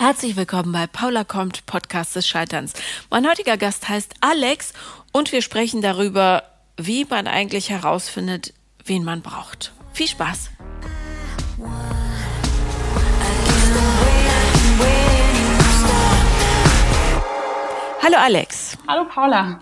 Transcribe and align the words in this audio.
Herzlich 0.00 0.34
willkommen 0.34 0.72
bei 0.72 0.86
Paula 0.86 1.24
kommt, 1.24 1.66
Podcast 1.66 2.16
des 2.16 2.26
Scheiterns. 2.26 2.72
Mein 3.10 3.28
heutiger 3.28 3.58
Gast 3.58 3.86
heißt 3.90 4.14
Alex 4.22 4.72
und 5.12 5.30
wir 5.30 5.42
sprechen 5.42 5.82
darüber, 5.82 6.42
wie 6.78 7.04
man 7.04 7.26
eigentlich 7.26 7.68
herausfindet, 7.68 8.54
wen 8.86 9.04
man 9.04 9.20
braucht. 9.20 9.74
Viel 9.92 10.06
Spaß! 10.06 10.52
Hallo 18.02 18.16
Alex. 18.16 18.78
Hallo 18.88 19.04
Paula. 19.04 19.60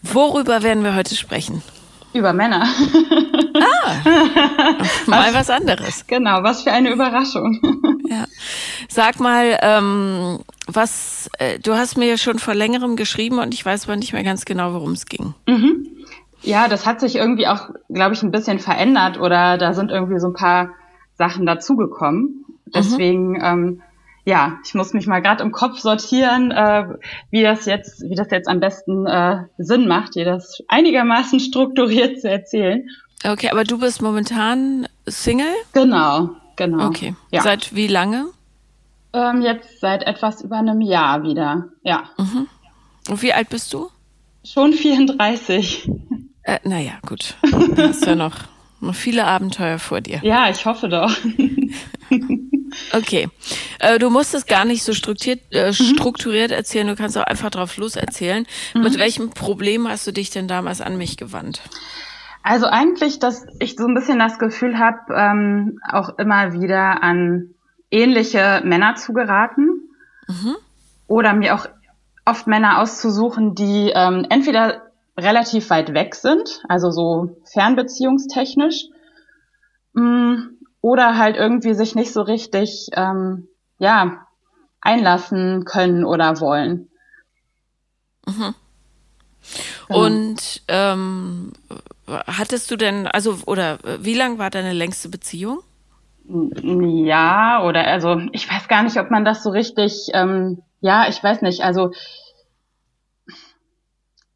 Worüber 0.00 0.62
werden 0.62 0.84
wir 0.84 0.94
heute 0.96 1.14
sprechen? 1.16 1.62
Über 2.14 2.32
Männer. 2.32 2.66
Ah, 3.54 3.94
mal 5.06 5.32
was 5.34 5.50
anderes. 5.50 6.06
Genau, 6.06 6.42
was 6.42 6.62
für 6.62 6.72
eine 6.72 6.90
Überraschung. 6.90 7.60
Ja. 8.06 8.26
Sag 8.92 9.20
mal, 9.20 9.58
ähm, 9.62 10.40
was, 10.66 11.30
äh, 11.38 11.58
du 11.58 11.72
hast 11.72 11.96
mir 11.96 12.08
ja 12.08 12.18
schon 12.18 12.38
vor 12.38 12.52
längerem 12.54 12.94
geschrieben 12.94 13.38
und 13.38 13.54
ich 13.54 13.64
weiß 13.64 13.88
aber 13.88 13.96
nicht 13.96 14.12
mehr 14.12 14.22
ganz 14.22 14.44
genau, 14.44 14.74
worum 14.74 14.92
es 14.92 15.06
ging. 15.06 15.32
Mhm. 15.48 15.88
Ja, 16.42 16.68
das 16.68 16.84
hat 16.84 17.00
sich 17.00 17.16
irgendwie 17.16 17.46
auch, 17.46 17.70
glaube 17.88 18.12
ich, 18.12 18.22
ein 18.22 18.30
bisschen 18.30 18.58
verändert 18.58 19.18
oder 19.18 19.56
da 19.56 19.72
sind 19.72 19.90
irgendwie 19.90 20.20
so 20.20 20.26
ein 20.26 20.34
paar 20.34 20.72
Sachen 21.14 21.46
dazugekommen. 21.46 22.44
Deswegen, 22.66 23.30
mhm. 23.30 23.40
ähm, 23.42 23.82
ja, 24.26 24.58
ich 24.62 24.74
muss 24.74 24.92
mich 24.92 25.06
mal 25.06 25.22
gerade 25.22 25.42
im 25.42 25.52
Kopf 25.52 25.78
sortieren, 25.78 26.50
äh, 26.50 26.84
wie 27.30 27.42
das 27.42 27.64
jetzt, 27.64 28.02
wie 28.02 28.14
das 28.14 28.30
jetzt 28.30 28.46
am 28.46 28.60
besten 28.60 29.06
äh, 29.06 29.44
Sinn 29.56 29.88
macht, 29.88 30.16
dir 30.16 30.26
das 30.26 30.58
einigermaßen 30.68 31.40
strukturiert 31.40 32.20
zu 32.20 32.28
erzählen. 32.28 32.86
Okay, 33.24 33.48
aber 33.48 33.64
du 33.64 33.78
bist 33.78 34.02
momentan 34.02 34.86
Single? 35.06 35.46
Genau, 35.72 36.32
genau. 36.56 36.88
Okay. 36.88 37.14
Ja. 37.30 37.40
Seit 37.40 37.74
wie 37.74 37.86
lange? 37.86 38.26
Ähm, 39.14 39.42
jetzt 39.42 39.80
seit 39.80 40.02
etwas 40.04 40.42
über 40.42 40.56
einem 40.56 40.80
Jahr 40.80 41.22
wieder, 41.22 41.68
ja. 41.82 42.04
Mhm. 42.18 42.48
Und 43.08 43.22
wie 43.22 43.32
alt 43.32 43.48
bist 43.48 43.72
du? 43.72 43.90
Schon 44.44 44.72
34. 44.72 45.88
Äh, 46.44 46.58
naja, 46.64 46.92
gut. 47.06 47.36
Du 47.42 47.76
hast 47.76 48.06
ja 48.06 48.14
noch, 48.14 48.36
noch 48.80 48.94
viele 48.94 49.24
Abenteuer 49.24 49.78
vor 49.78 50.00
dir. 50.00 50.20
Ja, 50.22 50.48
ich 50.48 50.64
hoffe 50.66 50.88
doch. 50.88 51.10
okay. 52.92 53.28
Äh, 53.78 53.98
du 53.98 54.10
musst 54.10 54.34
es 54.34 54.46
gar 54.46 54.64
nicht 54.64 54.82
so 54.82 54.92
strukturiert, 54.92 55.40
äh, 55.52 55.68
mhm. 55.68 55.72
strukturiert 55.74 56.50
erzählen, 56.50 56.86
du 56.86 56.96
kannst 56.96 57.16
auch 57.16 57.24
einfach 57.24 57.50
drauf 57.50 57.76
los 57.76 57.96
erzählen. 57.96 58.46
Mhm. 58.74 58.82
Mit 58.82 58.98
welchem 58.98 59.30
Problem 59.30 59.86
hast 59.86 60.06
du 60.06 60.12
dich 60.12 60.30
denn 60.30 60.48
damals 60.48 60.80
an 60.80 60.96
mich 60.96 61.16
gewandt? 61.16 61.60
Also 62.42 62.66
eigentlich, 62.66 63.20
dass 63.20 63.46
ich 63.60 63.76
so 63.76 63.86
ein 63.86 63.94
bisschen 63.94 64.18
das 64.18 64.38
Gefühl 64.38 64.78
habe, 64.78 64.98
ähm, 65.14 65.78
auch 65.88 66.18
immer 66.18 66.54
wieder 66.54 67.02
an 67.02 67.54
ähnliche 67.92 68.62
Männer 68.64 68.96
zu 68.96 69.12
geraten 69.12 69.88
mhm. 70.26 70.56
oder 71.06 71.34
mir 71.34 71.54
auch 71.54 71.66
oft 72.24 72.46
Männer 72.46 72.80
auszusuchen, 72.80 73.54
die 73.54 73.92
ähm, 73.94 74.26
entweder 74.28 74.90
relativ 75.16 75.70
weit 75.70 75.92
weg 75.92 76.14
sind, 76.14 76.62
also 76.68 76.90
so 76.90 77.36
fernbeziehungstechnisch, 77.52 78.86
mh, 79.92 80.02
mm, 80.02 80.58
oder 80.80 81.16
halt 81.16 81.36
irgendwie 81.36 81.74
sich 81.74 81.94
nicht 81.94 82.12
so 82.12 82.22
richtig 82.22 82.88
ähm, 82.94 83.48
ja 83.78 84.26
einlassen 84.80 85.64
können 85.64 86.04
oder 86.04 86.40
wollen. 86.40 86.88
Mhm. 88.26 88.54
Genau. 89.88 90.04
Und 90.04 90.62
ähm, 90.68 91.52
hattest 92.06 92.70
du 92.70 92.76
denn, 92.76 93.06
also, 93.06 93.38
oder 93.46 93.78
wie 94.00 94.14
lang 94.14 94.38
war 94.38 94.50
deine 94.50 94.72
längste 94.72 95.08
Beziehung? 95.08 95.62
Ja, 96.24 97.64
oder 97.64 97.86
also 97.86 98.20
ich 98.32 98.50
weiß 98.50 98.68
gar 98.68 98.82
nicht, 98.82 98.98
ob 98.98 99.10
man 99.10 99.24
das 99.24 99.42
so 99.42 99.50
richtig, 99.50 100.08
ähm, 100.14 100.62
ja, 100.80 101.08
ich 101.08 101.22
weiß 101.22 101.42
nicht, 101.42 101.62
also 101.62 101.90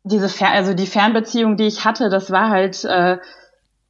diese 0.03 0.29
Fer 0.29 0.51
also 0.51 0.75
die 0.75 0.87
Fernbeziehung, 0.87 1.57
die 1.57 1.67
ich 1.67 1.85
hatte, 1.85 2.09
das 2.09 2.31
war 2.31 2.51
halt, 2.51 2.85
äh, 2.85 3.19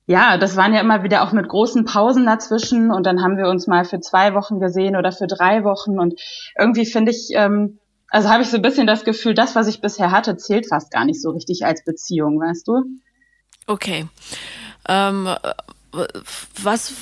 ja, 0.06 0.38
das 0.38 0.56
waren 0.56 0.72
ja 0.72 0.80
immer 0.80 1.02
wieder 1.02 1.22
auch 1.22 1.32
mit 1.32 1.48
großen 1.48 1.84
Pausen 1.84 2.26
dazwischen 2.26 2.90
und 2.90 3.04
dann 3.06 3.22
haben 3.22 3.36
wir 3.36 3.48
uns 3.48 3.66
mal 3.66 3.84
für 3.84 4.00
zwei 4.00 4.34
Wochen 4.34 4.60
gesehen 4.60 4.96
oder 4.96 5.10
für 5.12 5.26
drei 5.26 5.64
Wochen 5.64 5.98
und 5.98 6.20
irgendwie 6.58 6.86
finde 6.86 7.12
ich, 7.12 7.30
ähm, 7.32 7.78
also 8.08 8.28
habe 8.28 8.42
ich 8.42 8.50
so 8.50 8.56
ein 8.56 8.62
bisschen 8.62 8.86
das 8.86 9.04
Gefühl, 9.04 9.34
das, 9.34 9.56
was 9.56 9.66
ich 9.66 9.80
bisher 9.80 10.10
hatte, 10.10 10.36
zählt 10.36 10.68
fast 10.68 10.90
gar 10.90 11.04
nicht 11.04 11.20
so 11.20 11.30
richtig 11.30 11.64
als 11.64 11.84
Beziehung, 11.84 12.40
weißt 12.40 12.68
du? 12.68 12.84
Okay. 13.66 14.06
Ähm, 14.88 15.28
was, 16.62 16.94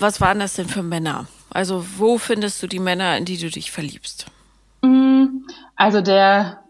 was 0.00 0.20
waren 0.20 0.38
das 0.38 0.54
denn 0.54 0.68
für 0.68 0.82
Männer? 0.82 1.26
Also 1.50 1.84
wo 1.96 2.18
findest 2.18 2.62
du 2.62 2.66
die 2.66 2.78
Männer, 2.78 3.16
in 3.16 3.24
die 3.24 3.38
du 3.38 3.50
dich 3.50 3.70
verliebst? 3.70 4.26
Mm, 4.82 5.44
also 5.76 6.00
der, 6.00 6.62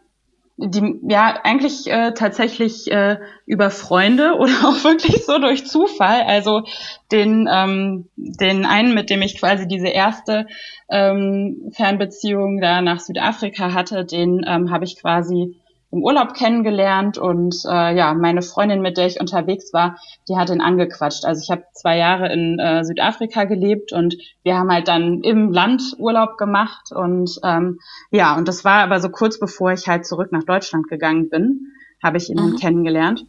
die, 0.57 1.01
ja, 1.03 1.41
eigentlich 1.43 1.89
äh, 1.89 2.13
tatsächlich 2.15 2.91
äh, 2.91 3.19
über 3.47 3.71
Freunde 3.71 4.35
oder 4.39 4.53
auch 4.65 4.85
wirklich 4.85 5.25
so 5.25 5.39
durch 5.39 5.67
Zufall. 5.67 6.23
Also 6.23 6.63
den, 7.11 7.49
ähm, 7.53 8.09
den 8.17 8.67
einen, 8.67 8.95
mit 8.95 9.11
dem 9.11 9.23
ich 9.23 9.39
quasi 9.39 9.67
diese 9.67 9.89
erste 9.89 10.47
ähm, 10.89 11.71
Fernbeziehung 11.75 12.61
da 12.61 12.81
nach 12.81 13.01
Südafrika 13.01 13.73
hatte, 13.75 14.05
den 14.05 14.45
ähm, 14.47 14.71
habe 14.71 14.85
ich 14.85 15.01
quasi 15.01 15.61
im 15.91 16.03
Urlaub 16.03 16.35
kennengelernt 16.35 17.17
und 17.17 17.57
äh, 17.65 17.97
ja, 17.97 18.13
meine 18.13 18.43
Freundin, 18.43 18.83
mit 18.83 18.99
der 18.99 19.07
ich 19.07 19.21
unterwegs 19.21 19.73
war, 19.73 19.97
die 20.29 20.37
hat 20.37 20.51
ihn 20.51 20.61
angequatscht. 20.61 21.25
Also 21.25 21.43
ich 21.43 21.51
habe 21.51 21.65
zwei 21.73 21.97
Jahre 21.97 22.31
in 22.33 22.59
äh, 22.59 22.85
Südafrika 22.85 23.45
gelebt 23.45 23.93
und 23.93 24.17
wir 24.43 24.57
haben 24.57 24.71
halt 24.71 24.89
dann 24.89 25.23
im 25.23 25.51
Land 25.51 25.83
Urlaub 25.99 26.37
gemacht 26.37 26.93
und 26.93 27.39
ähm, 27.43 27.79
ja, 28.11 28.37
und 28.37 28.49
das 28.49 28.65
war 28.65 28.83
aber 28.83 29.01
so 29.01 29.09
kurz 29.09 29.39
bevor 29.41 29.73
ich 29.73 29.89
halt 29.89 30.07
zurück 30.07 30.31
nach 30.31 30.45
Deutschland 30.45 30.89
gegangen 30.89 31.31
bin, 31.31 31.73
habe 32.03 32.19
ich 32.19 32.29
ihn 32.29 32.37
mhm. 32.37 32.57
kennengelernt. 32.57 33.25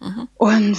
Mhm. 0.00 0.28
Und 0.36 0.78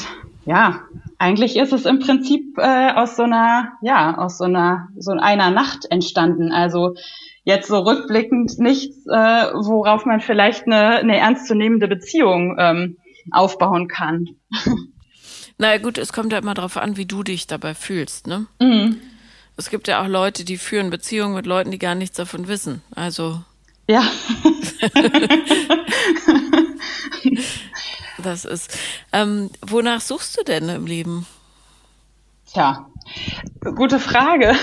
ja, 0.49 0.81
eigentlich 1.19 1.57
ist 1.57 1.73
es 1.73 1.85
im 1.85 1.99
Prinzip 1.99 2.57
äh, 2.57 2.91
aus 2.93 3.15
so 3.15 3.21
einer, 3.21 3.73
ja, 3.83 4.17
aus 4.17 4.39
so 4.39 4.45
einer, 4.45 4.87
so 4.97 5.11
einer 5.11 5.51
Nacht 5.51 5.85
entstanden. 5.91 6.51
Also 6.51 6.95
jetzt 7.43 7.67
so 7.67 7.77
rückblickend 7.77 8.57
nichts, 8.57 9.05
äh, 9.05 9.11
worauf 9.53 10.05
man 10.05 10.21
vielleicht 10.21 10.65
eine, 10.65 10.97
eine 10.97 11.17
ernstzunehmende 11.17 11.87
Beziehung 11.87 12.55
ähm, 12.57 12.97
aufbauen 13.29 13.87
kann. 13.87 14.29
Na 15.59 15.77
gut, 15.77 15.99
es 15.99 16.13
kommt 16.13 16.33
ja 16.33 16.39
immer 16.39 16.55
darauf 16.55 16.77
an, 16.77 16.97
wie 16.97 17.05
du 17.05 17.21
dich 17.21 17.45
dabei 17.45 17.75
fühlst, 17.75 18.25
ne? 18.25 18.47
Mhm. 18.59 18.97
Es 19.55 19.69
gibt 19.69 19.87
ja 19.87 20.01
auch 20.01 20.07
Leute, 20.07 20.45
die 20.45 20.57
führen 20.57 20.89
Beziehungen 20.89 21.35
mit 21.35 21.45
Leuten, 21.45 21.69
die 21.69 21.77
gar 21.77 21.93
nichts 21.93 22.17
davon 22.17 22.47
wissen. 22.47 22.81
Also. 22.95 23.43
Ja. 23.87 24.01
das 28.23 28.45
ist. 28.45 28.77
Ähm, 29.11 29.49
wonach 29.65 30.01
suchst 30.01 30.37
du 30.39 30.43
denn 30.43 30.69
im 30.69 30.85
Leben? 30.85 31.25
Tja, 32.51 32.87
gute 33.75 33.99
Frage. 33.99 34.55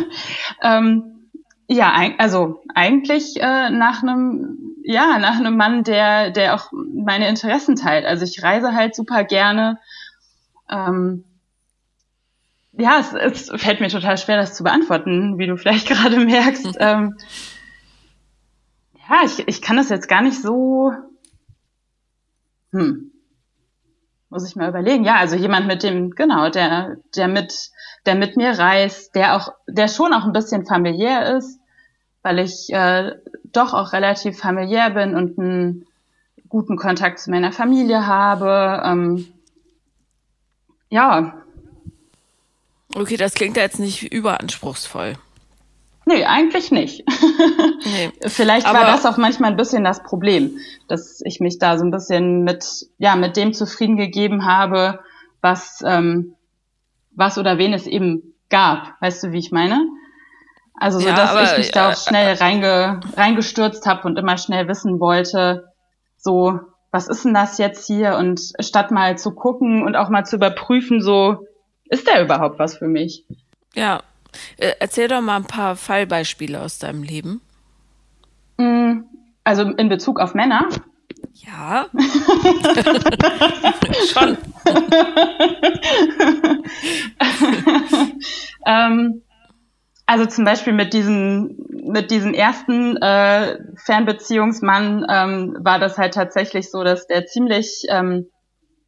ähm, 0.62 1.30
ja, 1.68 1.92
also 2.18 2.62
eigentlich 2.74 3.36
äh, 3.40 3.70
nach 3.70 4.02
einem 4.02 4.76
ja 4.84 5.18
nach 5.18 5.36
einem 5.36 5.56
Mann, 5.56 5.82
der 5.82 6.30
der 6.30 6.54
auch 6.54 6.70
meine 6.72 7.28
Interessen 7.28 7.76
teilt. 7.76 8.06
Also 8.06 8.24
ich 8.24 8.42
reise 8.42 8.74
halt 8.74 8.94
super 8.94 9.24
gerne. 9.24 9.78
Ähm, 10.70 11.24
ja, 12.78 12.98
es, 13.00 13.12
es 13.12 13.60
fällt 13.60 13.80
mir 13.80 13.88
total 13.88 14.18
schwer, 14.18 14.36
das 14.36 14.54
zu 14.54 14.62
beantworten, 14.62 15.38
wie 15.38 15.46
du 15.46 15.56
vielleicht 15.56 15.88
gerade 15.88 16.18
merkst. 16.18 16.76
Ähm, 16.78 17.16
ja, 19.08 19.20
ich, 19.24 19.46
ich 19.46 19.62
kann 19.62 19.76
das 19.76 19.88
jetzt 19.88 20.08
gar 20.08 20.22
nicht 20.22 20.40
so. 20.40 20.92
Hm. 22.72 23.12
Muss 24.28 24.48
ich 24.48 24.56
mal 24.56 24.68
überlegen. 24.68 25.04
Ja, 25.04 25.16
also 25.16 25.36
jemand 25.36 25.66
mit 25.66 25.82
dem, 25.82 26.10
genau, 26.10 26.50
der, 26.50 26.96
der 27.14 27.28
mit 27.28 27.70
der 28.06 28.14
mit 28.14 28.36
mir 28.36 28.58
reist, 28.58 29.14
der 29.14 29.36
auch, 29.36 29.52
der 29.66 29.88
schon 29.88 30.12
auch 30.12 30.24
ein 30.24 30.32
bisschen 30.32 30.64
familiär 30.64 31.36
ist, 31.36 31.58
weil 32.22 32.38
ich 32.38 32.72
äh, 32.72 33.12
doch 33.44 33.74
auch 33.74 33.92
relativ 33.92 34.38
familiär 34.38 34.90
bin 34.90 35.14
und 35.14 35.38
einen 35.38 35.86
guten 36.48 36.76
Kontakt 36.76 37.18
zu 37.18 37.30
meiner 37.30 37.52
Familie 37.52 38.06
habe. 38.06 38.82
Ähm, 38.84 39.26
ja. 40.88 41.42
Okay, 42.94 43.16
das 43.16 43.34
klingt 43.34 43.56
ja 43.56 43.62
jetzt 43.62 43.80
nicht 43.80 44.12
überanspruchsvoll. 44.12 45.14
Nee, 46.08 46.24
eigentlich 46.24 46.70
nicht. 46.70 47.04
nee. 47.84 48.12
Vielleicht 48.26 48.72
war 48.72 48.86
das 48.86 49.04
auch 49.04 49.16
manchmal 49.16 49.50
ein 49.50 49.56
bisschen 49.56 49.82
das 49.82 50.04
Problem, 50.04 50.58
dass 50.86 51.20
ich 51.24 51.40
mich 51.40 51.58
da 51.58 51.76
so 51.76 51.84
ein 51.84 51.90
bisschen 51.90 52.44
mit, 52.44 52.64
ja, 52.98 53.16
mit 53.16 53.36
dem 53.36 53.52
zufrieden 53.52 53.96
gegeben 53.96 54.46
habe, 54.46 55.00
was, 55.40 55.82
ähm, 55.84 56.36
was 57.10 57.38
oder 57.38 57.58
wen 57.58 57.72
es 57.72 57.88
eben 57.88 58.34
gab. 58.50 58.94
Weißt 59.00 59.24
du, 59.24 59.32
wie 59.32 59.40
ich 59.40 59.50
meine? 59.50 59.84
Also 60.78 61.00
so, 61.00 61.08
ja, 61.08 61.14
dass 61.16 61.30
aber, 61.30 61.42
ich 61.42 61.58
mich 61.58 61.70
da 61.72 61.90
auch 61.90 61.96
schnell 61.96 62.34
reinge, 62.34 63.00
reingestürzt 63.16 63.84
habe 63.86 64.06
und 64.06 64.16
immer 64.16 64.38
schnell 64.38 64.68
wissen 64.68 65.00
wollte, 65.00 65.72
so, 66.16 66.60
was 66.92 67.08
ist 67.08 67.24
denn 67.24 67.34
das 67.34 67.58
jetzt 67.58 67.84
hier? 67.84 68.16
Und 68.16 68.52
statt 68.60 68.92
mal 68.92 69.18
zu 69.18 69.32
gucken 69.32 69.82
und 69.84 69.96
auch 69.96 70.08
mal 70.08 70.24
zu 70.24 70.36
überprüfen, 70.36 71.02
so, 71.02 71.48
ist 71.86 72.06
der 72.06 72.22
überhaupt 72.22 72.60
was 72.60 72.76
für 72.76 72.86
mich? 72.86 73.24
Ja, 73.74 73.96
Äh, 73.96 74.15
erzähl 74.56 75.08
doch 75.08 75.20
mal 75.20 75.36
ein 75.36 75.44
paar 75.44 75.76
Fallbeispiele 75.76 76.60
aus 76.60 76.78
deinem 76.78 77.02
Leben. 77.02 77.40
Mm, 78.58 79.00
also 79.44 79.62
in 79.62 79.88
Bezug 79.88 80.20
auf 80.20 80.34
Männer? 80.34 80.68
Ja. 81.34 81.86
Schon. 84.12 84.36
ähm, 88.66 89.22
also 90.06 90.26
zum 90.26 90.44
Beispiel 90.44 90.72
mit 90.72 90.94
diesem, 90.94 91.56
mit 91.68 92.10
diesem 92.10 92.32
ersten 92.32 92.96
äh, 92.96 93.58
Fernbeziehungsmann 93.76 95.04
ähm, 95.08 95.56
war 95.60 95.78
das 95.78 95.98
halt 95.98 96.14
tatsächlich 96.14 96.70
so, 96.70 96.84
dass 96.84 97.06
der 97.06 97.26
ziemlich, 97.26 97.86
ähm, 97.90 98.30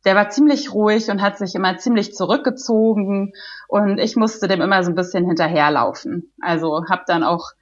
der 0.04 0.14
war 0.14 0.30
ziemlich 0.30 0.72
ruhig 0.72 1.10
und 1.10 1.20
hat 1.20 1.36
sich 1.36 1.54
immer 1.54 1.76
ziemlich 1.76 2.14
zurückgezogen 2.14 3.32
und 3.68 3.98
ich 3.98 4.16
musste 4.16 4.48
dem 4.48 4.60
immer 4.60 4.82
so 4.82 4.90
ein 4.90 4.96
bisschen 4.96 5.24
hinterherlaufen. 5.26 6.32
Also 6.40 6.84
habe 6.90 7.02
dann 7.06 7.22
auch 7.22 7.52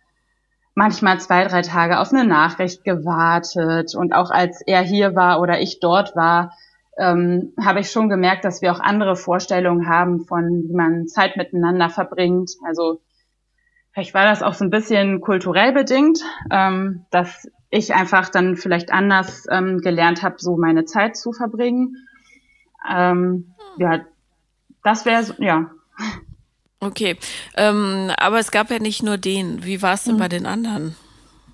manchmal 0.75 1.21
zwei, 1.21 1.45
drei 1.45 1.61
Tage 1.61 2.01
auf 2.01 2.13
eine 2.13 2.25
Nachricht 2.25 2.85
gewartet 2.85 3.95
und 3.95 4.15
auch 4.15 4.31
als 4.31 4.63
er 4.67 4.81
hier 4.81 5.15
war 5.15 5.41
oder 5.41 5.61
ich 5.61 5.81
dort 5.81 6.17
war, 6.17 6.53
ähm, 6.97 7.53
habe 7.63 7.81
ich 7.81 7.91
schon 7.91 8.09
gemerkt, 8.09 8.47
dass 8.47 8.63
wir 8.63 8.73
auch 8.73 8.81
andere 8.81 9.17
Vorstellungen 9.17 9.89
haben 9.89 10.25
von, 10.25 10.65
wie 10.67 10.75
man 10.75 11.07
Zeit 11.07 11.37
miteinander 11.37 11.91
verbringt. 11.91 12.53
Also 12.67 13.01
Vielleicht 13.97 14.13
war 14.13 14.27
das 14.27 14.43
auch 14.43 14.53
so 14.53 14.63
ein 14.63 14.69
bisschen 14.69 15.23
kulturell 15.23 15.73
bedingt, 15.73 16.19
ähm, 16.51 17.07
dass 17.11 17.51
ich 17.71 17.95
einfach 17.95 18.29
dann 18.29 18.57
vielleicht 18.57 18.93
anders 18.93 19.47
ähm, 19.51 19.79
gelernt 19.79 20.23
habe, 20.23 20.35
so 20.39 20.59
meine 20.59 20.85
Zeit 20.85 21.17
zu 21.17 21.33
verbringen. 21.33 21.97
Ähm, 22.87 23.55
ja, 23.79 24.05
das 24.85 25.07
wäre 25.07 25.25
ja. 25.39 25.71
Okay, 26.81 27.17
ähm, 27.57 28.11
aber 28.19 28.39
es 28.39 28.51
gab 28.51 28.71
ja 28.71 28.79
nicht 28.79 29.03
nur 29.03 29.17
den. 29.17 29.65
Wie 29.65 29.83
war 29.83 29.95
es 29.95 30.05
denn 30.05 30.15
mhm. 30.15 30.19
bei 30.19 30.29
den 30.29 30.47
anderen? 30.47 30.95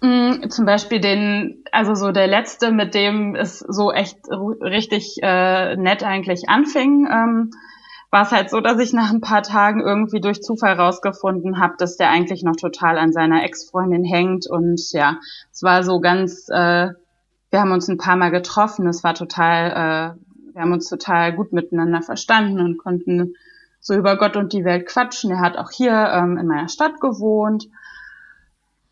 Mhm, 0.01 0.51
zum 0.51 0.67
Beispiel 0.67 1.01
den, 1.01 1.65
also 1.71 1.95
so 1.95 2.11
der 2.11 2.27
letzte, 2.27 2.73
mit 2.73 2.93
dem 2.95 3.37
es 3.37 3.61
so 3.61 3.93
echt 3.93 4.19
richtig 4.29 5.19
äh, 5.23 5.77
nett 5.77 6.03
eigentlich 6.03 6.49
anfing. 6.49 7.07
Ähm, 7.11 7.51
war 8.11 8.25
es 8.25 8.33
halt 8.33 8.51
so, 8.51 8.61
dass 8.61 8.79
ich 8.79 8.93
nach 8.93 9.11
ein 9.11 9.21
paar 9.21 9.43
Tagen 9.43 9.81
irgendwie 9.81 10.21
durch 10.21 10.43
Zufall 10.43 10.75
rausgefunden 10.75 11.61
habe, 11.61 11.75
dass 11.79 11.97
der 11.97 12.11
eigentlich 12.11 12.43
noch 12.43 12.57
total 12.57 12.99
an 12.99 13.13
seiner 13.13 13.45
Ex-Freundin 13.45 14.05
hängt. 14.05 14.47
Und 14.47 14.81
ja, 14.93 15.19
es 15.51 15.63
war 15.63 15.83
so 15.83 16.01
ganz, 16.01 16.49
äh, 16.51 16.89
wir 17.51 17.61
haben 17.61 17.73
uns 17.73 17.89
ein 17.89 17.97
paar 17.97 18.17
Mal 18.17 18.31
getroffen, 18.31 18.87
es 18.89 19.05
war 19.05 19.15
total, 19.15 19.71
äh, 19.71 20.53
wir 20.53 20.61
haben 20.61 20.73
uns 20.73 20.91
total 20.91 21.33
gut 21.33 21.53
miteinander 21.53 22.03
verstanden 22.03 22.61
und 22.61 22.77
konnten 22.77 23.35
so 23.83 23.95
über 23.95 24.17
Gott 24.17 24.37
und 24.37 24.53
die 24.53 24.65
Welt 24.65 24.87
quatschen. 24.87 25.33
Er 25.33 25.41
hat 25.41 25.59
auch 25.59 25.71
hier 25.71 25.93
ähm, 25.93 26.39
in 26.39 26.47
meiner 26.47 26.69
Stadt 26.69 27.01
gewohnt. 27.01 27.69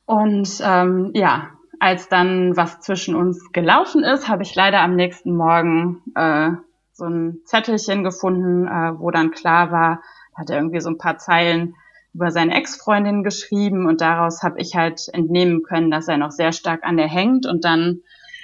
Und 0.05 0.61
ähm, 0.63 1.13
ja, 1.15 1.51
als 1.79 2.09
dann 2.09 2.57
was 2.57 2.81
zwischen 2.81 3.15
uns 3.15 3.53
gelaufen 3.53 4.03
ist, 4.03 4.29
habe 4.29 4.43
ich 4.43 4.55
leider 4.55 4.81
am 4.81 4.97
nächsten 4.97 5.35
Morgen 5.35 6.03
äh, 6.17 6.51
so 6.93 7.07
ein 7.07 7.39
Zettelchen 7.45 8.03
gefunden, 8.03 8.67
äh, 8.67 8.99
wo 8.99 9.13
dann 9.13 9.31
klar 9.31 9.71
war, 9.71 10.03
hat 10.35 10.51
er 10.51 10.57
irgendwie 10.57 10.81
so 10.81 10.91
ein 10.91 10.99
paar 10.99 11.19
Zeilen 11.19 11.77
über 12.13 12.33
seine 12.33 12.57
Ex-Freundin 12.57 13.23
geschrieben 13.23 13.87
und 13.87 14.01
daraus 14.01 14.43
habe 14.43 14.61
ich 14.61 14.75
halt 14.75 15.09
entnehmen 15.13 15.63
können, 15.63 15.93
dass 15.93 16.09
er 16.09 16.19
noch 16.19 16.33
sehr 16.33 16.51
stark 16.51 16.83
an 16.83 16.97
der 16.97 17.07
hängt 17.07 17.47
und 17.47 17.65
dann, 17.65 18.01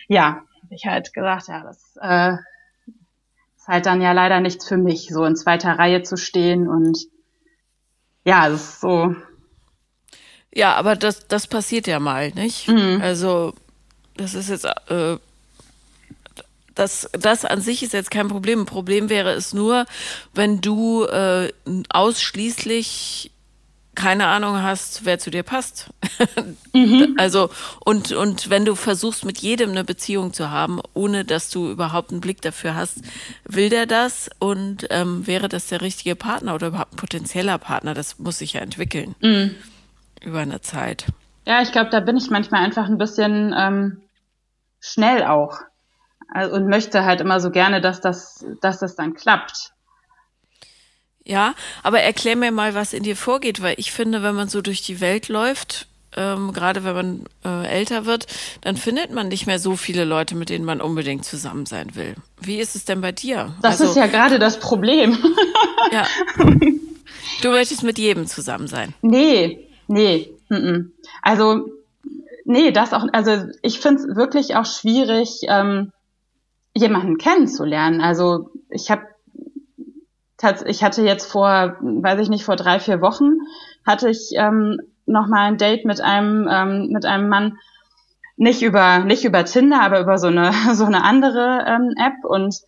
ja, 0.07 0.43
habe 0.63 0.75
ich 0.75 0.87
halt 0.87 1.13
gesagt, 1.13 1.49
ja, 1.49 1.65
das 1.65 1.99
äh, 2.01 2.37
ist 3.67 3.73
halt 3.73 3.87
dann 3.87 4.01
ja 4.01 4.13
leider 4.13 4.41
nichts 4.41 4.69
für 4.69 4.77
mich, 4.77 5.09
so 5.09 5.25
in 5.25 5.35
zweiter 5.35 5.73
Reihe 5.73 6.03
zu 6.03 6.17
stehen 6.17 6.69
und 6.69 6.99
ja, 8.25 8.49
das 8.49 8.63
ist 8.63 8.81
so. 8.81 9.15
Ja, 10.55 10.75
aber 10.75 10.95
das, 10.95 11.27
das 11.27 11.49
passiert 11.49 11.87
ja 11.89 11.99
mal, 11.99 12.31
nicht? 12.31 12.69
Mhm. 12.69 13.01
Also, 13.03 13.55
das 14.17 14.35
ist 14.35 14.51
jetzt 14.51 14.65
äh, 14.65 15.19
das, 16.77 17.11
das 17.13 17.45
an 17.45 17.61
sich 17.61 17.83
ist 17.83 17.93
jetzt 17.93 18.11
kein 18.11 18.29
Problem. 18.29 18.61
Ein 18.61 18.67
Problem 18.67 19.09
wäre 19.09 19.33
es 19.33 19.53
nur, 19.53 19.87
wenn 20.33 20.61
du 20.61 21.05
äh, 21.05 21.53
ausschließlich 21.89 23.33
keine 24.07 24.29
Ahnung 24.29 24.63
hast, 24.63 25.05
wer 25.05 25.19
zu 25.19 25.33
dir 25.33 25.43
passt. 25.43 25.91
Mhm. 26.73 27.17
Also, 27.19 27.51
und, 27.85 28.13
und 28.13 28.51
wenn 28.51 28.65
du 28.65 28.77
versuchst, 28.77 29.25
mit 29.25 29.39
jedem 29.39 29.71
eine 29.71 29.83
Beziehung 29.83 30.33
zu 30.33 30.51
haben, 30.51 30.81
ohne 30.95 31.25
dass 31.25 31.51
du 31.51 31.69
überhaupt 31.71 32.13
einen 32.13 32.21
Blick 32.21 32.41
dafür 32.41 32.77
hast, 32.77 32.99
will 33.45 33.69
der 33.69 33.87
das 33.87 34.31
und 34.39 34.87
ähm, 34.91 35.27
wäre 35.27 35.49
das 35.49 35.67
der 35.67 35.81
richtige 35.81 36.15
Partner 36.15 36.55
oder 36.55 36.69
überhaupt 36.69 36.93
ein 36.93 36.99
potenzieller 36.99 37.59
Partner? 37.59 37.95
Das 37.95 38.21
muss 38.21 38.39
sich 38.39 38.53
ja 38.53 38.61
entwickeln. 38.61 39.17
Mhm. 39.21 39.57
Über 40.23 40.39
eine 40.39 40.61
Zeit. 40.61 41.07
Ja, 41.45 41.61
ich 41.63 41.73
glaube, 41.73 41.91
da 41.91 41.99
bin 41.99 42.17
ich 42.17 42.31
manchmal 42.31 42.65
einfach 42.65 42.87
ein 42.87 42.99
bisschen 42.99 43.53
ähm, 43.59 44.03
schnell 44.79 45.25
auch. 45.25 45.59
Also, 46.33 46.55
und 46.55 46.69
möchte 46.69 47.05
halt 47.05 47.21
immer 47.21 47.41
so 47.41 47.51
gerne, 47.51 47.81
dass 47.81 48.01
das, 48.01 48.45
dass 48.61 48.79
das 48.79 48.95
dann 48.95 49.15
klappt. 49.15 49.73
Ja, 51.27 51.55
aber 51.83 52.01
erklär 52.01 52.37
mir 52.37 52.53
mal, 52.53 52.75
was 52.75 52.93
in 52.93 53.03
dir 53.03 53.17
vorgeht, 53.17 53.61
weil 53.61 53.75
ich 53.79 53.91
finde, 53.91 54.23
wenn 54.23 54.37
man 54.37 54.49
so 54.49 54.63
durch 54.63 54.83
die 54.83 55.01
Welt 55.01 55.29
läuft, 55.29 55.89
ähm, 56.17 56.53
gerade 56.53 56.85
wenn 56.85 56.95
man 56.95 57.25
äh, 57.45 57.67
älter 57.67 58.07
wird, 58.07 58.27
dann 58.61 58.77
findet 58.77 59.11
man 59.13 59.27
nicht 59.27 59.47
mehr 59.47 59.59
so 59.59 59.75
viele 59.75 60.05
Leute, 60.05 60.37
mit 60.37 60.51
denen 60.51 60.65
man 60.65 60.81
unbedingt 60.81 61.25
zusammen 61.25 61.67
sein 61.67 61.97
will. 61.97 62.15
Wie 62.41 62.59
ist 62.59 62.77
es 62.77 62.85
denn 62.85 63.01
bei 63.01 63.11
dir? 63.11 63.55
Das 63.61 63.81
also, 63.81 63.91
ist 63.91 63.97
ja 63.97 64.07
gerade 64.07 64.39
das 64.39 64.61
Problem. 64.61 65.19
ja. 65.93 66.07
Du 67.43 67.51
möchtest 67.51 67.83
mit 67.83 67.99
jedem 67.99 68.27
zusammen 68.27 68.69
sein? 68.69 68.95
Nee, 69.03 69.69
nee. 69.89 70.31
Also, 71.23 71.69
nee, 72.45 72.71
das 72.71 72.93
auch, 72.93 73.05
also 73.13 73.47
ich 73.63 73.81
finde 73.81 74.03
es 74.03 74.17
wirklich 74.17 74.55
auch 74.55 74.65
schwierig, 74.65 75.41
ähm, 75.49 75.91
jemanden 76.73 77.19
kennenzulernen. 77.19 78.01
Also 78.01 78.51
ich 78.71 78.91
habe 78.91 79.03
ich 80.67 80.85
hatte 80.85 81.03
jetzt 81.03 81.31
vor, 81.31 81.77
weiß 81.81 82.21
ich 82.21 82.29
nicht, 82.29 82.45
vor 82.45 82.57
drei, 82.57 82.79
vier 82.79 83.01
Wochen 83.01 83.39
hatte 83.87 84.11
ich 84.11 84.33
ähm, 84.37 84.81
noch 85.07 85.29
mal 85.29 85.47
ein 85.47 85.59
Date 85.59 85.85
mit 85.85 86.01
einem 86.01 86.49
ähm, 86.51 86.89
mit 86.91 87.07
einem 87.07 87.29
Mann, 87.29 87.59
nicht 88.37 88.63
über 88.63 88.99
nicht 88.99 89.25
über 89.25 89.45
Tinder, 89.45 89.81
aber 89.81 90.01
über 90.01 90.19
so 90.19 90.27
eine 90.27 90.53
so 90.75 90.85
eine 90.85 91.05
andere 91.05 91.65
ähm, 91.67 91.95
App. 91.97 92.25
Und 92.25 92.61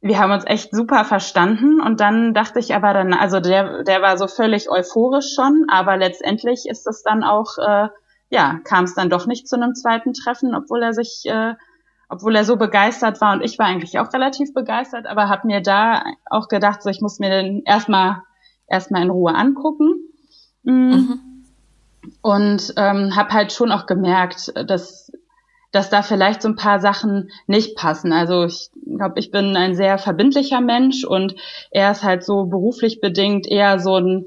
wir 0.00 0.18
haben 0.18 0.32
uns 0.32 0.46
echt 0.46 0.74
super 0.74 1.04
verstanden. 1.04 1.80
Und 1.80 2.00
dann 2.00 2.34
dachte 2.34 2.58
ich 2.58 2.74
aber 2.74 2.92
dann, 2.92 3.12
also 3.12 3.40
der 3.40 3.84
der 3.84 4.02
war 4.02 4.18
so 4.18 4.26
völlig 4.26 4.70
euphorisch 4.70 5.34
schon, 5.34 5.66
aber 5.70 5.96
letztendlich 5.96 6.66
ist 6.68 6.86
es 6.86 7.02
dann 7.02 7.22
auch 7.22 7.58
äh, 7.58 7.88
ja 8.30 8.60
kam 8.64 8.84
es 8.84 8.94
dann 8.94 9.10
doch 9.10 9.26
nicht 9.26 9.48
zu 9.48 9.56
einem 9.56 9.74
zweiten 9.74 10.12
Treffen, 10.14 10.54
obwohl 10.54 10.82
er 10.82 10.94
sich 10.94 11.22
äh, 11.26 11.54
obwohl 12.10 12.36
er 12.36 12.44
so 12.44 12.56
begeistert 12.56 13.20
war 13.20 13.32
und 13.32 13.42
ich 13.42 13.58
war 13.58 13.66
eigentlich 13.66 13.98
auch 13.98 14.12
relativ 14.12 14.52
begeistert, 14.52 15.06
aber 15.06 15.28
habe 15.28 15.46
mir 15.46 15.62
da 15.62 16.02
auch 16.28 16.48
gedacht, 16.48 16.82
so 16.82 16.90
ich 16.90 17.00
muss 17.00 17.20
mir 17.20 17.30
den 17.30 17.62
erstmal 17.64 18.22
erstmal 18.66 19.02
in 19.02 19.10
Ruhe 19.10 19.34
angucken. 19.34 19.94
Mm. 20.64 20.90
Mhm. 20.90 21.20
Und 22.22 22.74
ähm, 22.76 23.14
habe 23.14 23.30
halt 23.30 23.52
schon 23.52 23.72
auch 23.72 23.86
gemerkt, 23.86 24.52
dass 24.68 25.12
dass 25.72 25.88
da 25.88 26.02
vielleicht 26.02 26.42
so 26.42 26.48
ein 26.48 26.56
paar 26.56 26.80
Sachen 26.80 27.30
nicht 27.46 27.76
passen. 27.76 28.12
Also 28.12 28.44
ich 28.44 28.70
glaube, 28.84 29.20
ich 29.20 29.30
bin 29.30 29.56
ein 29.56 29.76
sehr 29.76 29.98
verbindlicher 29.98 30.60
Mensch 30.60 31.04
und 31.04 31.36
er 31.70 31.92
ist 31.92 32.02
halt 32.02 32.24
so 32.24 32.46
beruflich 32.46 33.00
bedingt 33.00 33.46
eher 33.46 33.78
so 33.78 33.96
ein, 33.96 34.26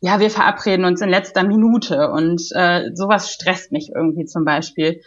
ja, 0.00 0.20
wir 0.20 0.30
verabreden 0.30 0.84
uns 0.84 1.00
in 1.00 1.08
letzter 1.08 1.42
Minute 1.42 2.10
und 2.10 2.40
äh, 2.52 2.90
sowas 2.94 3.32
stresst 3.32 3.72
mich 3.72 3.90
irgendwie 3.94 4.26
zum 4.26 4.44
Beispiel. 4.44 5.00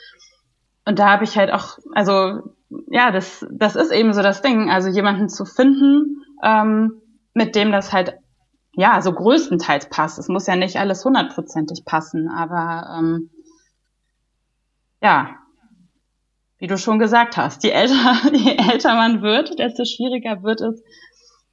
Und 0.89 0.97
da 0.97 1.11
habe 1.11 1.23
ich 1.23 1.37
halt 1.37 1.53
auch, 1.53 1.77
also 1.93 2.55
ja, 2.87 3.11
das, 3.11 3.45
das 3.51 3.75
ist 3.75 3.91
eben 3.91 4.11
so 4.11 4.23
das 4.23 4.41
Ding, 4.41 4.71
also 4.71 4.89
jemanden 4.89 5.29
zu 5.29 5.45
finden, 5.45 6.23
ähm, 6.43 6.99
mit 7.35 7.53
dem 7.55 7.71
das 7.71 7.93
halt 7.93 8.17
ja 8.73 8.99
so 9.03 9.13
größtenteils 9.13 9.89
passt. 9.89 10.17
Es 10.17 10.29
muss 10.29 10.47
ja 10.47 10.55
nicht 10.55 10.77
alles 10.77 11.05
hundertprozentig 11.05 11.85
passen, 11.85 12.27
aber 12.27 12.97
ähm, 12.97 13.29
ja, 14.99 15.35
wie 16.57 16.65
du 16.65 16.75
schon 16.75 16.97
gesagt 16.97 17.37
hast, 17.37 17.63
je 17.63 17.69
älter, 17.69 18.15
je 18.33 18.55
älter 18.55 18.95
man 18.95 19.21
wird, 19.21 19.59
desto 19.59 19.85
schwieriger 19.85 20.41
wird 20.41 20.59
es, 20.61 20.81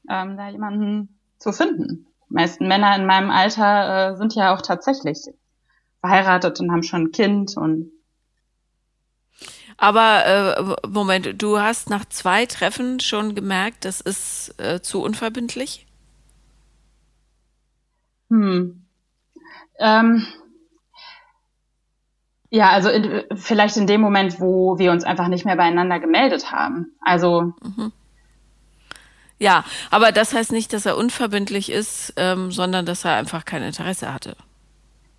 ähm, 0.09 0.39
da 0.39 0.49
jemanden 0.49 1.21
zu 1.37 1.53
finden. 1.53 2.07
Die 2.31 2.35
meisten 2.35 2.69
Männer 2.69 2.97
in 2.97 3.05
meinem 3.05 3.31
Alter 3.31 4.13
äh, 4.13 4.17
sind 4.17 4.35
ja 4.35 4.55
auch 4.55 4.63
tatsächlich 4.63 5.19
verheiratet 6.01 6.59
und 6.59 6.73
haben 6.73 6.83
schon 6.83 7.03
ein 7.03 7.13
Kind 7.13 7.59
und 7.59 7.93
aber 9.79 10.77
äh, 10.85 10.89
Moment, 10.89 11.41
du 11.41 11.59
hast 11.59 11.91
nach 11.91 12.05
zwei 12.07 12.47
Treffen 12.47 13.01
schon 13.01 13.35
gemerkt, 13.35 13.85
das 13.85 14.01
ist 14.01 14.55
äh, 14.59 14.81
zu 14.81 15.03
unverbindlich? 15.03 15.87
Hm. 18.31 18.85
Ähm. 19.79 20.27
Ja, 22.49 22.71
also 22.71 22.89
in, 22.89 23.25
vielleicht 23.35 23.77
in 23.77 23.87
dem 23.87 24.01
Moment, 24.01 24.41
wo 24.41 24.79
wir 24.79 24.93
uns 24.93 25.05
einfach 25.05 25.29
nicht 25.29 25.45
mehr 25.45 25.57
beieinander 25.57 26.01
gemeldet 26.01 26.53
haben. 26.53 26.93
Also. 27.01 27.53
Mhm. 27.63 27.93
Ja, 29.39 29.65
aber 29.91 30.13
das 30.13 30.33
heißt 30.33 30.53
nicht, 30.53 30.73
dass 30.73 30.87
er 30.87 30.97
unverbindlich 30.97 31.71
ist, 31.71 32.15
ähm, 32.17 32.51
sondern 32.51 32.87
dass 32.87 33.05
er 33.05 33.17
einfach 33.17 33.45
kein 33.45 33.63
Interesse 33.63 34.15
hatte. 34.15 34.37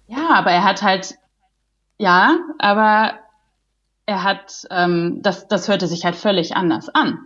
Ja, 0.08 0.30
aber 0.32 0.50
er 0.52 0.64
hat 0.64 0.82
halt, 0.82 1.16
ja, 2.00 2.40
aber 2.58 3.20
er 4.08 4.24
hat, 4.24 4.66
ähm, 4.72 5.20
das, 5.22 5.48
das 5.48 5.68
hörte 5.68 5.86
sich 5.86 6.06
halt 6.06 6.16
völlig 6.16 6.56
anders 6.56 6.90
an. 6.90 7.20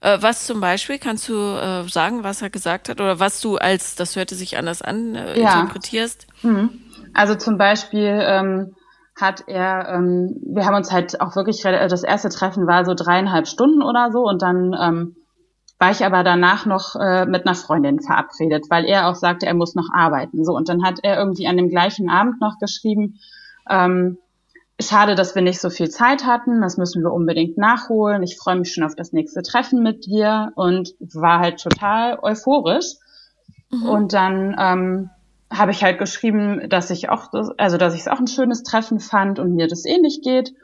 Äh, 0.00 0.18
was 0.20 0.46
zum 0.46 0.60
Beispiel, 0.60 0.98
kannst 0.98 1.28
du 1.28 1.34
äh, 1.34 1.88
sagen, 1.88 2.22
was 2.22 2.42
er 2.42 2.50
gesagt 2.50 2.90
hat 2.90 3.00
oder 3.00 3.18
was 3.18 3.40
du 3.40 3.56
als, 3.56 3.96
das 3.96 4.14
hörte 4.14 4.34
sich 4.34 4.58
anders 4.58 4.82
an, 4.82 5.14
äh, 5.14 5.40
ja. 5.40 5.60
interpretierst? 5.60 6.26
Mhm. 6.42 6.78
Also 7.14 7.36
zum 7.36 7.56
Beispiel 7.56 8.20
ähm, 8.22 8.74
hat 9.18 9.44
er, 9.46 9.88
ähm, 9.88 10.36
wir 10.44 10.66
haben 10.66 10.74
uns 10.74 10.92
halt 10.92 11.20
auch 11.22 11.34
wirklich, 11.36 11.62
das 11.62 12.02
erste 12.02 12.28
Treffen 12.28 12.66
war 12.66 12.84
so 12.84 12.92
dreieinhalb 12.94 13.48
Stunden 13.48 13.82
oder 13.82 14.10
so 14.12 14.24
und 14.24 14.42
dann 14.42 14.76
ähm, 14.78 15.16
war 15.78 15.90
ich 15.90 16.04
aber 16.04 16.22
danach 16.22 16.66
noch 16.66 16.96
äh, 16.96 17.24
mit 17.24 17.46
einer 17.46 17.54
Freundin 17.54 18.00
verabredet, 18.00 18.66
weil 18.68 18.84
er 18.84 19.08
auch 19.08 19.14
sagte, 19.14 19.46
er 19.46 19.54
muss 19.54 19.74
noch 19.74 19.88
arbeiten. 19.94 20.44
So 20.44 20.52
und 20.52 20.68
dann 20.68 20.84
hat 20.84 20.98
er 21.02 21.16
irgendwie 21.16 21.46
an 21.46 21.56
dem 21.56 21.70
gleichen 21.70 22.10
Abend 22.10 22.40
noch 22.42 22.58
geschrieben, 22.58 23.20
ähm, 23.70 24.18
schade, 24.80 25.14
dass 25.14 25.34
wir 25.34 25.42
nicht 25.42 25.60
so 25.60 25.70
viel 25.70 25.88
Zeit 25.88 26.26
hatten, 26.26 26.60
das 26.60 26.76
müssen 26.76 27.02
wir 27.02 27.12
unbedingt 27.12 27.56
nachholen. 27.56 28.22
Ich 28.22 28.36
freue 28.36 28.56
mich 28.56 28.72
schon 28.72 28.84
auf 28.84 28.94
das 28.94 29.12
nächste 29.12 29.42
Treffen 29.42 29.82
mit 29.82 30.06
dir 30.06 30.52
und 30.56 30.94
war 30.98 31.38
halt 31.38 31.60
total 31.60 32.18
euphorisch. 32.20 32.94
Mhm. 33.70 33.88
Und 33.88 34.12
dann 34.12 34.56
ähm, 34.58 35.10
habe 35.52 35.70
ich 35.70 35.84
halt 35.84 35.98
geschrieben, 35.98 36.68
dass 36.68 36.90
ich 36.90 37.08
auch, 37.08 37.32
also 37.56 37.78
dass 37.78 37.94
ich 37.94 38.00
es 38.00 38.08
auch 38.08 38.18
ein 38.18 38.26
schönes 38.26 38.62
Treffen 38.62 38.98
fand 38.98 39.38
und 39.38 39.54
mir 39.54 39.68
das 39.68 39.84
ähnlich 39.84 40.22
geht. 40.22 40.54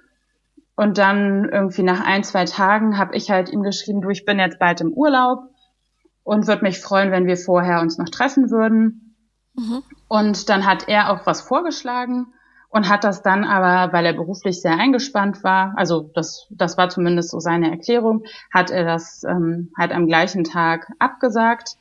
Und 0.74 0.98
dann 0.98 1.48
irgendwie 1.50 1.82
nach 1.82 2.00
ein, 2.04 2.24
zwei 2.24 2.46
Tagen 2.46 2.98
habe 2.98 3.14
ich 3.14 3.30
halt 3.30 3.50
ihm 3.50 3.62
geschrieben, 3.62 4.00
du, 4.00 4.08
ich 4.08 4.24
bin 4.24 4.38
jetzt 4.38 4.58
bald 4.58 4.80
im 4.80 4.92
Urlaub 4.92 5.50
und 6.24 6.46
würde 6.46 6.62
mich 6.62 6.80
freuen, 6.80 7.12
wenn 7.12 7.26
wir 7.26 7.36
vorher 7.36 7.80
uns 7.80 7.98
noch 7.98 8.08
treffen 8.08 8.50
würden. 8.50 9.14
Mhm. 9.54 9.82
Und 10.08 10.48
dann 10.48 10.66
hat 10.66 10.88
er 10.88 11.12
auch 11.12 11.26
was 11.26 11.42
vorgeschlagen 11.42 12.32
und 12.70 12.88
hat 12.88 13.04
das 13.04 13.22
dann 13.22 13.44
aber, 13.44 13.92
weil 13.92 14.06
er 14.06 14.12
beruflich 14.12 14.62
sehr 14.62 14.78
eingespannt 14.78 15.42
war, 15.42 15.74
also 15.76 16.08
das, 16.14 16.46
das 16.50 16.78
war 16.78 16.88
zumindest 16.88 17.30
so 17.30 17.40
seine 17.40 17.70
Erklärung, 17.70 18.24
hat 18.52 18.70
er 18.70 18.84
das 18.84 19.24
ähm, 19.24 19.72
halt 19.76 19.92
am 19.92 20.06
gleichen 20.06 20.44
Tag 20.44 20.90
abgesagt. 20.98 21.76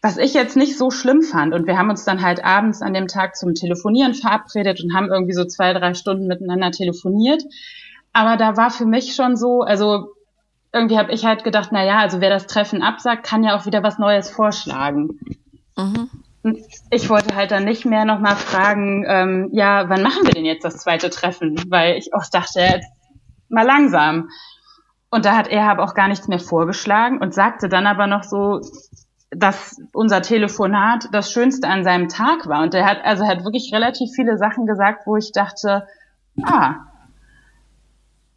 Was 0.00 0.16
ich 0.16 0.34
jetzt 0.34 0.56
nicht 0.56 0.76
so 0.76 0.90
schlimm 0.90 1.22
fand. 1.22 1.54
Und 1.54 1.66
wir 1.66 1.78
haben 1.78 1.88
uns 1.88 2.04
dann 2.04 2.22
halt 2.22 2.44
abends 2.44 2.82
an 2.82 2.92
dem 2.92 3.08
Tag 3.08 3.36
zum 3.36 3.54
Telefonieren 3.54 4.14
verabredet 4.14 4.84
und 4.84 4.94
haben 4.94 5.10
irgendwie 5.10 5.32
so 5.32 5.46
zwei, 5.46 5.72
drei 5.72 5.94
Stunden 5.94 6.26
miteinander 6.26 6.70
telefoniert. 6.70 7.42
Aber 8.12 8.36
da 8.36 8.56
war 8.56 8.70
für 8.70 8.84
mich 8.84 9.16
schon 9.16 9.36
so, 9.36 9.62
also 9.62 10.12
irgendwie 10.72 10.98
habe 10.98 11.12
ich 11.12 11.24
halt 11.24 11.42
gedacht, 11.42 11.70
na 11.72 11.84
ja, 11.84 11.98
also 11.98 12.20
wer 12.20 12.30
das 12.30 12.46
Treffen 12.46 12.82
absagt, 12.82 13.24
kann 13.24 13.44
ja 13.44 13.56
auch 13.56 13.64
wieder 13.64 13.82
was 13.82 13.98
Neues 13.98 14.28
vorschlagen. 14.28 15.18
Mhm. 15.76 16.10
Ich 16.90 17.08
wollte 17.08 17.34
halt 17.34 17.50
dann 17.50 17.64
nicht 17.64 17.86
mehr 17.86 18.04
nochmal 18.04 18.36
fragen, 18.36 19.04
ähm, 19.08 19.48
ja, 19.52 19.88
wann 19.88 20.02
machen 20.02 20.24
wir 20.24 20.32
denn 20.32 20.44
jetzt 20.44 20.64
das 20.64 20.76
zweite 20.78 21.08
Treffen? 21.08 21.56
Weil 21.68 21.96
ich 21.96 22.12
auch 22.12 22.24
dachte, 22.30 22.60
jetzt 22.60 22.88
mal 23.48 23.64
langsam. 23.64 24.28
Und 25.10 25.24
da 25.24 25.36
hat 25.36 25.48
er 25.48 25.70
aber 25.70 25.84
auch 25.84 25.94
gar 25.94 26.08
nichts 26.08 26.28
mehr 26.28 26.40
vorgeschlagen 26.40 27.18
und 27.18 27.32
sagte 27.32 27.68
dann 27.68 27.86
aber 27.86 28.06
noch 28.06 28.24
so, 28.24 28.60
dass 29.30 29.80
unser 29.92 30.22
Telefonat 30.22 31.08
das 31.12 31.32
Schönste 31.32 31.68
an 31.68 31.84
seinem 31.84 32.08
Tag 32.08 32.46
war. 32.46 32.62
Und 32.62 32.74
er 32.74 32.84
hat 32.84 32.98
also 33.04 33.26
hat 33.26 33.44
wirklich 33.44 33.72
relativ 33.72 34.10
viele 34.14 34.36
Sachen 34.36 34.66
gesagt, 34.66 35.06
wo 35.06 35.16
ich 35.16 35.32
dachte, 35.32 35.86
ah, 36.42 36.76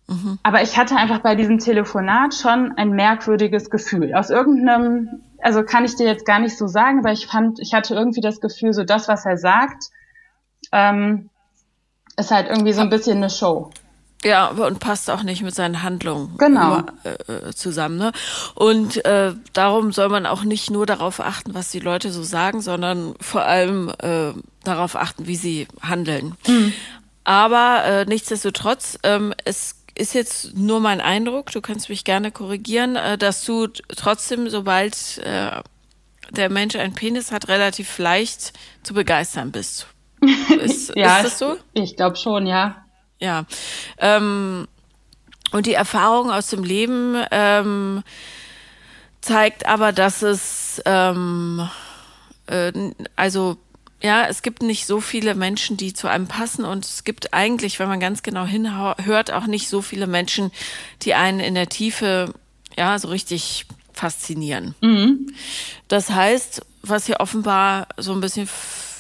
Mhm. 0.08 0.40
Aber 0.44 0.62
ich 0.62 0.78
hatte 0.78 0.96
einfach 0.96 1.20
bei 1.20 1.36
diesem 1.36 1.60
Telefonat 1.60 2.34
schon 2.34 2.74
ein 2.78 2.92
merkwürdiges 2.92 3.70
Gefühl. 3.70 4.14
Aus 4.14 4.30
irgendeinem, 4.30 5.22
also 5.42 5.64
kann 5.64 5.86
ich 5.86 5.96
dir 5.96 6.06
jetzt 6.06 6.26
gar 6.26 6.40
nicht 6.40 6.58
so 6.58 6.68
sagen, 6.68 7.00
aber 7.00 7.12
ich 7.12 7.28
fand, 7.28 7.60
ich 7.60 7.74
hatte 7.74 7.94
irgendwie 7.94 8.22
das 8.22 8.40
Gefühl, 8.40 8.74
so 8.74 8.84
das, 8.84 9.08
was 9.08 9.26
er 9.26 9.38
sagt, 9.38 9.86
ähm, 10.72 11.30
ist 12.18 12.32
halt 12.32 12.48
irgendwie 12.50 12.74
so 12.74 12.82
ein 12.82 12.90
bisschen 12.90 13.18
eine 13.18 13.30
Show. 13.30 13.72
Ja, 14.24 14.48
und 14.48 14.80
passt 14.80 15.12
auch 15.12 15.22
nicht 15.22 15.44
mit 15.44 15.54
seinen 15.54 15.84
Handlungen 15.84 16.36
genau. 16.38 16.80
Über, 16.80 17.48
äh, 17.48 17.54
zusammen. 17.54 17.98
Ne? 17.98 18.12
Und 18.56 19.06
äh, 19.06 19.34
darum 19.54 19.92
soll 19.92 20.10
man 20.10 20.26
auch 20.26 20.44
nicht 20.44 20.72
nur 20.72 20.88
darauf 20.88 21.20
achten, 21.20 21.54
was 21.54 21.70
die 21.70 21.80
Leute 21.80 22.12
so 22.12 22.24
sagen, 22.24 22.62
sondern 22.62 23.14
vor 23.22 23.44
allem 23.44 23.92
äh, 24.00 24.34
darauf 24.64 24.96
achten, 24.96 25.28
wie 25.28 25.36
sie 25.36 25.68
handeln. 25.82 26.36
Mhm. 26.48 26.74
Aber 27.26 27.84
äh, 27.84 28.06
nichtsdestotrotz, 28.06 28.98
ähm, 29.04 29.34
es 29.46 29.76
ist 29.98 30.13
jetzt 30.13 30.56
nur 30.56 30.80
mein 30.80 31.01
Eindruck, 31.01 31.51
du 31.51 31.62
kannst 31.62 31.89
mich 31.89 32.04
gerne 32.04 32.32
korrigieren, 32.32 32.96
äh, 32.96 33.18
dass 33.18 33.44
du 33.46 33.68
trotzdem, 33.68 34.50
sobald 34.50 35.18
äh, 35.20 35.62
der 36.32 36.50
Mensch 36.50 36.75
einen 36.75 36.94
Penis 36.94 37.32
hat, 37.32 37.48
relativ 37.48 37.98
leicht 37.98 38.54
zu 38.84 38.94
begeistern 38.94 39.51
bist. 39.51 39.88
Ist, 40.62 40.96
ja, 40.96 41.18
ist 41.18 41.25
das 41.25 41.39
so? 41.39 41.58
Ich 41.74 41.96
glaube 41.96 42.16
schon, 42.16 42.48
ja. 42.48 42.84
Ja. 43.20 43.46
Ähm, 44.00 44.68
und 45.51 45.68
die 45.68 45.75
Erfahrung 45.75 46.32
aus 46.32 46.48
dem 46.48 46.63
Leben 46.63 47.16
ähm, 47.30 48.04
zeigt 49.22 49.68
aber, 49.68 49.92
dass 49.92 50.24
es 50.24 50.82
ähm, 50.86 51.70
äh, 52.48 52.72
also 53.16 53.58
ja, 54.01 54.27
es 54.27 54.44
gibt 54.44 54.62
nicht 54.62 54.86
so 54.86 55.01
viele 55.01 55.34
Menschen, 55.34 55.75
die 55.75 55.94
zu 55.94 56.08
einem 56.08 56.27
passen 56.27 56.66
und 56.66 56.86
es 56.86 57.04
gibt 57.04 57.34
eigentlich, 57.34 57.80
wenn 57.80 57.88
man 57.88 58.00
ganz 58.00 58.22
genau 58.22 58.46
hinhört, 58.46 59.32
auch 59.32 59.48
nicht 59.48 59.70
so 59.70 59.82
viele 59.82 60.06
Menschen, 60.06 60.51
die 61.01 61.16
einen 61.16 61.39
in 61.39 61.56
der 61.56 61.68
Tiefe 61.68 62.34
ja 62.77 62.98
so 63.00 63.08
richtig 63.08 63.66
faszinieren. 63.94 64.75
Mhm. 64.82 65.34
Das 65.88 66.12
heißt, 66.12 66.62
was 66.84 67.08
hier 67.08 67.20
offenbar 67.20 67.88
so 67.98 68.13
ein 68.13 68.22
bisschen 68.22 68.48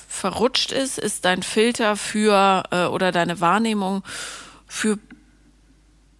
verrutscht 0.07 0.71
ist, 0.71 0.97
ist 0.97 1.25
dein 1.25 1.43
Filter 1.43 1.95
für 1.95 2.63
äh, 2.71 2.85
oder 2.85 3.11
deine 3.11 3.39
Wahrnehmung 3.39 4.03
für 4.65 4.97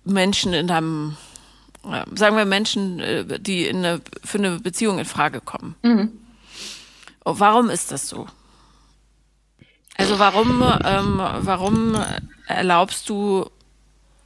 Menschen 0.03 0.53
in 0.53 0.67
deinem, 0.67 1.17
äh, 1.84 2.05
sagen 2.15 2.38
wir 2.38 2.46
Menschen, 2.46 3.00
äh, 3.00 3.39
die 3.39 3.65
in 3.65 3.77
eine, 3.77 4.01
für 4.24 4.38
eine 4.38 4.60
Beziehung 4.60 5.00
in 5.00 5.05
Frage 5.05 5.41
kommen. 5.41 5.75
Mhm. 5.81 6.12
Warum 7.24 7.72
ist 7.72 7.91
das 7.91 8.07
so? 8.07 8.27
Also 9.97 10.19
warum, 10.19 10.61
ähm, 10.85 11.21
warum 11.41 11.95
erlaubst 12.47 13.09
du 13.09 13.49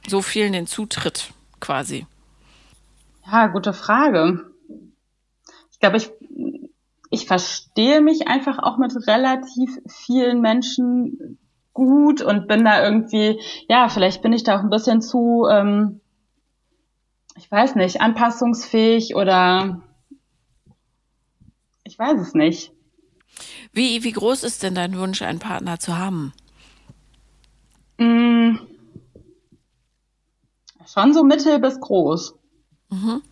so 0.06 0.20
vielen 0.20 0.52
den 0.52 0.66
Zutritt 0.66 1.32
quasi? 1.60 2.06
Ja, 3.26 3.46
gute 3.46 3.72
Frage. 3.72 4.44
Ich 5.70 5.78
glaube, 5.78 5.96
ich, 5.96 6.10
ich 7.10 7.26
verstehe 7.26 8.00
mich 8.00 8.28
einfach 8.28 8.58
auch 8.58 8.78
mit 8.78 8.92
relativ 9.06 9.78
vielen 9.88 10.40
Menschen 10.40 11.38
gut 11.72 12.20
und 12.20 12.48
bin 12.48 12.64
da 12.64 12.84
irgendwie, 12.84 13.40
ja, 13.68 13.88
vielleicht 13.88 14.22
bin 14.22 14.32
ich 14.32 14.44
da 14.44 14.58
auch 14.58 14.62
ein 14.62 14.70
bisschen 14.70 15.00
zu, 15.00 15.46
ähm, 15.50 16.00
ich 17.36 17.50
weiß 17.50 17.76
nicht, 17.76 18.00
anpassungsfähig 18.00 19.16
oder 19.16 19.80
ich 21.84 21.98
weiß 21.98 22.20
es 22.20 22.34
nicht. 22.34 22.72
Wie, 23.72 24.04
wie 24.04 24.12
groß 24.12 24.42
ist 24.44 24.62
denn 24.62 24.74
dein 24.74 24.98
Wunsch, 24.98 25.22
einen 25.22 25.38
Partner 25.38 25.78
zu 25.78 25.96
haben? 25.96 26.32
Mm, 27.98 28.56
schon 30.86 31.14
so 31.14 31.24
mittel 31.24 31.58
bis 31.58 31.80
groß. 31.80 32.34
Mhm. 32.90 33.22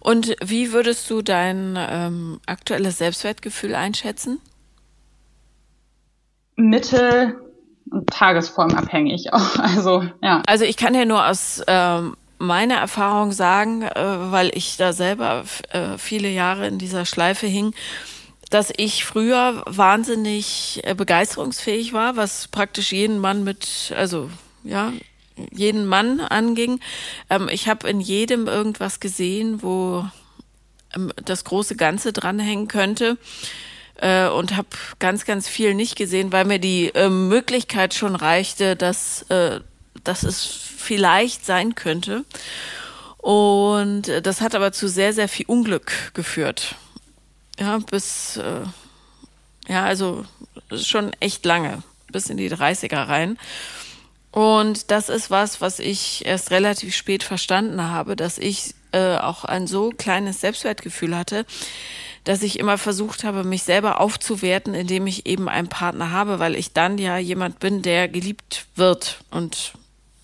Und 0.00 0.36
wie 0.42 0.72
würdest 0.72 1.08
du 1.10 1.22
dein 1.22 1.78
ähm, 1.78 2.40
aktuelles 2.46 2.98
Selbstwertgefühl 2.98 3.74
einschätzen? 3.74 4.40
Mittel 6.56 7.38
und 7.90 8.08
tagesformabhängig 8.08 9.32
auch. 9.32 9.56
Also, 9.58 10.04
ja. 10.22 10.42
Also 10.46 10.64
ich 10.64 10.76
kann 10.76 10.94
ja 10.94 11.04
nur 11.04 11.26
aus 11.26 11.62
ähm, 11.66 12.16
meiner 12.38 12.76
Erfahrung 12.76 13.32
sagen, 13.32 13.82
äh, 13.82 13.94
weil 13.94 14.50
ich 14.54 14.76
da 14.76 14.92
selber 14.92 15.44
äh, 15.70 15.98
viele 15.98 16.28
Jahre 16.28 16.66
in 16.66 16.78
dieser 16.78 17.04
Schleife 17.04 17.46
hing, 17.46 17.74
dass 18.50 18.72
ich 18.76 19.04
früher 19.04 19.62
wahnsinnig 19.66 20.80
äh, 20.82 20.94
begeisterungsfähig 20.94 21.92
war, 21.92 22.16
was 22.16 22.48
praktisch 22.48 22.92
jeden 22.92 23.18
Mann 23.18 23.44
mit, 23.44 23.94
also 23.96 24.28
ja, 24.64 24.92
jeden 25.52 25.86
Mann 25.86 26.20
anging. 26.20 26.80
Ähm, 27.30 27.48
ich 27.50 27.68
habe 27.68 27.88
in 27.88 28.00
jedem 28.00 28.48
irgendwas 28.48 28.98
gesehen, 28.98 29.62
wo 29.62 30.04
ähm, 30.94 31.12
das 31.24 31.44
große 31.44 31.76
Ganze 31.76 32.12
dranhängen 32.12 32.66
könnte 32.66 33.18
äh, 34.00 34.26
und 34.26 34.56
habe 34.56 34.68
ganz, 34.98 35.24
ganz 35.24 35.48
viel 35.48 35.74
nicht 35.74 35.94
gesehen, 35.94 36.32
weil 36.32 36.44
mir 36.44 36.58
die 36.58 36.88
äh, 36.94 37.08
Möglichkeit 37.08 37.94
schon 37.94 38.16
reichte, 38.16 38.74
dass, 38.74 39.22
äh, 39.30 39.60
dass 40.02 40.24
es 40.24 40.44
vielleicht 40.44 41.46
sein 41.46 41.76
könnte. 41.76 42.24
Und 43.18 44.08
äh, 44.08 44.20
das 44.20 44.40
hat 44.40 44.56
aber 44.56 44.72
zu 44.72 44.88
sehr, 44.88 45.12
sehr 45.12 45.28
viel 45.28 45.46
Unglück 45.46 45.92
geführt 46.14 46.74
ja, 47.60 47.78
bis, 47.78 48.38
äh, 48.38 48.62
ja, 49.68 49.84
also 49.84 50.24
schon 50.72 51.12
echt 51.20 51.44
lange, 51.44 51.82
bis 52.10 52.30
in 52.30 52.36
die 52.36 52.50
30er 52.50 53.06
rein. 53.06 53.38
Und 54.32 54.90
das 54.90 55.08
ist 55.08 55.30
was, 55.30 55.60
was 55.60 55.78
ich 55.78 56.24
erst 56.24 56.50
relativ 56.50 56.94
spät 56.94 57.22
verstanden 57.22 57.82
habe, 57.82 58.16
dass 58.16 58.38
ich 58.38 58.74
äh, 58.92 59.16
auch 59.16 59.44
ein 59.44 59.66
so 59.66 59.90
kleines 59.90 60.40
Selbstwertgefühl 60.40 61.16
hatte, 61.16 61.44
dass 62.24 62.42
ich 62.42 62.58
immer 62.58 62.78
versucht 62.78 63.24
habe, 63.24 63.44
mich 63.44 63.62
selber 63.62 64.00
aufzuwerten, 64.00 64.74
indem 64.74 65.06
ich 65.06 65.26
eben 65.26 65.48
einen 65.48 65.68
Partner 65.68 66.12
habe, 66.12 66.38
weil 66.38 66.54
ich 66.54 66.72
dann 66.72 66.98
ja 66.98 67.18
jemand 67.18 67.58
bin, 67.58 67.82
der 67.82 68.08
geliebt 68.08 68.66
wird 68.76 69.20
und 69.30 69.72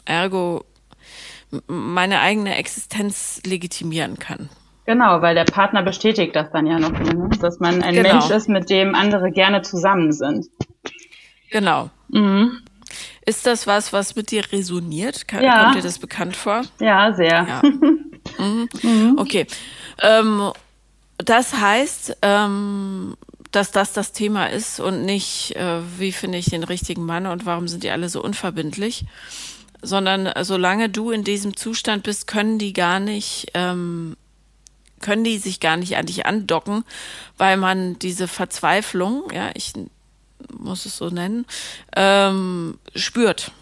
ergo 0.04 0.64
meine 1.66 2.20
eigene 2.20 2.56
Existenz 2.56 3.40
legitimieren 3.44 4.18
kann. 4.18 4.50
Genau, 4.86 5.20
weil 5.20 5.34
der 5.34 5.44
Partner 5.44 5.82
bestätigt 5.82 6.36
das 6.36 6.50
dann 6.52 6.66
ja 6.66 6.78
noch, 6.78 6.92
ne? 6.92 7.28
dass 7.40 7.58
man 7.58 7.82
ein 7.82 7.94
genau. 7.94 8.14
Mensch 8.14 8.30
ist, 8.30 8.48
mit 8.48 8.70
dem 8.70 8.94
andere 8.94 9.32
gerne 9.32 9.62
zusammen 9.62 10.12
sind. 10.12 10.46
Genau. 11.50 11.90
Mhm. 12.08 12.62
Ist 13.24 13.46
das 13.46 13.66
was, 13.66 13.92
was 13.92 14.14
mit 14.14 14.30
dir 14.30 14.44
resoniert? 14.52 15.26
Kann, 15.26 15.42
ja. 15.42 15.64
Kommt 15.64 15.76
dir 15.76 15.82
das 15.82 15.98
bekannt 15.98 16.36
vor? 16.36 16.62
Ja, 16.80 17.12
sehr. 17.12 17.46
Ja. 17.48 17.62
Mhm. 18.38 18.68
Mhm. 18.82 19.18
Okay. 19.18 19.46
Ähm, 20.02 20.50
das 21.18 21.54
heißt, 21.54 22.18
ähm, 22.22 23.16
dass 23.52 23.70
das 23.70 23.92
das 23.92 24.12
Thema 24.12 24.46
ist 24.46 24.80
und 24.80 25.04
nicht, 25.04 25.54
äh, 25.56 25.80
wie 25.98 26.10
finde 26.12 26.38
ich 26.38 26.46
den 26.46 26.64
richtigen 26.64 27.06
Mann 27.06 27.26
und 27.26 27.46
warum 27.46 27.68
sind 27.68 27.84
die 27.84 27.90
alle 27.90 28.08
so 28.08 28.22
unverbindlich, 28.22 29.04
sondern 29.80 30.26
äh, 30.26 30.44
solange 30.44 30.88
du 30.88 31.10
in 31.10 31.24
diesem 31.24 31.56
Zustand 31.56 32.02
bist, 32.02 32.26
können 32.26 32.58
die 32.58 32.72
gar 32.72 33.00
nicht, 33.00 33.46
ähm, 33.54 34.16
können 35.00 35.24
die 35.24 35.38
sich 35.38 35.60
gar 35.60 35.76
nicht 35.76 35.96
an 35.96 36.06
dich 36.06 36.26
andocken, 36.26 36.84
weil 37.36 37.56
man 37.56 37.98
diese 37.98 38.28
Verzweiflung, 38.28 39.24
ja, 39.32 39.50
ich 39.54 39.72
muss 40.52 40.86
es 40.86 40.96
so 40.96 41.10
nennen, 41.10 41.46
ähm, 41.94 42.78
spürt. 42.94 43.52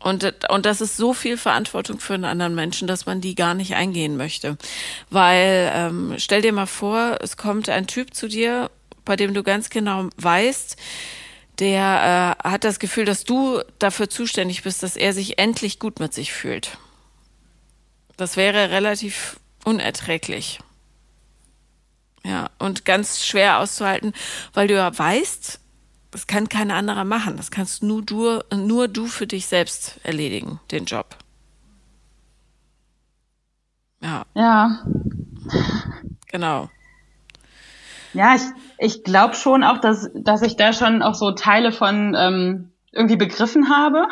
Und, 0.00 0.48
und 0.48 0.64
das 0.64 0.80
ist 0.80 0.96
so 0.96 1.12
viel 1.12 1.36
Verantwortung 1.36 1.98
für 1.98 2.14
einen 2.14 2.24
anderen 2.24 2.54
Menschen, 2.54 2.86
dass 2.86 3.06
man 3.06 3.20
die 3.20 3.34
gar 3.34 3.54
nicht 3.54 3.74
eingehen 3.74 4.16
möchte. 4.16 4.56
Weil 5.10 5.72
ähm, 5.74 6.14
stell 6.18 6.40
dir 6.40 6.52
mal 6.52 6.66
vor, 6.66 7.18
es 7.20 7.36
kommt 7.36 7.68
ein 7.68 7.88
Typ 7.88 8.14
zu 8.14 8.28
dir, 8.28 8.70
bei 9.04 9.16
dem 9.16 9.34
du 9.34 9.42
ganz 9.42 9.70
genau 9.70 10.08
weißt, 10.16 10.76
der 11.58 12.36
äh, 12.44 12.48
hat 12.48 12.62
das 12.62 12.78
Gefühl, 12.78 13.04
dass 13.04 13.24
du 13.24 13.60
dafür 13.80 14.08
zuständig 14.08 14.62
bist, 14.62 14.84
dass 14.84 14.96
er 14.96 15.12
sich 15.12 15.38
endlich 15.40 15.80
gut 15.80 15.98
mit 15.98 16.14
sich 16.14 16.32
fühlt. 16.32 16.78
Das 18.16 18.36
wäre 18.36 18.70
relativ 18.70 19.40
unerträglich. 19.64 20.60
Ja, 22.24 22.50
und 22.58 22.84
ganz 22.84 23.24
schwer 23.24 23.58
auszuhalten, 23.58 24.12
weil 24.52 24.68
du 24.68 24.74
ja 24.74 24.96
weißt, 24.96 25.60
das 26.10 26.26
kann 26.26 26.48
kein 26.48 26.70
anderer 26.70 27.04
machen. 27.04 27.36
Das 27.36 27.50
kannst 27.50 27.82
nur 27.82 28.02
du, 28.02 28.40
nur 28.54 28.88
du 28.88 29.06
für 29.06 29.26
dich 29.26 29.46
selbst 29.46 30.00
erledigen, 30.02 30.60
den 30.70 30.84
Job. 30.84 31.16
Ja. 34.00 34.24
Ja. 34.34 34.86
Genau. 36.26 36.68
Ja, 38.14 38.34
ich, 38.34 38.42
ich 38.78 39.04
glaube 39.04 39.34
schon 39.34 39.64
auch, 39.64 39.78
dass, 39.78 40.10
dass 40.14 40.42
ich 40.42 40.56
da 40.56 40.72
schon 40.72 41.02
auch 41.02 41.14
so 41.14 41.32
Teile 41.32 41.72
von 41.72 42.14
ähm, 42.18 42.72
irgendwie 42.92 43.16
begriffen 43.16 43.70
habe. 43.70 44.08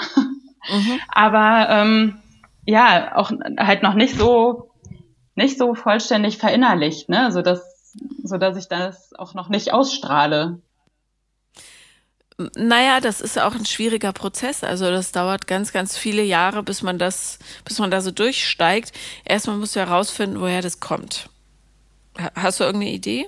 Mhm. 0.68 1.00
Aber 1.08 1.68
ähm, 1.70 2.18
ja, 2.64 3.16
auch 3.16 3.30
halt 3.58 3.82
noch 3.82 3.94
nicht 3.94 4.16
so 4.16 4.70
nicht 5.36 5.58
so 5.58 5.74
vollständig 5.74 6.38
verinnerlicht, 6.38 7.08
ne? 7.08 7.30
So 7.30 7.42
dass, 7.42 7.94
ich 8.56 8.68
das 8.68 9.14
auch 9.14 9.34
noch 9.34 9.48
nicht 9.48 9.72
ausstrahle. 9.72 10.60
Naja, 12.54 13.00
das 13.00 13.22
ist 13.22 13.38
auch 13.38 13.54
ein 13.54 13.64
schwieriger 13.64 14.12
Prozess. 14.12 14.62
Also 14.62 14.90
das 14.90 15.12
dauert 15.12 15.46
ganz, 15.46 15.72
ganz 15.72 15.96
viele 15.96 16.22
Jahre, 16.22 16.62
bis 16.62 16.82
man 16.82 16.98
das, 16.98 17.38
bis 17.64 17.78
man 17.78 17.90
da 17.90 18.02
so 18.02 18.10
durchsteigt. 18.10 18.92
Erstmal 19.24 19.56
musst 19.56 19.74
du 19.74 19.80
herausfinden, 19.80 20.40
woher 20.40 20.60
das 20.60 20.80
kommt. 20.80 21.30
Hast 22.34 22.60
du 22.60 22.64
irgendeine 22.64 22.92
Idee? 22.92 23.26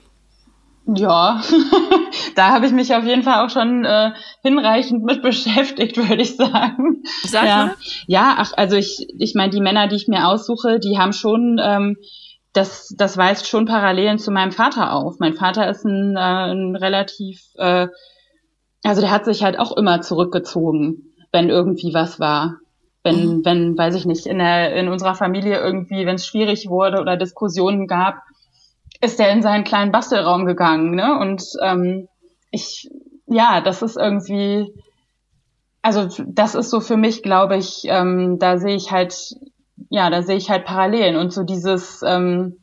Ja, 0.95 1.43
da 2.35 2.49
habe 2.51 2.67
ich 2.67 2.73
mich 2.73 2.95
auf 2.95 3.05
jeden 3.05 3.23
Fall 3.23 3.45
auch 3.45 3.51
schon 3.51 3.85
äh, 3.85 4.13
hinreichend 4.43 5.05
mit 5.05 5.23
beschäftigt, 5.23 5.97
würde 5.97 6.23
ich 6.23 6.37
sagen. 6.37 7.03
Sag 7.25 7.47
ja. 7.47 7.57
mal. 7.57 7.75
Ja, 8.07 8.35
ach, 8.39 8.53
also 8.57 8.77
ich, 8.77 9.07
ich 9.19 9.35
meine, 9.35 9.51
die 9.51 9.61
Männer, 9.61 9.89
die 9.89 9.97
ich 9.97 10.09
mir 10.09 10.27
aussuche, 10.27 10.79
die 10.81 10.99
haben 10.99 11.13
schon, 11.13 11.61
ähm, 11.63 11.97
das, 12.55 12.95
das 12.97 13.17
weist 13.17 13.47
schon 13.47 13.67
Parallelen 13.67 14.19
zu 14.19 14.31
meinem 14.31 14.53
Vater 14.53 14.93
auf. 14.93 15.17
Mein 15.19 15.35
Vater 15.35 15.69
ist 15.69 15.85
ein, 15.85 16.17
äh, 16.17 16.53
ein 16.53 16.75
relativ 16.75 17.43
äh, 17.57 17.89
also 18.85 19.01
der 19.01 19.11
hat 19.11 19.25
sich 19.25 19.43
halt 19.43 19.59
auch 19.59 19.77
immer 19.77 20.01
zurückgezogen, 20.01 21.15
wenn 21.33 21.49
irgendwie 21.49 21.93
was 21.95 22.21
war. 22.21 22.59
Wenn, 23.03 23.39
mhm. 23.39 23.45
wenn, 23.45 23.79
weiß 23.79 23.95
ich 23.95 24.07
nicht, 24.07 24.27
in 24.27 24.39
der, 24.39 24.75
in 24.75 24.89
unserer 24.89 25.15
Familie 25.15 25.59
irgendwie, 25.59 26.05
wenn 26.05 26.17
es 26.17 26.27
schwierig 26.27 26.69
wurde 26.69 27.01
oder 27.01 27.17
Diskussionen 27.17 27.87
gab, 27.87 28.17
ist 29.01 29.19
der 29.19 29.31
in 29.31 29.43
seinen 29.43 29.65
kleinen 29.65 29.93
Bastelraum 29.93 30.45
gegangen, 30.47 30.95
ne? 30.95 31.19
Und 31.19 31.43
ähm, 31.63 32.09
ich, 32.51 32.91
ja, 33.27 33.61
das 33.61 33.83
ist 33.83 33.97
irgendwie, 33.97 34.73
also 35.83 36.09
das 36.27 36.55
ist 36.55 36.71
so 36.71 36.81
für 36.81 36.97
mich, 36.97 37.23
glaube 37.23 37.57
ich, 37.57 37.83
ähm, 37.85 38.39
da 38.39 38.59
sehe 38.59 38.75
ich 38.75 38.91
halt, 38.91 39.37
ja, 39.91 40.11
da 40.11 40.23
sehe 40.23 40.37
ich 40.37 40.51
halt 40.51 40.65
Parallelen 40.65 41.17
und 41.17 41.33
so 41.33 41.45
dieses, 41.45 42.03
ähm, 42.03 42.57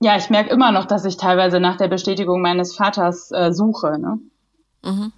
ja, 0.00 0.16
ich 0.16 0.28
merke 0.28 0.50
immer 0.50 0.72
noch, 0.72 0.84
dass 0.84 1.06
ich 1.06 1.16
teilweise 1.16 1.58
nach 1.58 1.78
der 1.78 1.88
Bestätigung 1.88 2.42
meines 2.42 2.76
Vaters 2.76 3.30
äh, 3.32 3.52
suche, 3.52 3.98
ne? 3.98 4.18
Mhm. 4.84 5.12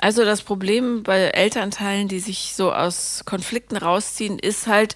Also 0.00 0.24
das 0.24 0.42
Problem 0.42 1.02
bei 1.02 1.18
Elternteilen, 1.18 2.08
die 2.08 2.20
sich 2.20 2.54
so 2.54 2.72
aus 2.72 3.22
Konflikten 3.24 3.76
rausziehen, 3.76 4.38
ist 4.38 4.66
halt, 4.66 4.94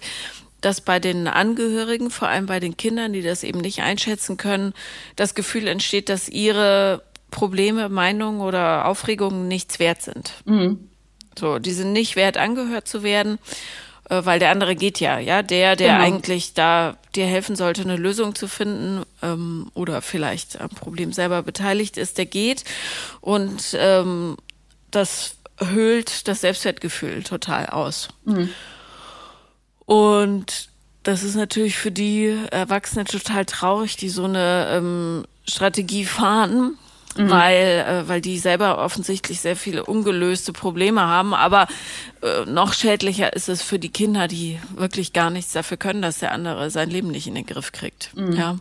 dass 0.65 0.81
bei 0.81 0.99
den 0.99 1.27
Angehörigen, 1.27 2.09
vor 2.09 2.27
allem 2.27 2.45
bei 2.45 2.59
den 2.59 2.77
Kindern, 2.77 3.13
die 3.13 3.21
das 3.21 3.43
eben 3.43 3.59
nicht 3.59 3.81
einschätzen 3.81 4.37
können, 4.37 4.73
das 5.15 5.35
Gefühl 5.35 5.67
entsteht, 5.67 6.09
dass 6.09 6.29
ihre 6.29 7.03
Probleme, 7.31 7.89
Meinungen 7.89 8.41
oder 8.41 8.85
Aufregungen 8.85 9.47
nichts 9.47 9.79
wert 9.79 10.01
sind. 10.01 10.33
Mhm. 10.45 10.89
So, 11.37 11.59
die 11.59 11.71
sind 11.71 11.91
nicht 11.91 12.15
wert, 12.15 12.37
angehört 12.37 12.87
zu 12.87 13.03
werden. 13.03 13.39
Äh, 14.09 14.25
weil 14.25 14.39
der 14.39 14.51
andere 14.51 14.75
geht 14.75 14.99
ja, 14.99 15.19
ja, 15.19 15.41
der, 15.41 15.75
der 15.75 15.93
genau. 15.93 16.03
eigentlich 16.03 16.53
da 16.53 16.97
dir 17.15 17.25
helfen 17.25 17.55
sollte, 17.55 17.81
eine 17.81 17.95
Lösung 17.95 18.35
zu 18.35 18.47
finden 18.47 19.03
ähm, 19.21 19.71
oder 19.73 20.01
vielleicht 20.01 20.59
am 20.59 20.69
Problem 20.69 21.13
selber 21.13 21.41
beteiligt 21.41 21.97
ist, 21.97 22.17
der 22.17 22.25
geht 22.25 22.65
und 23.21 23.77
ähm, 23.79 24.35
das 24.91 25.37
höhlt 25.57 26.27
das 26.27 26.41
Selbstwertgefühl 26.41 27.23
total 27.23 27.67
aus. 27.67 28.09
Mhm. 28.25 28.49
Und 29.85 30.69
das 31.03 31.23
ist 31.23 31.35
natürlich 31.35 31.75
für 31.77 31.91
die 31.91 32.37
Erwachsenen 32.51 33.05
total 33.05 33.45
traurig, 33.45 33.97
die 33.97 34.09
so 34.09 34.23
eine 34.23 34.67
ähm, 34.71 35.25
Strategie 35.47 36.05
fahren, 36.05 36.77
Mhm. 37.15 37.29
weil, 37.29 37.85
äh, 37.87 38.07
weil 38.07 38.21
die 38.21 38.39
selber 38.39 38.79
offensichtlich 38.79 39.39
sehr 39.39 39.55
viele 39.55 39.85
ungelöste 39.85 40.51
Probleme 40.51 41.01
haben. 41.01 41.35
Aber 41.35 41.67
äh, 42.23 42.45
noch 42.45 42.73
schädlicher 42.73 43.33
ist 43.33 43.49
es 43.49 43.61
für 43.61 43.77
die 43.77 43.91
Kinder, 43.91 44.27
die 44.27 44.59
wirklich 44.75 45.13
gar 45.13 45.29
nichts 45.29 45.53
dafür 45.53 45.77
können, 45.77 46.01
dass 46.01 46.17
der 46.17 46.31
andere 46.31 46.71
sein 46.71 46.89
Leben 46.89 47.09
nicht 47.09 47.27
in 47.27 47.35
den 47.35 47.45
Griff 47.45 47.71
kriegt. 47.71 48.09
Mhm. 48.15 48.33
Ja. 48.33 48.57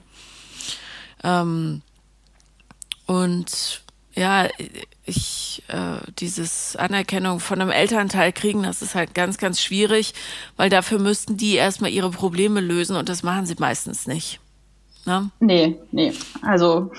Ähm, 1.25 1.81
und 3.07 3.83
ja, 4.15 4.49
ich 5.05 5.63
äh, 5.69 5.99
dieses 6.19 6.77
Anerkennung 6.77 7.41
von 7.41 7.61
einem 7.61 7.71
Elternteil 7.71 8.33
kriegen, 8.33 8.63
das 8.63 8.83
ist 8.83 8.95
halt 8.95 9.15
ganz, 9.15 9.39
ganz 9.39 9.61
schwierig, 9.61 10.15
weil 10.57 10.71
dafür 10.71 10.99
müssten 10.99 11.37
die 11.37 11.55
erstmal 11.55 11.91
ihre 11.91 12.11
Probleme 12.11 12.61
lösen 12.61 12.97
und 12.97 13.09
das 13.09 13.23
machen 13.23 13.47
sie 13.47 13.57
meistens 13.59 14.07
nicht. 14.07 14.39
Ne? 15.05 15.31
Nee, 15.41 15.81
nee. 15.91 16.13
Also 16.43 16.93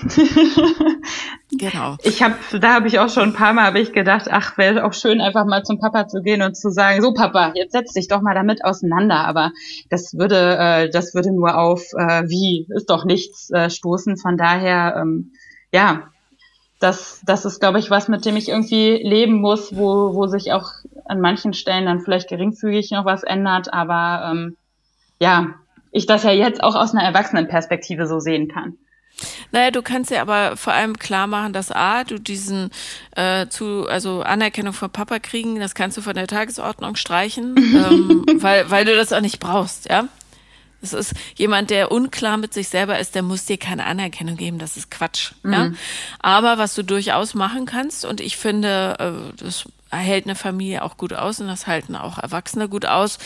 genau. 1.50 1.96
Ich 2.02 2.22
habe, 2.22 2.34
da 2.60 2.74
habe 2.74 2.86
ich 2.86 2.98
auch 2.98 3.08
schon 3.08 3.30
ein 3.30 3.32
paar 3.32 3.54
Mal 3.54 3.64
habe 3.64 3.80
ich 3.80 3.94
gedacht, 3.94 4.26
ach, 4.30 4.58
wäre 4.58 4.84
auch 4.84 4.92
schön, 4.92 5.22
einfach 5.22 5.46
mal 5.46 5.62
zum 5.62 5.78
Papa 5.78 6.06
zu 6.06 6.20
gehen 6.20 6.42
und 6.42 6.54
zu 6.54 6.68
sagen, 6.68 7.00
so 7.00 7.14
Papa, 7.14 7.52
jetzt 7.54 7.72
setz 7.72 7.94
dich 7.94 8.08
doch 8.08 8.20
mal 8.20 8.34
damit 8.34 8.62
auseinander. 8.62 9.26
Aber 9.26 9.52
das 9.88 10.12
würde, 10.18 10.58
äh, 10.58 10.90
das 10.90 11.14
würde 11.14 11.32
nur 11.32 11.56
auf 11.56 11.80
äh, 11.96 12.24
wie 12.28 12.66
ist 12.76 12.90
doch 12.90 13.06
nichts 13.06 13.50
äh, 13.50 13.70
stoßen. 13.70 14.18
Von 14.18 14.36
daher, 14.36 14.96
ähm, 15.00 15.32
ja, 15.72 16.10
das, 16.80 17.20
das 17.24 17.44
ist, 17.44 17.60
glaube 17.60 17.78
ich, 17.78 17.90
was, 17.90 18.08
mit 18.08 18.24
dem 18.24 18.36
ich 18.36 18.48
irgendwie 18.48 19.00
leben 19.02 19.40
muss, 19.40 19.74
wo, 19.74 20.14
wo 20.14 20.26
sich 20.26 20.52
auch 20.52 20.70
an 21.06 21.20
manchen 21.20 21.54
Stellen 21.54 21.86
dann 21.86 22.00
vielleicht 22.00 22.28
geringfügig 22.28 22.90
noch 22.90 23.04
was 23.04 23.22
ändert. 23.22 23.72
Aber 23.72 24.30
ähm, 24.30 24.56
ja, 25.20 25.54
ich 25.92 26.06
das 26.06 26.24
ja 26.24 26.32
jetzt 26.32 26.62
auch 26.62 26.74
aus 26.74 26.92
einer 26.92 27.04
Erwachsenenperspektive 27.04 28.06
so 28.06 28.18
sehen 28.18 28.48
kann. 28.48 28.76
Naja, 29.52 29.70
du 29.70 29.82
kannst 29.82 30.10
ja 30.10 30.20
aber 30.20 30.56
vor 30.56 30.72
allem 30.72 30.98
klar 30.98 31.28
machen, 31.28 31.52
dass 31.52 31.70
A, 31.70 32.02
du 32.02 32.18
diesen 32.18 32.70
äh, 33.14 33.46
zu, 33.46 33.86
also 33.88 34.22
Anerkennung 34.22 34.72
von 34.72 34.90
Papa 34.90 35.20
kriegen, 35.20 35.60
das 35.60 35.76
kannst 35.76 35.96
du 35.96 36.02
von 36.02 36.14
der 36.14 36.26
Tagesordnung 36.26 36.96
streichen, 36.96 37.54
ähm, 37.56 38.24
weil, 38.42 38.68
weil 38.70 38.84
du 38.84 38.96
das 38.96 39.12
auch 39.12 39.20
nicht 39.20 39.38
brauchst, 39.38 39.88
ja. 39.88 40.08
Es 40.84 40.92
ist 40.92 41.14
jemand, 41.36 41.70
der 41.70 41.90
unklar 41.90 42.36
mit 42.36 42.54
sich 42.54 42.68
selber 42.68 42.98
ist, 42.98 43.14
der 43.14 43.22
muss 43.22 43.44
dir 43.44 43.58
keine 43.58 43.86
Anerkennung 43.86 44.36
geben. 44.36 44.58
Das 44.58 44.76
ist 44.76 44.90
Quatsch. 44.90 45.32
Mhm. 45.42 45.52
Ja? 45.52 45.70
Aber 46.20 46.58
was 46.58 46.74
du 46.74 46.82
durchaus 46.82 47.34
machen 47.34 47.66
kannst, 47.66 48.04
und 48.04 48.20
ich 48.20 48.36
finde, 48.36 48.96
äh, 48.98 49.42
das 49.42 49.64
hält 49.90 50.26
eine 50.26 50.34
Familie 50.34 50.82
auch 50.82 50.96
gut 50.96 51.12
aus 51.12 51.40
und 51.40 51.48
das 51.48 51.66
halten 51.66 51.96
auch 51.96 52.18
Erwachsene 52.18 52.68
gut 52.68 52.86
aus, 52.86 53.18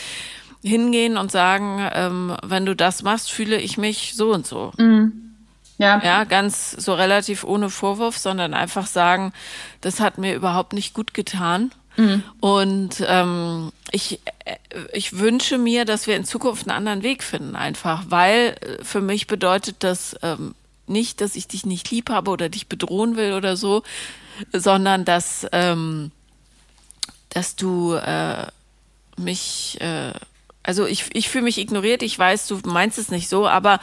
hingehen 0.63 1.17
und 1.17 1.31
sagen, 1.31 1.87
ähm, 1.93 2.35
wenn 2.43 2.65
du 2.65 2.75
das 2.75 3.03
machst, 3.03 3.31
fühle 3.31 3.57
ich 3.57 3.77
mich 3.77 4.13
so 4.15 4.33
und 4.33 4.45
so. 4.45 4.71
Mhm. 4.77 5.29
Ja. 5.77 6.01
ja, 6.03 6.23
ganz 6.25 6.71
so 6.71 6.93
relativ 6.93 7.45
ohne 7.45 7.69
Vorwurf, 7.69 8.17
sondern 8.17 8.53
einfach 8.53 8.85
sagen, 8.85 9.31
das 9.79 10.01
hat 10.01 10.17
mir 10.17 10.35
überhaupt 10.35 10.73
nicht 10.73 10.93
gut 10.93 11.13
getan. 11.13 11.71
Mhm. 11.99 12.23
Und 12.39 13.03
ähm, 13.05 13.73
ich, 13.91 14.21
äh, 14.45 14.55
ich 14.93 15.19
wünsche 15.19 15.57
mir, 15.57 15.83
dass 15.83 16.07
wir 16.07 16.15
in 16.15 16.23
Zukunft 16.23 16.67
einen 16.67 16.77
anderen 16.77 17.03
Weg 17.03 17.23
finden, 17.23 17.57
einfach, 17.57 18.05
weil 18.07 18.55
äh, 18.61 18.83
für 18.83 19.01
mich 19.01 19.27
bedeutet 19.27 19.77
das 19.79 20.15
ähm, 20.23 20.55
nicht, 20.87 21.19
dass 21.19 21.35
ich 21.35 21.47
dich 21.49 21.65
nicht 21.65 21.91
lieb 21.91 22.09
habe 22.09 22.31
oder 22.31 22.47
dich 22.47 22.67
bedrohen 22.67 23.17
will 23.17 23.33
oder 23.33 23.57
so, 23.57 23.83
sondern 24.53 25.03
dass, 25.03 25.45
ähm, 25.51 26.11
dass 27.29 27.57
du 27.57 27.93
äh, 27.95 28.47
mich 29.17 29.77
äh, 29.81 30.13
also 30.63 30.85
ich, 30.85 31.05
ich 31.13 31.29
fühle 31.29 31.45
mich 31.45 31.57
ignoriert, 31.57 32.03
ich 32.03 32.17
weiß, 32.17 32.47
du 32.47 32.59
meinst 32.65 32.97
es 32.97 33.09
nicht 33.09 33.27
so, 33.27 33.47
aber 33.47 33.79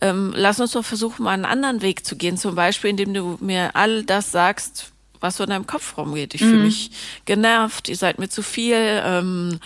ähm, 0.00 0.32
lass 0.34 0.60
uns 0.60 0.72
doch 0.72 0.84
versuchen, 0.84 1.24
mal 1.24 1.32
einen 1.32 1.44
anderen 1.44 1.82
Weg 1.82 2.06
zu 2.06 2.16
gehen. 2.16 2.38
Zum 2.38 2.54
Beispiel, 2.54 2.90
indem 2.90 3.12
du 3.12 3.36
mir 3.40 3.76
all 3.76 4.02
das 4.04 4.32
sagst, 4.32 4.91
was 5.22 5.36
so 5.36 5.44
in 5.44 5.50
deinem 5.50 5.66
Kopf 5.66 5.96
rumgeht. 5.96 6.34
Ich 6.34 6.42
mhm. 6.42 6.48
fühle 6.48 6.62
mich 6.64 6.90
genervt, 7.24 7.88
ihr 7.88 7.96
seid 7.96 8.18
mir 8.18 8.28
zu 8.28 8.42
viel. 8.42 8.76
Ähm, 8.76 9.60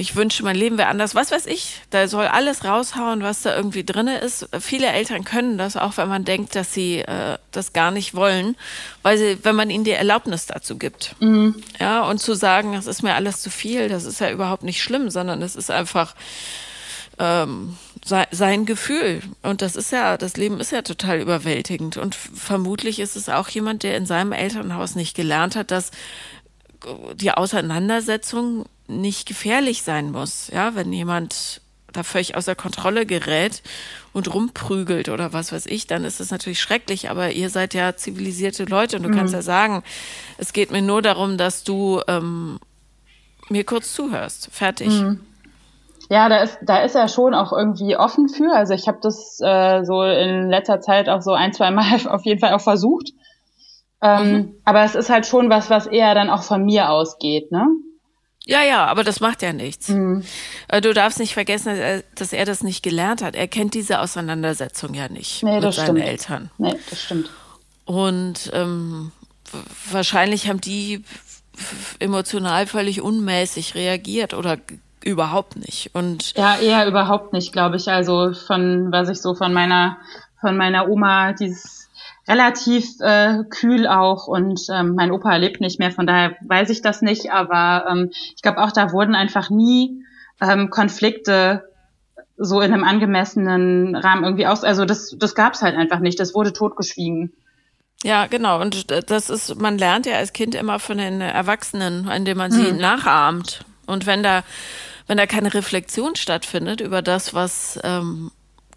ich 0.00 0.14
wünsche, 0.14 0.44
mein 0.44 0.54
Leben 0.54 0.78
wäre 0.78 0.88
anders. 0.88 1.16
Was 1.16 1.32
weiß 1.32 1.46
ich? 1.46 1.80
Da 1.90 2.06
soll 2.06 2.26
alles 2.26 2.64
raushauen, 2.64 3.20
was 3.20 3.42
da 3.42 3.56
irgendwie 3.56 3.82
drinne 3.82 4.18
ist. 4.18 4.48
Viele 4.60 4.86
Eltern 4.86 5.24
können 5.24 5.58
das, 5.58 5.76
auch 5.76 5.96
wenn 5.96 6.08
man 6.08 6.24
denkt, 6.24 6.54
dass 6.54 6.72
sie 6.72 7.00
äh, 7.00 7.36
das 7.50 7.72
gar 7.72 7.90
nicht 7.90 8.14
wollen, 8.14 8.54
weil 9.02 9.18
sie, 9.18 9.38
wenn 9.42 9.56
man 9.56 9.70
ihnen 9.70 9.82
die 9.82 9.90
Erlaubnis 9.90 10.46
dazu 10.46 10.78
gibt. 10.78 11.16
Mhm. 11.18 11.56
Ja, 11.80 12.02
und 12.04 12.18
zu 12.18 12.34
sagen, 12.34 12.74
das 12.74 12.86
ist 12.86 13.02
mir 13.02 13.16
alles 13.16 13.42
zu 13.42 13.50
viel, 13.50 13.88
das 13.88 14.04
ist 14.04 14.20
ja 14.20 14.30
überhaupt 14.30 14.62
nicht 14.62 14.80
schlimm, 14.80 15.10
sondern 15.10 15.42
es 15.42 15.56
ist 15.56 15.68
einfach 15.68 16.14
ähm, 17.18 17.76
sein 18.08 18.66
Gefühl. 18.66 19.22
Und 19.42 19.62
das 19.62 19.76
ist 19.76 19.92
ja, 19.92 20.16
das 20.16 20.36
Leben 20.36 20.60
ist 20.60 20.72
ja 20.72 20.82
total 20.82 21.20
überwältigend. 21.20 21.96
Und 21.96 22.14
vermutlich 22.14 23.00
ist 23.00 23.16
es 23.16 23.28
auch 23.28 23.48
jemand, 23.48 23.82
der 23.82 23.96
in 23.96 24.06
seinem 24.06 24.32
Elternhaus 24.32 24.94
nicht 24.94 25.16
gelernt 25.16 25.56
hat, 25.56 25.70
dass 25.70 25.90
die 27.14 27.30
Auseinandersetzung 27.30 28.66
nicht 28.86 29.26
gefährlich 29.26 29.82
sein 29.82 30.10
muss. 30.10 30.48
Ja, 30.52 30.74
wenn 30.74 30.92
jemand 30.92 31.60
da 31.92 32.02
völlig 32.02 32.36
außer 32.36 32.54
Kontrolle 32.54 33.06
gerät 33.06 33.62
und 34.12 34.32
rumprügelt 34.32 35.08
oder 35.08 35.32
was 35.32 35.52
weiß 35.52 35.66
ich, 35.66 35.86
dann 35.86 36.04
ist 36.04 36.20
das 36.20 36.30
natürlich 36.30 36.60
schrecklich. 36.60 37.10
Aber 37.10 37.32
ihr 37.32 37.50
seid 37.50 37.74
ja 37.74 37.96
zivilisierte 37.96 38.64
Leute 38.64 38.96
und 38.96 39.02
du 39.02 39.08
mhm. 39.08 39.16
kannst 39.16 39.34
ja 39.34 39.42
sagen, 39.42 39.82
es 40.36 40.52
geht 40.52 40.70
mir 40.70 40.82
nur 40.82 41.02
darum, 41.02 41.38
dass 41.38 41.64
du 41.64 42.00
ähm, 42.08 42.58
mir 43.48 43.64
kurz 43.64 43.92
zuhörst. 43.92 44.48
Fertig. 44.52 44.88
Mhm. 44.88 45.20
Ja, 46.10 46.28
da 46.28 46.38
ist, 46.38 46.58
da 46.62 46.78
ist 46.78 46.94
er 46.94 47.08
schon 47.08 47.34
auch 47.34 47.52
irgendwie 47.52 47.96
offen 47.96 48.28
für. 48.28 48.52
Also 48.52 48.72
ich 48.72 48.88
habe 48.88 48.98
das 49.02 49.38
äh, 49.42 49.84
so 49.84 50.02
in 50.02 50.48
letzter 50.48 50.80
Zeit 50.80 51.08
auch 51.08 51.20
so 51.20 51.32
ein, 51.32 51.52
zwei 51.52 51.70
Mal 51.70 52.06
auf 52.08 52.24
jeden 52.24 52.40
Fall 52.40 52.54
auch 52.54 52.60
versucht. 52.60 53.10
Ähm, 54.00 54.32
mhm. 54.32 54.54
Aber 54.64 54.84
es 54.84 54.94
ist 54.94 55.10
halt 55.10 55.26
schon 55.26 55.50
was, 55.50 55.70
was 55.70 55.86
eher 55.86 56.14
dann 56.14 56.30
auch 56.30 56.42
von 56.42 56.64
mir 56.64 56.90
ausgeht, 56.90 57.50
ne? 57.52 57.66
Ja, 58.46 58.62
ja, 58.62 58.86
aber 58.86 59.04
das 59.04 59.20
macht 59.20 59.42
ja 59.42 59.52
nichts. 59.52 59.88
Mhm. 59.88 60.24
Äh, 60.68 60.80
du 60.80 60.94
darfst 60.94 61.18
nicht 61.18 61.34
vergessen, 61.34 61.68
dass 61.68 61.78
er, 61.78 62.02
dass 62.14 62.32
er, 62.32 62.46
das 62.46 62.62
nicht 62.62 62.82
gelernt 62.82 63.22
hat. 63.22 63.34
Er 63.34 63.46
kennt 63.46 63.74
diese 63.74 64.00
Auseinandersetzung 64.00 64.94
ja 64.94 65.08
nicht 65.08 65.42
nee, 65.42 65.60
mit 65.60 65.74
seinen 65.74 65.84
stimmt. 65.84 66.00
Eltern. 66.00 66.50
Nee, 66.56 66.74
das 66.88 67.02
stimmt. 67.02 67.30
Und 67.84 68.50
ähm, 68.54 69.12
wahrscheinlich 69.90 70.48
haben 70.48 70.62
die 70.62 71.04
emotional 71.98 72.66
völlig 72.66 73.02
unmäßig 73.02 73.74
reagiert 73.74 74.32
oder 74.32 74.56
überhaupt 75.04 75.56
nicht. 75.56 75.90
Und 75.94 76.34
ja, 76.36 76.56
eher 76.56 76.86
überhaupt 76.86 77.32
nicht, 77.32 77.52
glaube 77.52 77.76
ich. 77.76 77.88
Also 77.88 78.32
von 78.32 78.92
was 78.92 79.08
ich 79.08 79.20
so 79.20 79.34
von 79.34 79.52
meiner 79.52 79.98
von 80.40 80.56
meiner 80.56 80.88
Oma 80.88 81.32
dieses 81.32 81.88
relativ 82.28 83.00
äh, 83.00 83.44
kühl 83.48 83.86
auch 83.86 84.26
und 84.28 84.60
ähm, 84.70 84.94
mein 84.94 85.10
Opa 85.10 85.34
lebt 85.36 85.60
nicht 85.60 85.78
mehr, 85.78 85.90
von 85.90 86.06
daher 86.06 86.36
weiß 86.42 86.68
ich 86.70 86.82
das 86.82 87.00
nicht, 87.00 87.32
aber 87.32 87.86
ähm, 87.90 88.10
ich 88.12 88.42
glaube 88.42 88.58
auch, 88.58 88.70
da 88.70 88.92
wurden 88.92 89.14
einfach 89.14 89.48
nie 89.48 90.04
ähm, 90.40 90.68
Konflikte 90.68 91.64
so 92.36 92.60
in 92.60 92.72
einem 92.72 92.84
angemessenen 92.84 93.96
Rahmen 93.96 94.24
irgendwie 94.24 94.46
aus. 94.46 94.62
Also 94.62 94.84
das, 94.84 95.16
das 95.18 95.34
gab 95.34 95.54
es 95.54 95.62
halt 95.62 95.76
einfach 95.76 95.98
nicht, 95.98 96.20
das 96.20 96.34
wurde 96.34 96.52
totgeschwiegen. 96.52 97.32
Ja, 98.04 98.26
genau. 98.26 98.60
Und 98.60 98.92
das 99.10 99.28
ist, 99.28 99.60
man 99.60 99.76
lernt 99.76 100.06
ja 100.06 100.16
als 100.16 100.32
Kind 100.32 100.54
immer 100.54 100.78
von 100.78 100.98
den 100.98 101.20
Erwachsenen, 101.20 102.08
indem 102.08 102.38
man 102.38 102.52
sie 102.52 102.72
mhm. 102.72 102.78
nachahmt. 102.78 103.64
Und 103.88 104.06
wenn 104.06 104.22
da, 104.22 104.44
wenn 105.06 105.16
da 105.16 105.26
keine 105.26 105.52
Reflexion 105.54 106.16
stattfindet 106.16 106.80
über 106.80 107.02
das, 107.02 107.34
was 107.34 107.78
ähm, 107.82 108.30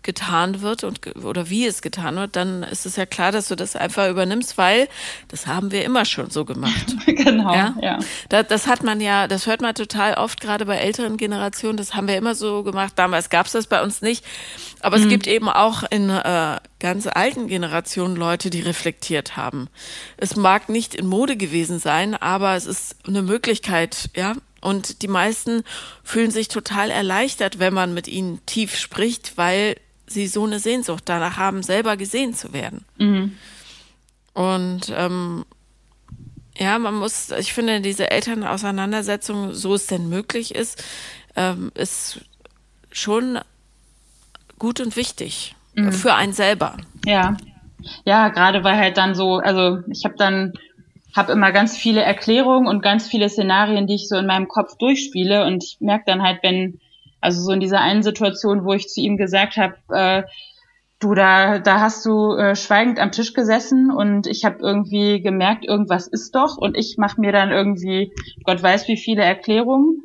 getan 0.04 0.62
wird 0.62 0.84
und 0.84 1.15
oder 1.24 1.50
wie 1.50 1.65
es 1.65 1.82
getan 1.82 2.15
wird, 2.15 2.36
dann 2.36 2.63
ist 2.63 2.86
es 2.86 2.95
ja 2.95 3.06
klar, 3.06 3.32
dass 3.32 3.47
du 3.47 3.56
das 3.56 3.76
einfach 3.76 4.10
übernimmst, 4.10 4.58
weil 4.58 4.88
das 5.28 5.47
haben 5.47 5.71
wir 5.71 5.86
immer 5.86 6.06
schon 6.06 6.30
so 6.32 6.43
gemacht. 6.45 6.95
genau. 7.06 7.54
Ja. 7.54 7.76
ja. 7.82 8.00
Das, 8.30 8.47
das, 8.47 8.67
hat 8.67 8.84
man 8.84 9.00
ja, 9.00 9.28
das 9.28 9.45
hört 9.45 9.62
man 9.62 9.76
total 9.76 10.15
oft 10.15 10.41
gerade 10.41 10.65
bei 10.65 10.78
älteren 10.78 11.17
Generationen. 11.17 11.78
Das 11.78 11.93
haben 11.93 12.08
wir 12.08 12.17
immer 12.17 12.36
so 12.36 12.63
gemacht. 12.63 12.93
Damals 12.95 13.30
gab 13.30 13.45
es 13.45 13.52
das 13.52 13.67
bei 13.67 13.82
uns 13.84 14.02
nicht, 14.02 14.26
aber 14.80 14.97
mhm. 14.97 15.04
es 15.04 15.10
gibt 15.10 15.28
eben 15.28 15.50
auch 15.50 15.84
in 15.89 16.10
äh, 16.10 16.58
ganz 16.80 17.08
alten 17.08 17.47
Generationen 17.47 18.15
Leute, 18.15 18.50
die 18.50 18.62
reflektiert 18.62 19.38
haben. 19.38 19.69
Es 20.17 20.36
mag 20.36 20.69
nicht 20.69 20.95
in 20.95 21.06
Mode 21.06 21.38
gewesen 21.38 21.80
sein, 21.80 22.15
aber 22.15 22.56
es 22.56 22.65
ist 22.65 22.95
eine 23.08 23.21
Möglichkeit, 23.21 24.10
ja, 24.15 24.34
und 24.62 25.02
die 25.02 25.08
meisten 25.08 25.63
fühlen 26.04 26.32
sich 26.32 26.47
total 26.47 26.91
erleichtert, 26.91 27.60
wenn 27.60 27.74
man 27.74 27.93
mit 27.93 28.08
ihnen 28.08 28.45
tief 28.45 28.76
spricht, 28.76 29.38
weil 29.38 29.76
sie 30.06 30.28
so 30.28 30.45
eine 30.45 30.60
Sehnsucht 30.60 31.04
danach 31.06 31.38
haben, 31.38 31.63
selber 31.63 31.97
gesehen 31.97 32.34
zu 32.34 32.54
werden. 32.54 32.86
Mhm. 32.97 33.38
Und 34.34 34.93
ähm, 34.95 35.45
ja, 36.58 36.78
man 36.80 36.95
muss, 36.95 37.32
ich 37.32 37.54
finde, 37.54 37.82
diese 37.82 38.12
Elternauseinandersetzung, 38.12 39.54
so 39.54 39.74
es 39.74 39.88
denn 39.88 40.10
möglich 40.10 40.54
ist, 40.54 40.84
ähm, 41.36 41.71
ist 41.76 42.21
schon 42.91 43.39
gut 44.60 44.80
und 44.80 44.95
wichtig 44.95 45.56
mhm. 45.74 45.91
für 45.91 46.13
einen 46.13 46.34
selber. 46.34 46.78
Ja, 47.06 47.36
ja, 48.06 48.30
gerade 48.30 48.63
weil 48.63 48.78
halt 48.78 48.97
dann 48.97 49.15
so, 49.15 49.38
also 49.38 49.80
ich 49.88 50.06
habe 50.06 50.15
dann 50.17 50.54
habe 51.15 51.32
immer 51.32 51.52
ganz 51.52 51.78
viele 51.78 52.02
Erklärungen 52.02 52.67
und 52.67 52.82
ganz 52.82 53.08
viele 53.08 53.30
Szenarien, 53.30 53.88
die 53.88 53.95
ich 53.95 54.08
so 54.08 54.17
in 54.17 54.28
meinem 54.28 54.47
Kopf 54.47 54.78
durchspiele 54.78 55.45
und 55.45 55.63
ich 55.63 55.78
merke 55.80 56.06
dann 56.08 56.21
halt, 56.21 56.39
wenn 56.43 56.80
also 57.21 57.41
so 57.41 57.52
in 57.52 57.60
dieser 57.60 57.80
einen 57.80 58.04
Situation, 58.04 58.65
wo 58.65 58.74
ich 58.74 58.89
zu 58.89 59.00
ihm 59.00 59.15
gesagt 59.15 59.58
habe, 59.58 59.76
äh, 59.89 60.24
du, 61.00 61.13
da, 61.13 61.60
da 61.60 61.80
hast 61.80 62.06
du 62.06 62.34
äh, 62.34 62.56
schweigend 62.56 63.00
am 63.00 63.12
Tisch 63.12 63.34
gesessen 63.34 63.91
und 63.91 64.28
ich 64.28 64.43
habe 64.43 64.58
irgendwie 64.60 65.21
gemerkt, 65.21 65.65
irgendwas 65.65 66.08
ist 66.08 66.36
doch 66.36 66.58
und 66.58 66.76
ich 66.76 66.95
mache 66.97 67.21
mir 67.21 67.32
dann 67.32 67.52
irgendwie, 67.52 68.13
Gott 68.43 68.62
weiß 68.62 68.88
wie 68.88 68.97
viele 68.97 69.24
Erklärungen. 69.24 70.02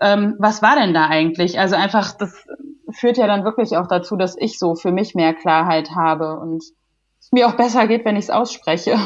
Ähm, 0.00 0.36
was 0.38 0.62
war 0.62 0.76
denn 0.76 0.94
da 0.94 1.06
eigentlich? 1.08 1.58
Also 1.58 1.76
einfach, 1.76 2.16
das 2.16 2.46
führt 2.90 3.18
ja 3.18 3.26
dann 3.26 3.44
wirklich 3.44 3.76
auch 3.76 3.86
dazu, 3.86 4.16
dass 4.16 4.36
ich 4.38 4.58
so 4.58 4.74
für 4.74 4.92
mich 4.92 5.14
mehr 5.14 5.34
Klarheit 5.34 5.90
habe 5.94 6.38
und 6.38 6.62
es 7.20 7.32
mir 7.32 7.46
auch 7.48 7.56
besser 7.56 7.86
geht, 7.86 8.04
wenn 8.04 8.16
ich 8.16 8.24
es 8.24 8.30
ausspreche. 8.30 8.96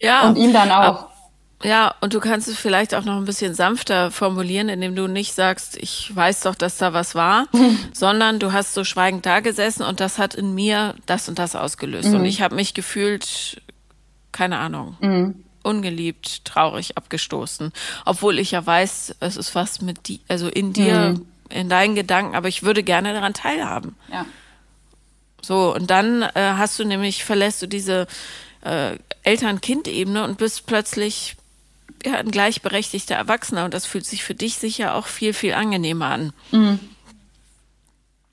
Ja. 0.00 0.28
Und 0.28 0.36
ihm 0.36 0.52
dann 0.52 0.70
auch. 0.70 1.08
Ja, 1.64 1.94
und 2.00 2.14
du 2.14 2.20
kannst 2.20 2.46
es 2.46 2.56
vielleicht 2.56 2.94
auch 2.94 3.04
noch 3.04 3.16
ein 3.16 3.24
bisschen 3.24 3.52
sanfter 3.52 4.12
formulieren, 4.12 4.68
indem 4.68 4.94
du 4.94 5.08
nicht 5.08 5.34
sagst, 5.34 5.76
ich 5.76 6.14
weiß 6.14 6.42
doch, 6.42 6.54
dass 6.54 6.78
da 6.78 6.92
was 6.92 7.16
war, 7.16 7.46
sondern 7.92 8.38
du 8.38 8.52
hast 8.52 8.74
so 8.74 8.84
schweigend 8.84 9.26
da 9.26 9.40
gesessen 9.40 9.82
und 9.82 9.98
das 9.98 10.18
hat 10.18 10.36
in 10.36 10.54
mir 10.54 10.94
das 11.06 11.28
und 11.28 11.38
das 11.38 11.56
ausgelöst. 11.56 12.10
Mhm. 12.10 12.16
Und 12.16 12.24
ich 12.26 12.42
habe 12.42 12.54
mich 12.54 12.74
gefühlt, 12.74 13.60
keine 14.30 14.58
Ahnung, 14.58 14.96
mhm. 15.00 15.44
ungeliebt, 15.64 16.44
traurig, 16.44 16.96
abgestoßen. 16.96 17.72
Obwohl 18.04 18.38
ich 18.38 18.52
ja 18.52 18.64
weiß, 18.64 19.16
es 19.18 19.36
ist 19.36 19.56
was 19.56 19.82
mit 19.82 20.06
die, 20.06 20.20
also 20.28 20.46
in 20.46 20.72
dir, 20.72 21.16
mhm. 21.16 21.26
in 21.48 21.68
deinen 21.68 21.96
Gedanken, 21.96 22.36
aber 22.36 22.46
ich 22.46 22.62
würde 22.62 22.84
gerne 22.84 23.12
daran 23.14 23.34
teilhaben. 23.34 23.96
Ja. 24.12 24.26
So, 25.42 25.74
und 25.74 25.90
dann 25.90 26.22
äh, 26.22 26.30
hast 26.56 26.78
du 26.78 26.84
nämlich, 26.84 27.24
verlässt 27.24 27.62
du 27.62 27.66
diese 27.66 28.06
äh, 28.62 28.96
Eltern-Kind-Ebene 29.28 30.24
und 30.24 30.38
bist 30.38 30.66
plötzlich 30.66 31.36
ja, 32.04 32.14
ein 32.14 32.30
gleichberechtigter 32.30 33.14
Erwachsener 33.14 33.66
und 33.66 33.74
das 33.74 33.84
fühlt 33.84 34.06
sich 34.06 34.24
für 34.24 34.34
dich 34.34 34.56
sicher 34.56 34.94
auch 34.94 35.06
viel, 35.06 35.34
viel 35.34 35.52
angenehmer 35.52 36.06
an. 36.06 36.32
Mhm. 36.50 36.80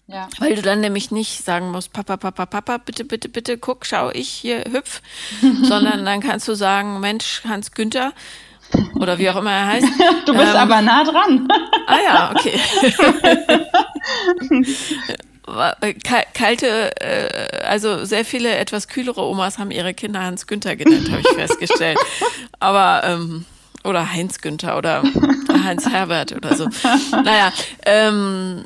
Ja. 0.07 0.29
Weil 0.39 0.55
du 0.55 0.61
dann 0.61 0.79
nämlich 0.79 1.11
nicht 1.11 1.43
sagen 1.43 1.71
musst, 1.71 1.91
Papa, 1.91 2.15
Papa, 2.15 2.45
Papa, 2.45 2.77
bitte, 2.77 3.03
bitte, 3.03 3.27
bitte, 3.27 3.57
guck, 3.57 3.85
schau 3.85 4.09
ich 4.11 4.29
hier, 4.29 4.63
hüpf, 4.71 5.01
sondern 5.63 6.05
dann 6.05 6.21
kannst 6.21 6.47
du 6.47 6.53
sagen, 6.53 7.01
Mensch, 7.01 7.41
Hans 7.43 7.71
Günther, 7.71 8.13
oder 8.95 9.17
wie 9.17 9.29
auch 9.29 9.35
immer 9.35 9.51
er 9.51 9.67
heißt. 9.67 9.87
Du 10.25 10.33
bist 10.33 10.53
ähm, 10.53 10.55
aber 10.55 10.81
nah 10.81 11.03
dran. 11.03 11.47
Ah 11.87 11.97
ja, 12.03 12.31
okay. 12.33 12.59
kalte, 16.33 16.99
äh, 17.01 17.63
also 17.65 18.03
sehr 18.05 18.25
viele 18.25 18.55
etwas 18.55 18.87
kühlere 18.87 19.21
Omas 19.21 19.57
haben 19.57 19.71
ihre 19.71 19.93
Kinder 19.93 20.21
Hans 20.21 20.47
Günther 20.47 20.75
genannt, 20.75 21.09
habe 21.11 21.21
ich 21.21 21.27
festgestellt. 21.35 21.99
Aber 22.59 23.03
ähm, 23.03 23.45
oder 23.83 24.11
Heinz 24.11 24.41
Günther 24.41 24.77
oder 24.77 25.03
Heinz 25.63 25.87
Herbert 25.87 26.31
oder 26.31 26.55
so. 26.55 26.67
Naja, 27.11 27.53
ähm, 27.85 28.63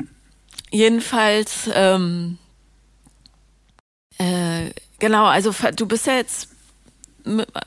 jedenfalls, 0.72 1.70
ähm, 1.74 2.38
äh, 4.18 4.72
genau, 5.00 5.26
also 5.26 5.54
du 5.76 5.86
bist 5.86 6.08
ja 6.08 6.16
jetzt 6.16 6.50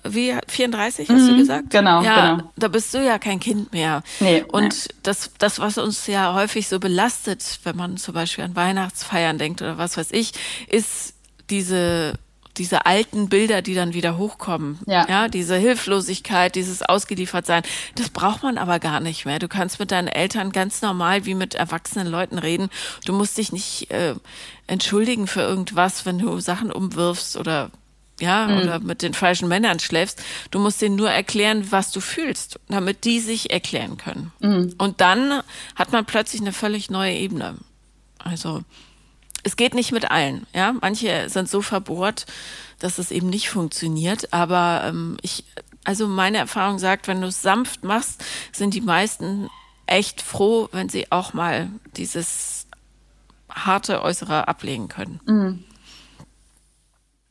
wie 0.04 0.34
34 0.48 1.08
hast 1.08 1.22
mhm, 1.22 1.28
du 1.28 1.36
gesagt? 1.36 1.70
Genau, 1.70 2.02
ja, 2.02 2.36
genau. 2.36 2.50
Da 2.56 2.68
bist 2.68 2.92
du 2.94 3.04
ja 3.04 3.18
kein 3.18 3.40
Kind 3.40 3.72
mehr. 3.72 4.02
Nee, 4.20 4.44
und 4.50 4.86
nee. 4.88 4.94
das, 5.02 5.30
das, 5.38 5.58
was 5.58 5.78
uns 5.78 6.06
ja 6.06 6.34
häufig 6.34 6.68
so 6.68 6.78
belastet, 6.80 7.60
wenn 7.64 7.76
man 7.76 7.96
zum 7.96 8.14
Beispiel 8.14 8.44
an 8.44 8.56
Weihnachtsfeiern 8.56 9.38
denkt 9.38 9.62
oder 9.62 9.78
was 9.78 9.96
weiß 9.96 10.12
ich, 10.12 10.32
ist 10.68 11.14
diese 11.50 12.14
diese 12.58 12.84
alten 12.86 13.28
Bilder, 13.28 13.62
die 13.62 13.74
dann 13.74 13.94
wieder 13.94 14.18
hochkommen. 14.18 14.78
Ja. 14.86 15.06
ja, 15.08 15.28
diese 15.28 15.56
Hilflosigkeit, 15.56 16.54
dieses 16.54 16.82
Ausgeliefertsein. 16.82 17.62
Das 17.94 18.10
braucht 18.10 18.42
man 18.42 18.58
aber 18.58 18.78
gar 18.78 19.00
nicht 19.00 19.24
mehr. 19.24 19.38
Du 19.38 19.48
kannst 19.48 19.78
mit 19.78 19.90
deinen 19.90 20.08
Eltern 20.08 20.52
ganz 20.52 20.82
normal 20.82 21.24
wie 21.24 21.34
mit 21.34 21.54
erwachsenen 21.54 22.06
Leuten 22.06 22.38
reden. 22.38 22.68
Du 23.06 23.12
musst 23.12 23.38
dich 23.38 23.52
nicht 23.52 23.90
äh, 23.90 24.14
entschuldigen 24.66 25.26
für 25.26 25.40
irgendwas, 25.40 26.04
wenn 26.04 26.18
du 26.18 26.40
Sachen 26.40 26.70
umwirfst 26.70 27.36
oder 27.36 27.70
ja, 28.22 28.46
mhm. 28.46 28.58
oder 28.58 28.78
mit 28.78 29.02
den 29.02 29.14
falschen 29.14 29.48
Männern 29.48 29.80
schläfst. 29.80 30.22
Du 30.52 30.60
musst 30.60 30.80
denen 30.80 30.94
nur 30.94 31.10
erklären, 31.10 31.72
was 31.72 31.90
du 31.90 32.00
fühlst, 32.00 32.60
damit 32.68 33.04
die 33.04 33.18
sich 33.18 33.50
erklären 33.50 33.96
können. 33.96 34.32
Mhm. 34.38 34.74
Und 34.78 35.00
dann 35.00 35.42
hat 35.74 35.90
man 35.90 36.04
plötzlich 36.04 36.40
eine 36.40 36.52
völlig 36.52 36.88
neue 36.88 37.14
Ebene. 37.14 37.56
Also, 38.18 38.62
es 39.42 39.56
geht 39.56 39.74
nicht 39.74 39.90
mit 39.90 40.12
allen, 40.12 40.46
ja. 40.54 40.72
Manche 40.80 41.28
sind 41.28 41.50
so 41.50 41.62
verbohrt, 41.62 42.26
dass 42.78 42.98
es 42.98 43.10
eben 43.10 43.28
nicht 43.28 43.50
funktioniert. 43.50 44.32
Aber 44.32 44.84
ähm, 44.86 45.16
ich, 45.22 45.44
also 45.82 46.06
meine 46.06 46.38
Erfahrung 46.38 46.78
sagt, 46.78 47.08
wenn 47.08 47.20
du 47.20 47.26
es 47.26 47.42
sanft 47.42 47.82
machst, 47.82 48.24
sind 48.52 48.74
die 48.74 48.80
meisten 48.80 49.50
echt 49.86 50.22
froh, 50.22 50.68
wenn 50.70 50.88
sie 50.88 51.10
auch 51.10 51.34
mal 51.34 51.70
dieses 51.96 52.68
harte 53.50 54.00
Äußere 54.02 54.46
ablegen 54.46 54.86
können. 54.86 55.20
Mhm. 55.26 55.64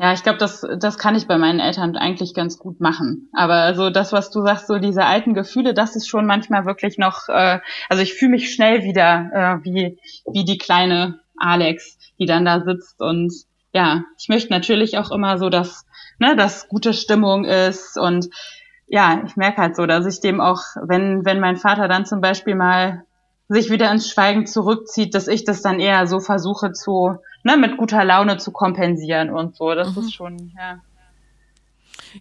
Ja, 0.01 0.13
ich 0.13 0.23
glaube, 0.23 0.39
das, 0.39 0.65
das 0.79 0.97
kann 0.97 1.13
ich 1.15 1.27
bei 1.27 1.37
meinen 1.37 1.59
Eltern 1.59 1.95
eigentlich 1.95 2.33
ganz 2.33 2.57
gut 2.57 2.79
machen. 2.81 3.29
Aber 3.33 3.75
so 3.75 3.91
das, 3.91 4.11
was 4.11 4.31
du 4.31 4.41
sagst, 4.41 4.65
so 4.65 4.79
diese 4.79 5.05
alten 5.05 5.35
Gefühle, 5.35 5.75
das 5.75 5.95
ist 5.95 6.07
schon 6.07 6.25
manchmal 6.25 6.65
wirklich 6.65 6.97
noch, 6.97 7.29
äh, 7.29 7.59
also 7.87 8.01
ich 8.01 8.15
fühle 8.15 8.31
mich 8.31 8.51
schnell 8.51 8.81
wieder 8.81 9.29
äh, 9.31 9.63
wie, 9.63 9.99
wie 10.25 10.43
die 10.43 10.57
kleine 10.57 11.19
Alex, 11.37 11.99
die 12.17 12.25
dann 12.25 12.45
da 12.45 12.61
sitzt 12.61 12.99
und 12.99 13.31
ja, 13.73 14.03
ich 14.17 14.27
möchte 14.27 14.51
natürlich 14.51 14.97
auch 14.97 15.11
immer 15.11 15.37
so, 15.37 15.49
dass, 15.49 15.85
ne, 16.17 16.35
dass 16.35 16.67
gute 16.67 16.95
Stimmung 16.95 17.45
ist 17.45 17.95
und 17.95 18.27
ja, 18.87 19.21
ich 19.23 19.35
merke 19.35 19.61
halt 19.61 19.75
so, 19.75 19.85
dass 19.85 20.07
ich 20.07 20.19
dem 20.19 20.41
auch, 20.41 20.61
wenn, 20.81 21.25
wenn 21.25 21.39
mein 21.39 21.57
Vater 21.57 21.87
dann 21.87 22.07
zum 22.07 22.21
Beispiel 22.21 22.55
mal 22.55 23.05
sich 23.51 23.69
wieder 23.69 23.91
ins 23.91 24.09
Schweigen 24.09 24.47
zurückzieht, 24.47 25.13
dass 25.13 25.27
ich 25.27 25.43
das 25.43 25.61
dann 25.61 25.81
eher 25.81 26.07
so 26.07 26.21
versuche 26.21 26.71
zu, 26.71 27.17
ne, 27.43 27.57
mit 27.57 27.75
guter 27.75 28.05
Laune 28.05 28.37
zu 28.37 28.51
kompensieren 28.51 29.29
und 29.29 29.57
so. 29.57 29.75
Das 29.75 29.93
mhm. 29.93 30.01
ist 30.03 30.13
schon, 30.13 30.53
ja. 30.57 30.79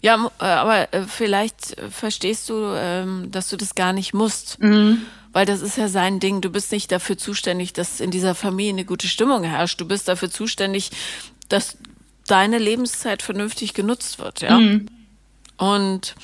Ja, 0.00 0.30
äh, 0.40 0.44
aber 0.44 0.92
äh, 0.92 1.02
vielleicht 1.02 1.76
verstehst 1.90 2.48
du, 2.48 2.72
ähm, 2.74 3.30
dass 3.30 3.48
du 3.48 3.56
das 3.56 3.74
gar 3.74 3.92
nicht 3.92 4.12
musst. 4.12 4.60
Mhm. 4.60 5.02
Weil 5.32 5.46
das 5.46 5.62
ist 5.62 5.76
ja 5.76 5.88
sein 5.88 6.18
Ding. 6.18 6.40
Du 6.40 6.50
bist 6.50 6.72
nicht 6.72 6.90
dafür 6.90 7.16
zuständig, 7.16 7.72
dass 7.72 8.00
in 8.00 8.10
dieser 8.10 8.34
Familie 8.34 8.72
eine 8.72 8.84
gute 8.84 9.06
Stimmung 9.06 9.44
herrscht. 9.44 9.80
Du 9.80 9.86
bist 9.86 10.08
dafür 10.08 10.30
zuständig, 10.30 10.90
dass 11.48 11.76
deine 12.26 12.58
Lebenszeit 12.58 13.22
vernünftig 13.22 13.74
genutzt 13.74 14.18
wird, 14.18 14.40
ja. 14.40 14.58
Mhm. 14.58 14.86
Und 15.58 16.16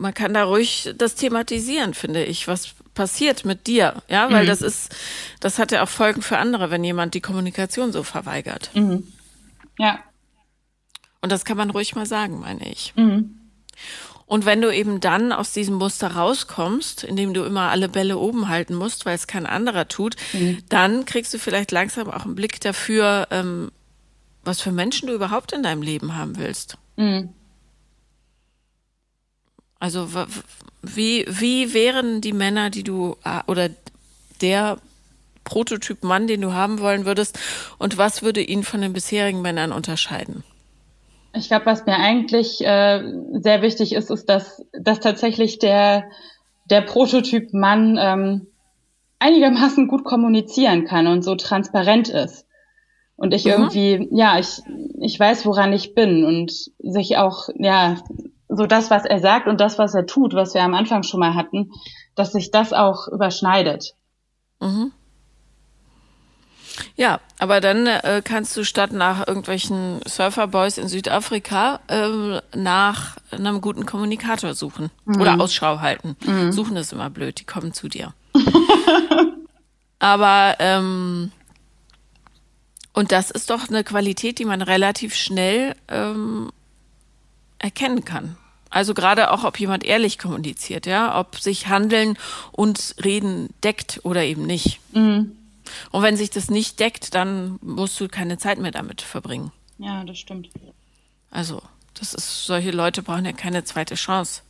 man 0.00 0.14
kann 0.14 0.32
da 0.32 0.44
ruhig 0.44 0.90
das 0.96 1.14
thematisieren, 1.14 1.92
finde 1.94 2.24
ich, 2.24 2.48
was 2.48 2.70
passiert 2.94 3.44
mit 3.44 3.66
dir, 3.66 4.02
ja, 4.08 4.30
weil 4.30 4.44
mhm. 4.44 4.48
das 4.48 4.62
ist, 4.62 4.94
das 5.40 5.58
hat 5.58 5.72
ja 5.72 5.82
auch 5.82 5.88
Folgen 5.88 6.22
für 6.22 6.38
andere, 6.38 6.70
wenn 6.70 6.82
jemand 6.82 7.14
die 7.14 7.20
Kommunikation 7.20 7.92
so 7.92 8.02
verweigert. 8.02 8.70
Mhm. 8.74 9.06
Ja. 9.78 10.00
Und 11.20 11.30
das 11.30 11.44
kann 11.44 11.58
man 11.58 11.70
ruhig 11.70 11.94
mal 11.94 12.06
sagen, 12.06 12.40
meine 12.40 12.70
ich. 12.70 12.94
Mhm. 12.96 13.36
Und 14.24 14.46
wenn 14.46 14.62
du 14.62 14.72
eben 14.72 15.00
dann 15.00 15.32
aus 15.32 15.52
diesem 15.52 15.74
Muster 15.74 16.12
rauskommst, 16.12 17.04
indem 17.04 17.34
du 17.34 17.42
immer 17.44 17.70
alle 17.70 17.88
Bälle 17.88 18.16
oben 18.16 18.48
halten 18.48 18.74
musst, 18.74 19.04
weil 19.04 19.16
es 19.16 19.26
kein 19.26 19.44
anderer 19.44 19.88
tut, 19.88 20.16
mhm. 20.32 20.62
dann 20.68 21.04
kriegst 21.04 21.34
du 21.34 21.38
vielleicht 21.38 21.72
langsam 21.72 22.08
auch 22.08 22.24
einen 22.24 22.36
Blick 22.36 22.60
dafür, 22.60 23.28
ähm, 23.30 23.70
was 24.44 24.62
für 24.62 24.72
Menschen 24.72 25.08
du 25.08 25.14
überhaupt 25.14 25.52
in 25.52 25.62
deinem 25.62 25.82
Leben 25.82 26.16
haben 26.16 26.38
willst. 26.38 26.78
Mhm. 26.96 27.34
Also 29.80 30.08
wie, 30.82 31.24
wie 31.28 31.74
wären 31.74 32.20
die 32.20 32.32
Männer, 32.32 32.70
die 32.70 32.84
du 32.84 33.16
äh, 33.24 33.40
oder 33.46 33.70
der 34.40 34.78
Prototyp 35.44 36.04
Mann, 36.04 36.26
den 36.26 36.42
du 36.42 36.52
haben 36.52 36.80
wollen 36.80 37.06
würdest 37.06 37.38
und 37.78 37.98
was 37.98 38.22
würde 38.22 38.40
ihn 38.40 38.62
von 38.62 38.80
den 38.80 38.92
bisherigen 38.92 39.42
Männern 39.42 39.72
unterscheiden? 39.72 40.44
Ich 41.32 41.48
glaube, 41.48 41.66
was 41.66 41.86
mir 41.86 41.96
eigentlich 41.96 42.64
äh, 42.64 43.02
sehr 43.32 43.62
wichtig 43.62 43.94
ist, 43.94 44.10
ist, 44.10 44.28
dass, 44.28 44.64
dass 44.72 45.00
tatsächlich 45.00 45.58
der, 45.58 46.04
der 46.66 46.82
Prototyp 46.82 47.52
Mann 47.52 47.98
ähm, 48.00 48.46
einigermaßen 49.18 49.86
gut 49.86 50.04
kommunizieren 50.04 50.84
kann 50.86 51.06
und 51.06 51.22
so 51.22 51.36
transparent 51.36 52.08
ist. 52.08 52.46
Und 53.16 53.34
ich 53.34 53.44
mhm. 53.44 53.50
irgendwie, 53.50 54.08
ja, 54.10 54.38
ich, 54.38 54.60
ich 55.00 55.20
weiß, 55.20 55.46
woran 55.46 55.72
ich 55.72 55.94
bin 55.94 56.24
und 56.24 56.52
sich 56.78 57.16
auch, 57.16 57.48
ja, 57.56 57.98
so 58.50 58.66
das, 58.66 58.90
was 58.90 59.04
er 59.04 59.20
sagt 59.20 59.46
und 59.46 59.60
das, 59.60 59.78
was 59.78 59.94
er 59.94 60.06
tut, 60.06 60.34
was 60.34 60.54
wir 60.54 60.62
am 60.62 60.74
Anfang 60.74 61.04
schon 61.04 61.20
mal 61.20 61.34
hatten, 61.34 61.70
dass 62.16 62.32
sich 62.32 62.50
das 62.50 62.72
auch 62.72 63.08
überschneidet. 63.08 63.94
Mhm. 64.60 64.92
Ja, 66.96 67.20
aber 67.38 67.60
dann 67.60 67.86
äh, 67.86 68.22
kannst 68.24 68.56
du 68.56 68.64
statt 68.64 68.92
nach 68.92 69.26
irgendwelchen 69.26 70.00
Surferboys 70.06 70.78
in 70.78 70.88
Südafrika 70.88 71.80
äh, 71.88 72.40
nach 72.56 73.16
einem 73.30 73.60
guten 73.60 73.86
Kommunikator 73.86 74.54
suchen 74.54 74.90
mhm. 75.04 75.20
oder 75.20 75.40
Ausschau 75.40 75.80
halten. 75.80 76.16
Mhm. 76.24 76.52
Suchen 76.52 76.76
ist 76.76 76.92
immer 76.92 77.10
blöd, 77.10 77.38
die 77.40 77.44
kommen 77.44 77.72
zu 77.72 77.88
dir. 77.88 78.14
aber 79.98 80.56
ähm, 80.58 81.32
und 82.92 83.12
das 83.12 83.30
ist 83.30 83.50
doch 83.50 83.68
eine 83.68 83.84
Qualität, 83.84 84.38
die 84.38 84.44
man 84.44 84.62
relativ 84.62 85.14
schnell 85.14 85.76
ähm, 85.88 86.50
erkennen 87.58 88.04
kann. 88.04 88.36
Also 88.70 88.94
gerade 88.94 89.32
auch, 89.32 89.44
ob 89.44 89.58
jemand 89.58 89.84
ehrlich 89.84 90.18
kommuniziert, 90.18 90.86
ja, 90.86 91.18
ob 91.18 91.36
sich 91.36 91.66
Handeln 91.66 92.16
und 92.52 92.94
Reden 93.04 93.52
deckt 93.64 94.00
oder 94.04 94.22
eben 94.22 94.46
nicht. 94.46 94.78
Mhm. 94.92 95.36
Und 95.90 96.02
wenn 96.02 96.16
sich 96.16 96.30
das 96.30 96.50
nicht 96.50 96.80
deckt, 96.80 97.14
dann 97.14 97.58
musst 97.62 98.00
du 98.00 98.08
keine 98.08 98.38
Zeit 98.38 98.58
mehr 98.58 98.70
damit 98.70 99.02
verbringen. 99.02 99.52
Ja, 99.78 100.04
das 100.04 100.18
stimmt. 100.18 100.50
Also, 101.30 101.62
das 101.94 102.14
ist, 102.14 102.44
solche 102.44 102.70
Leute 102.70 103.02
brauchen 103.02 103.24
ja 103.24 103.32
keine 103.32 103.64
zweite 103.64 103.94
Chance. 103.96 104.42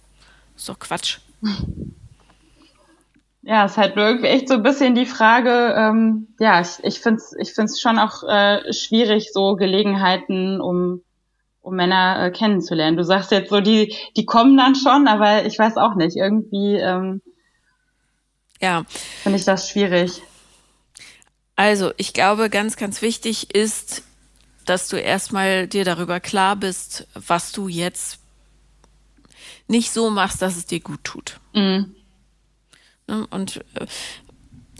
ist 0.57 0.69
doch 0.69 0.79
Quatsch. 0.79 1.19
Ja, 3.43 3.65
es 3.65 3.73
ist 3.73 3.79
halt 3.79 3.97
irgendwie 3.97 4.29
echt 4.29 4.49
so 4.49 4.55
ein 4.55 4.63
bisschen 4.63 4.95
die 4.95 5.07
Frage, 5.07 5.75
ähm, 5.75 6.29
ja, 6.39 6.61
ich, 6.61 6.79
ich 6.83 7.01
finde 7.01 7.23
es 7.23 7.35
ich 7.39 7.55
find's 7.55 7.81
schon 7.81 7.99
auch 7.99 8.23
äh, 8.23 8.71
schwierig, 8.73 9.33
so 9.33 9.57
Gelegenheiten, 9.57 10.61
um 10.61 11.03
um 11.71 11.77
Männer 11.77 12.27
äh, 12.27 12.31
kennenzulernen. 12.31 12.97
Du 12.97 13.05
sagst 13.05 13.31
jetzt 13.31 13.51
so, 13.51 13.61
die, 13.61 13.95
die 14.17 14.27
kommen 14.27 14.57
dann 14.57 14.75
schon, 14.75 15.07
aber 15.09 15.47
ich 15.47 15.59
weiß 15.59 15.77
auch 15.77 15.95
nicht. 15.95 16.17
Irgendwie 16.17 16.77
ähm, 16.77 17.23
ja. 18.61 18.85
finde 19.23 19.39
ich 19.39 19.45
das 19.45 19.69
schwierig. 19.69 20.23
Also, 21.57 21.93
ich 21.97 22.13
glaube, 22.13 22.51
ganz, 22.51 22.77
ganz 22.77 23.03
wichtig 23.03 23.55
ist, 23.55 24.03
dass 24.65 24.89
du 24.89 24.97
erstmal 24.97 25.67
dir 25.67 25.85
darüber 25.85 26.21
klar 26.21 26.57
bist, 26.57 27.07
was 27.15 27.53
du 27.53 27.69
jetzt 27.69 28.19
nicht 29.69 29.93
so 29.93 30.11
machst, 30.11 30.43
dass 30.43 30.57
es 30.57 30.67
dir 30.67 30.81
gut 30.81 31.05
tut. 31.05 31.39
Mhm. 31.55 31.95
Ne, 33.07 33.27
und 33.31 33.59
äh, 33.75 33.87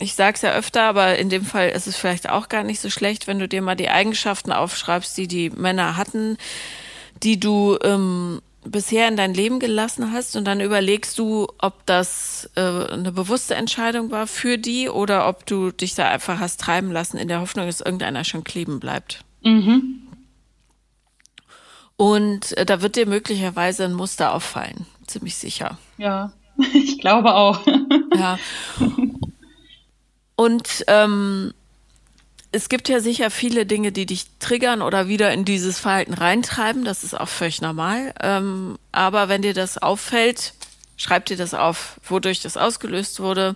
ich 0.01 0.15
sage 0.15 0.35
es 0.35 0.41
ja 0.41 0.51
öfter, 0.53 0.83
aber 0.83 1.17
in 1.17 1.29
dem 1.29 1.45
Fall 1.45 1.69
ist 1.69 1.87
es 1.87 1.95
vielleicht 1.95 2.29
auch 2.29 2.49
gar 2.49 2.63
nicht 2.63 2.79
so 2.79 2.89
schlecht, 2.89 3.27
wenn 3.27 3.39
du 3.39 3.47
dir 3.47 3.61
mal 3.61 3.75
die 3.75 3.89
Eigenschaften 3.89 4.51
aufschreibst, 4.51 5.17
die 5.17 5.27
die 5.27 5.49
Männer 5.49 5.95
hatten, 5.95 6.37
die 7.23 7.39
du 7.39 7.77
ähm, 7.83 8.41
bisher 8.63 9.07
in 9.07 9.15
dein 9.15 9.33
Leben 9.33 9.59
gelassen 9.59 10.11
hast 10.11 10.35
und 10.35 10.45
dann 10.45 10.59
überlegst 10.59 11.17
du, 11.17 11.47
ob 11.59 11.85
das 11.85 12.49
äh, 12.55 12.61
eine 12.61 13.11
bewusste 13.11 13.55
Entscheidung 13.55 14.11
war 14.11 14.27
für 14.27 14.57
die 14.57 14.89
oder 14.89 15.27
ob 15.27 15.45
du 15.45 15.71
dich 15.71 15.95
da 15.95 16.09
einfach 16.09 16.39
hast 16.39 16.59
treiben 16.59 16.91
lassen 16.91 17.17
in 17.17 17.27
der 17.27 17.41
Hoffnung, 17.41 17.65
dass 17.67 17.81
irgendeiner 17.81 18.23
schon 18.23 18.43
kleben 18.43 18.79
bleibt. 18.79 19.23
Mhm. 19.43 20.07
Und 21.95 22.57
äh, 22.57 22.65
da 22.65 22.81
wird 22.81 22.95
dir 22.95 23.05
möglicherweise 23.05 23.85
ein 23.85 23.93
Muster 23.93 24.33
auffallen, 24.33 24.87
ziemlich 25.05 25.37
sicher. 25.37 25.77
Ja, 25.97 26.31
ich 26.73 26.99
glaube 26.99 27.35
auch. 27.35 27.61
ja. 28.15 28.39
Und 30.43 30.85
ähm, 30.87 31.53
es 32.51 32.69
gibt 32.69 32.89
ja 32.89 32.99
sicher 32.99 33.29
viele 33.31 33.65
Dinge, 33.65 33.91
die 33.91 34.05
dich 34.05 34.25
triggern 34.39 34.81
oder 34.81 35.07
wieder 35.07 35.31
in 35.31 35.45
dieses 35.45 35.79
Verhalten 35.79 36.13
reintreiben. 36.13 36.83
Das 36.83 37.03
ist 37.03 37.19
auch 37.19 37.29
völlig 37.29 37.61
normal. 37.61 38.13
Ähm, 38.21 38.77
aber 38.91 39.29
wenn 39.29 39.41
dir 39.41 39.53
das 39.53 39.77
auffällt, 39.77 40.53
Schreib 41.01 41.25
dir 41.25 41.35
das 41.35 41.55
auf, 41.55 41.99
wodurch 42.03 42.41
das 42.41 42.57
ausgelöst 42.57 43.19
wurde. 43.19 43.55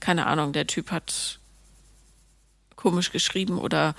Keine 0.00 0.24
Ahnung, 0.24 0.54
der 0.54 0.66
Typ 0.66 0.90
hat 0.90 1.38
komisch 2.76 3.12
geschrieben 3.12 3.58
oder 3.58 3.94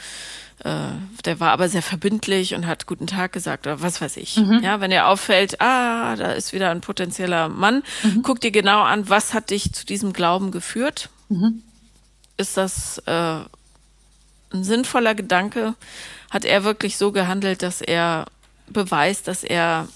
äh, 0.63 0.94
der 1.24 1.39
war 1.39 1.52
aber 1.52 1.70
sehr 1.70 1.84
verbindlich 1.84 2.56
und 2.56 2.65
hat 2.65 2.88
guten 2.88 3.06
Tag 3.06 3.32
gesagt 3.32 3.68
oder 3.68 3.84
was 3.84 4.02
weiß 4.02 4.18
ich. 4.18 4.38
Mhm. 4.38 4.62
Ja, 4.63 4.82
wenn 4.82 4.89
dir 4.89 5.06
auffällt, 5.06 5.62
ah, 5.62 6.15
da 6.15 6.32
ist 6.32 6.52
wieder 6.52 6.72
ein 6.72 6.82
potenzieller 6.82 7.48
Mann, 7.48 7.84
mhm. 8.02 8.24
guck 8.24 8.42
dir 8.42 8.50
genau 8.50 8.82
an, 8.82 9.08
was 9.08 9.36
hat 9.36 9.52
dich 9.52 9.72
zu 9.72 9.86
diesem 9.86 10.12
Glauben 10.12 10.50
geführt? 10.50 11.10
Mhm. 11.28 11.62
Ist 12.39 12.56
das 12.56 12.99
äh, 12.99 13.12
ein 13.12 14.63
sinnvoller 14.63 15.13
Gedanke? 15.13 15.75
Hat 16.32 16.45
er 16.45 16.63
wirklich 16.63 16.95
so 16.95 17.12
gehandelt, 17.12 17.62
dass 17.63 17.82
er 17.82 18.28
beweist, 18.67 19.28
dass 19.28 19.43
er 19.43 19.89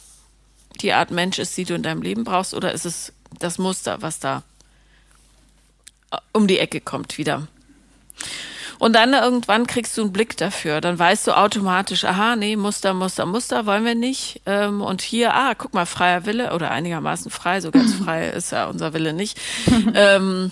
die 0.81 0.91
Art 0.91 1.09
Mensch 1.09 1.39
ist, 1.39 1.55
die 1.55 1.63
du 1.63 1.73
in 1.73 1.83
deinem 1.83 2.01
Leben 2.01 2.25
brauchst, 2.25 2.53
oder 2.53 2.73
ist 2.73 2.85
es 2.85 3.13
das 3.39 3.59
Muster, 3.59 4.01
was 4.01 4.19
da 4.19 4.43
äh, 6.11 6.17
um 6.33 6.47
die 6.47 6.59
Ecke 6.59 6.81
kommt 6.81 7.17
wieder? 7.17 7.47
Und 8.77 8.91
dann 8.91 9.13
irgendwann 9.13 9.65
kriegst 9.65 9.97
du 9.97 10.01
einen 10.01 10.11
Blick 10.11 10.35
dafür. 10.35 10.81
Dann 10.81 10.99
weißt 10.99 11.27
du 11.27 11.37
automatisch, 11.37 12.03
aha, 12.03 12.35
nee, 12.35 12.57
Muster, 12.57 12.93
Muster, 12.93 13.25
Muster 13.25 13.65
wollen 13.65 13.85
wir 13.85 13.95
nicht. 13.95 14.41
Ähm, 14.45 14.81
und 14.81 15.01
hier, 15.01 15.33
ah, 15.33 15.53
guck 15.57 15.73
mal, 15.73 15.85
freier 15.85 16.25
Wille 16.25 16.53
oder 16.53 16.71
einigermaßen 16.71 17.31
frei, 17.31 17.61
so 17.61 17.71
ganz 17.71 17.93
frei 18.03 18.27
ist 18.27 18.51
ja 18.51 18.65
unser 18.65 18.93
Wille 18.93 19.13
nicht. 19.13 19.39
ähm, 19.93 20.51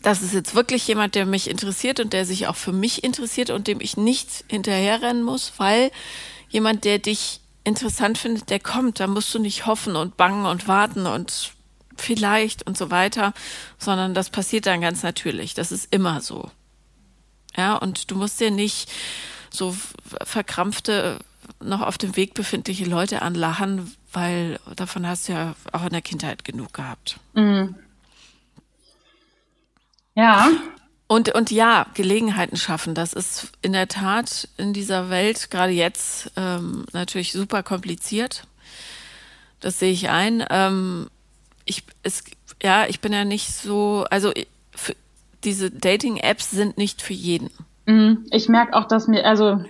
das 0.00 0.22
ist 0.22 0.32
jetzt 0.32 0.54
wirklich 0.54 0.86
jemand, 0.88 1.14
der 1.14 1.26
mich 1.26 1.50
interessiert 1.50 2.00
und 2.00 2.12
der 2.12 2.24
sich 2.24 2.46
auch 2.46 2.56
für 2.56 2.72
mich 2.72 3.04
interessiert 3.04 3.50
und 3.50 3.66
dem 3.66 3.80
ich 3.80 3.96
nicht 3.96 4.44
hinterherrennen 4.48 5.22
muss, 5.22 5.52
weil 5.58 5.90
jemand, 6.48 6.84
der 6.84 6.98
dich 6.98 7.40
interessant 7.64 8.18
findet, 8.18 8.50
der 8.50 8.60
kommt. 8.60 9.00
Da 9.00 9.06
musst 9.06 9.34
du 9.34 9.38
nicht 9.38 9.66
hoffen 9.66 9.96
und 9.96 10.16
bangen 10.16 10.46
und 10.46 10.68
warten 10.68 11.06
und 11.06 11.52
vielleicht 11.96 12.66
und 12.66 12.76
so 12.76 12.90
weiter, 12.90 13.32
sondern 13.78 14.14
das 14.14 14.30
passiert 14.30 14.66
dann 14.66 14.80
ganz 14.80 15.02
natürlich. 15.02 15.54
Das 15.54 15.72
ist 15.72 15.92
immer 15.92 16.20
so. 16.20 16.50
Ja, 17.56 17.76
und 17.76 18.10
du 18.10 18.16
musst 18.16 18.40
dir 18.40 18.50
nicht 18.50 18.90
so 19.50 19.76
verkrampfte, 20.24 21.18
noch 21.60 21.82
auf 21.82 21.98
dem 21.98 22.16
Weg 22.16 22.34
befindliche 22.34 22.84
Leute 22.84 23.22
anlachen, 23.22 23.94
weil 24.12 24.58
davon 24.76 25.06
hast 25.06 25.28
du 25.28 25.32
ja 25.32 25.54
auch 25.70 25.84
in 25.84 25.90
der 25.90 26.02
Kindheit 26.02 26.44
genug 26.44 26.72
gehabt. 26.72 27.18
Mhm. 27.34 27.74
Ja. 30.14 30.50
Und, 31.06 31.34
und 31.34 31.50
ja, 31.50 31.86
Gelegenheiten 31.94 32.56
schaffen, 32.56 32.94
das 32.94 33.12
ist 33.12 33.52
in 33.60 33.72
der 33.72 33.88
Tat 33.88 34.48
in 34.56 34.72
dieser 34.72 35.10
Welt 35.10 35.50
gerade 35.50 35.72
jetzt 35.72 36.30
ähm, 36.36 36.86
natürlich 36.92 37.32
super 37.32 37.62
kompliziert. 37.62 38.46
Das 39.60 39.78
sehe 39.78 39.92
ich 39.92 40.08
ein. 40.08 40.44
Ähm, 40.48 41.08
ich, 41.64 41.84
es, 42.02 42.24
ja, 42.62 42.86
ich 42.86 43.00
bin 43.00 43.12
ja 43.12 43.24
nicht 43.24 43.52
so, 43.52 44.06
also 44.10 44.32
für, 44.74 44.96
diese 45.44 45.70
Dating-Apps 45.70 46.50
sind 46.50 46.78
nicht 46.78 47.02
für 47.02 47.12
jeden. 47.12 47.50
Mhm. 47.86 48.26
Ich 48.30 48.48
merke 48.48 48.74
auch, 48.74 48.84
dass 48.86 49.08
mir, 49.08 49.26
also 49.26 49.62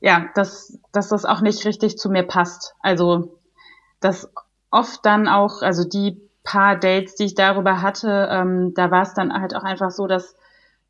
ja 0.00 0.28
dass, 0.34 0.78
dass 0.92 1.08
das 1.08 1.24
auch 1.24 1.40
nicht 1.40 1.64
richtig 1.64 1.98
zu 1.98 2.10
mir 2.10 2.22
passt. 2.22 2.74
Also, 2.80 3.38
dass 4.00 4.30
oft 4.70 5.04
dann 5.04 5.26
auch, 5.26 5.62
also 5.62 5.84
die 5.88 6.20
paar 6.46 6.76
Dates, 6.76 7.16
die 7.16 7.24
ich 7.24 7.34
darüber 7.34 7.82
hatte, 7.82 8.28
ähm, 8.30 8.72
da 8.74 8.90
war 8.90 9.02
es 9.02 9.12
dann 9.12 9.32
halt 9.34 9.54
auch 9.54 9.64
einfach 9.64 9.90
so, 9.90 10.06
dass 10.06 10.34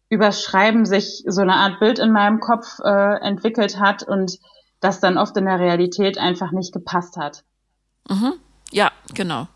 übers 0.08 0.42
Schreiben 0.42 0.86
sich 0.86 1.24
so 1.26 1.40
eine 1.40 1.54
Art 1.54 1.80
Bild 1.80 1.98
in 1.98 2.12
meinem 2.12 2.38
Kopf 2.38 2.78
äh, 2.84 3.20
entwickelt 3.20 3.80
hat 3.80 4.04
und 4.04 4.38
das 4.80 5.00
dann 5.00 5.18
oft 5.18 5.36
in 5.36 5.46
der 5.46 5.58
Realität 5.58 6.18
einfach 6.18 6.52
nicht 6.52 6.72
gepasst 6.72 7.16
hat. 7.16 7.42
Mhm. 8.08 8.34
Ja, 8.70 8.92
genau. 9.14 9.48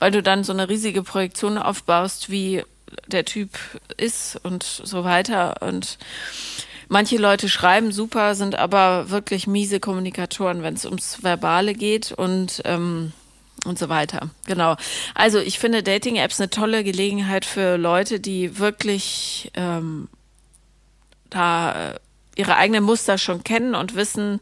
Weil 0.00 0.10
du 0.10 0.22
dann 0.22 0.42
so 0.42 0.52
eine 0.52 0.68
riesige 0.68 1.04
Projektion 1.04 1.58
aufbaust, 1.58 2.30
wie 2.30 2.64
der 3.06 3.24
Typ 3.24 3.50
ist 3.96 4.40
und 4.42 4.64
so 4.64 5.04
weiter. 5.04 5.62
Und 5.62 5.98
manche 6.88 7.16
Leute 7.16 7.48
schreiben 7.48 7.92
super, 7.92 8.34
sind 8.34 8.58
aber 8.58 9.10
wirklich 9.10 9.46
miese 9.46 9.78
Kommunikatoren, 9.78 10.62
wenn 10.62 10.74
es 10.74 10.84
ums 10.84 11.22
Verbale 11.22 11.74
geht. 11.74 12.10
Und 12.10 12.62
ähm, 12.64 13.12
und 13.64 13.78
so 13.78 13.88
weiter. 13.88 14.30
Genau. 14.46 14.76
Also 15.14 15.38
ich 15.38 15.58
finde 15.58 15.82
Dating-Apps 15.82 16.40
eine 16.40 16.50
tolle 16.50 16.84
Gelegenheit 16.84 17.44
für 17.44 17.76
Leute, 17.76 18.20
die 18.20 18.58
wirklich 18.58 19.50
ähm, 19.54 20.08
da 21.30 21.92
äh, 21.92 21.98
ihre 22.36 22.56
eigenen 22.56 22.84
Muster 22.84 23.18
schon 23.18 23.44
kennen 23.44 23.74
und 23.74 23.94
wissen, 23.94 24.40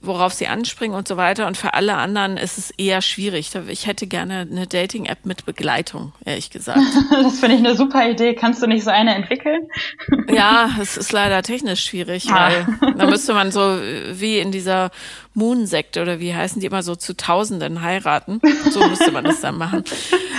worauf 0.00 0.32
sie 0.32 0.46
anspringen 0.46 0.96
und 0.96 1.08
so 1.08 1.16
weiter. 1.16 1.46
Und 1.46 1.56
für 1.56 1.74
alle 1.74 1.96
anderen 1.96 2.36
ist 2.36 2.58
es 2.58 2.70
eher 2.70 3.00
schwierig. 3.02 3.50
Ich 3.68 3.86
hätte 3.86 4.06
gerne 4.06 4.46
eine 4.50 4.66
Dating-App 4.66 5.24
mit 5.24 5.44
Begleitung, 5.46 6.12
ehrlich 6.24 6.50
gesagt. 6.50 6.80
Das 7.10 7.40
finde 7.40 7.56
ich 7.56 7.64
eine 7.64 7.76
super 7.76 8.08
Idee. 8.08 8.34
Kannst 8.34 8.62
du 8.62 8.66
nicht 8.66 8.84
so 8.84 8.90
eine 8.90 9.14
entwickeln? 9.14 9.68
Ja, 10.28 10.70
es 10.80 10.96
ist 10.96 11.12
leider 11.12 11.42
technisch 11.42 11.84
schwierig, 11.84 12.28
ah. 12.30 12.50
weil 12.50 12.94
da 12.96 13.06
müsste 13.10 13.34
man 13.34 13.52
so 13.52 13.60
wie 13.60 14.38
in 14.38 14.52
dieser 14.52 14.90
Moon-Sekte 15.34 16.02
oder 16.02 16.18
wie 16.18 16.34
heißen 16.34 16.60
die 16.60 16.66
immer 16.66 16.82
so 16.82 16.96
zu 16.96 17.16
Tausenden 17.16 17.82
heiraten. 17.82 18.40
So 18.70 18.86
müsste 18.86 19.12
man 19.12 19.24
das 19.24 19.40
dann 19.40 19.56
machen. 19.56 19.84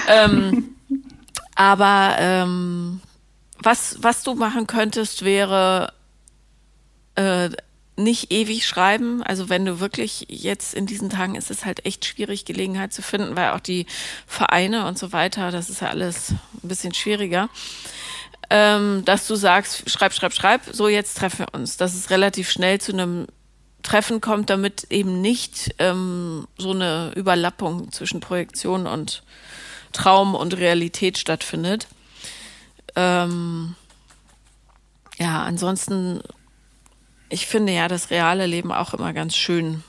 ähm, 0.07 0.75
aber 1.55 2.15
ähm, 2.19 3.01
was, 3.59 3.97
was 4.01 4.23
du 4.23 4.35
machen 4.35 4.67
könntest, 4.67 5.23
wäre 5.23 5.93
äh, 7.15 7.49
nicht 7.97 8.31
ewig 8.31 8.65
schreiben. 8.65 9.23
Also 9.23 9.49
wenn 9.49 9.65
du 9.65 9.79
wirklich 9.79 10.25
jetzt 10.29 10.73
in 10.73 10.85
diesen 10.85 11.09
Tagen 11.09 11.35
ist 11.35 11.51
es 11.51 11.65
halt 11.65 11.85
echt 11.85 12.05
schwierig, 12.05 12.45
Gelegenheit 12.45 12.93
zu 12.93 13.01
finden, 13.01 13.35
weil 13.35 13.51
auch 13.51 13.59
die 13.59 13.85
Vereine 14.27 14.85
und 14.87 14.97
so 14.97 15.13
weiter, 15.13 15.51
das 15.51 15.69
ist 15.69 15.81
ja 15.81 15.89
alles 15.89 16.31
ein 16.31 16.67
bisschen 16.67 16.93
schwieriger. 16.93 17.49
Ähm, 18.49 19.03
dass 19.05 19.27
du 19.27 19.35
sagst, 19.35 19.89
schreib, 19.89 20.13
schreib, 20.13 20.33
schreib, 20.33 20.61
so 20.71 20.87
jetzt 20.87 21.17
treffen 21.17 21.39
wir 21.39 21.53
uns. 21.53 21.77
Dass 21.77 21.95
es 21.95 22.09
relativ 22.09 22.49
schnell 22.51 22.79
zu 22.79 22.93
einem 22.93 23.27
Treffen 23.81 24.21
kommt, 24.21 24.49
damit 24.49 24.87
eben 24.89 25.21
nicht 25.21 25.75
ähm, 25.79 26.47
so 26.57 26.71
eine 26.71 27.11
Überlappung 27.15 27.91
zwischen 27.91 28.19
Projektion 28.19 28.87
und 28.87 29.23
Traum 29.93 30.35
und 30.35 30.57
Realität 30.57 31.17
stattfindet. 31.17 31.87
Ähm, 32.95 33.75
ja, 35.17 35.43
ansonsten 35.43 36.21
ich 37.29 37.47
finde 37.47 37.73
ja 37.73 37.87
das 37.87 38.09
reale 38.09 38.45
Leben 38.45 38.71
auch 38.71 38.93
immer 38.93 39.13
ganz 39.13 39.35
schön 39.35 39.83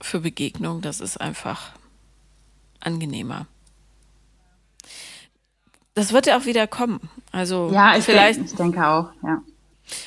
für 0.00 0.20
Begegnung. 0.20 0.82
Das 0.82 1.00
ist 1.00 1.20
einfach 1.20 1.72
angenehmer. 2.80 3.46
Das 5.94 6.12
wird 6.12 6.26
ja 6.26 6.38
auch 6.38 6.44
wieder 6.44 6.66
kommen. 6.66 7.08
Also 7.32 7.70
ja, 7.72 7.96
ich 7.96 8.04
vielleicht, 8.04 8.38
denke, 8.38 8.50
ich 8.50 8.56
denke 8.56 8.86
auch, 8.86 9.08
ja. 9.22 9.40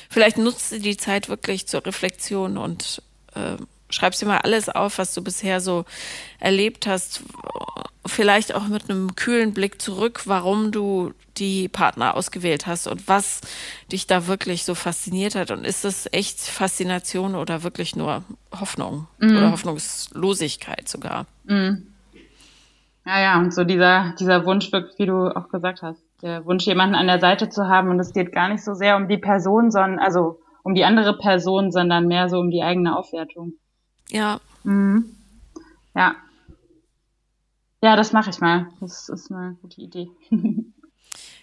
Vielleicht 0.08 0.38
nutzt 0.38 0.72
du 0.72 0.78
die 0.78 0.96
Zeit 0.96 1.28
wirklich 1.28 1.66
zur 1.66 1.84
Reflexion 1.84 2.58
und 2.58 3.02
äh, 3.34 3.56
schreibst 3.90 4.22
dir 4.22 4.26
mal 4.26 4.38
alles 4.38 4.68
auf, 4.68 4.98
was 4.98 5.14
du 5.14 5.22
bisher 5.22 5.60
so 5.60 5.84
erlebt 6.38 6.86
hast. 6.86 7.22
Vielleicht 8.06 8.54
auch 8.54 8.66
mit 8.68 8.88
einem 8.88 9.14
kühlen 9.14 9.52
Blick 9.52 9.80
zurück, 9.80 10.22
warum 10.24 10.72
du 10.72 11.12
die 11.36 11.68
Partner 11.68 12.14
ausgewählt 12.14 12.66
hast 12.66 12.86
und 12.86 13.08
was 13.08 13.40
dich 13.92 14.06
da 14.06 14.26
wirklich 14.26 14.64
so 14.64 14.74
fasziniert 14.74 15.34
hat. 15.34 15.50
Und 15.50 15.64
ist 15.64 15.84
das 15.84 16.08
echt 16.12 16.40
Faszination 16.40 17.34
oder 17.34 17.62
wirklich 17.62 17.96
nur 17.96 18.22
Hoffnung 18.58 19.06
mm. 19.18 19.36
oder 19.36 19.52
Hoffnungslosigkeit 19.52 20.88
sogar? 20.88 21.26
Mm. 21.44 21.86
Ja, 23.06 23.20
ja, 23.20 23.38
und 23.38 23.54
so 23.54 23.64
dieser, 23.64 24.14
dieser 24.18 24.44
Wunsch, 24.44 24.70
wie 24.72 25.06
du 25.06 25.34
auch 25.34 25.48
gesagt 25.48 25.82
hast, 25.82 26.02
der 26.22 26.44
Wunsch, 26.44 26.66
jemanden 26.66 26.94
an 26.94 27.06
der 27.06 27.18
Seite 27.18 27.48
zu 27.48 27.66
haben. 27.66 27.88
Und 27.90 27.98
es 27.98 28.12
geht 28.12 28.32
gar 28.32 28.48
nicht 28.48 28.62
so 28.62 28.74
sehr 28.74 28.96
um 28.96 29.08
die 29.08 29.18
Person, 29.18 29.70
sondern, 29.70 29.98
also 29.98 30.38
um 30.62 30.74
die 30.74 30.84
andere 30.84 31.16
Person, 31.16 31.72
sondern 31.72 32.06
mehr 32.06 32.28
so 32.28 32.38
um 32.38 32.50
die 32.50 32.62
eigene 32.62 32.96
Aufwertung. 32.96 33.54
Ja. 34.10 34.40
Mhm. 34.64 35.04
Ja. 35.94 36.14
Ja, 37.82 37.96
das 37.96 38.12
mache 38.12 38.30
ich 38.30 38.40
mal. 38.40 38.66
Das 38.80 39.08
ist 39.08 39.30
eine 39.30 39.56
gute 39.62 39.80
Idee. 39.80 40.08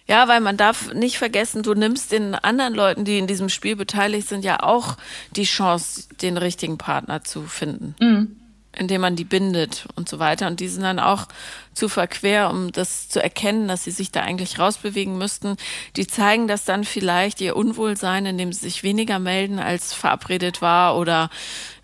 Ja, 0.06 0.26
weil 0.26 0.40
man 0.40 0.56
darf 0.56 0.94
nicht 0.94 1.18
vergessen, 1.18 1.62
du 1.62 1.74
nimmst 1.74 2.12
den 2.12 2.34
anderen 2.34 2.74
Leuten, 2.74 3.04
die 3.04 3.18
in 3.18 3.26
diesem 3.26 3.50
Spiel 3.50 3.76
beteiligt 3.76 4.26
sind, 4.26 4.42
ja 4.42 4.60
auch 4.62 4.96
die 5.36 5.44
Chance, 5.44 6.08
den 6.22 6.38
richtigen 6.38 6.78
Partner 6.78 7.24
zu 7.24 7.42
finden. 7.42 7.94
Mhm. 8.00 8.36
Indem 8.76 9.00
man 9.00 9.16
die 9.16 9.24
bindet 9.24 9.88
und 9.96 10.08
so 10.08 10.18
weiter. 10.18 10.46
Und 10.46 10.60
die 10.60 10.68
sind 10.68 10.82
dann 10.82 11.00
auch 11.00 11.26
zu 11.74 11.88
verquer, 11.88 12.50
um 12.50 12.70
das 12.70 13.08
zu 13.08 13.22
erkennen, 13.22 13.66
dass 13.66 13.84
sie 13.84 13.90
sich 13.90 14.12
da 14.12 14.20
eigentlich 14.22 14.58
rausbewegen 14.58 15.16
müssten. 15.18 15.56
Die 15.96 16.06
zeigen 16.06 16.48
das 16.48 16.64
dann 16.64 16.84
vielleicht 16.84 17.40
ihr 17.40 17.56
Unwohlsein, 17.56 18.26
indem 18.26 18.52
sie 18.52 18.60
sich 18.60 18.82
weniger 18.82 19.18
melden, 19.18 19.58
als 19.58 19.94
verabredet 19.94 20.62
war 20.62 20.96
oder, 20.96 21.30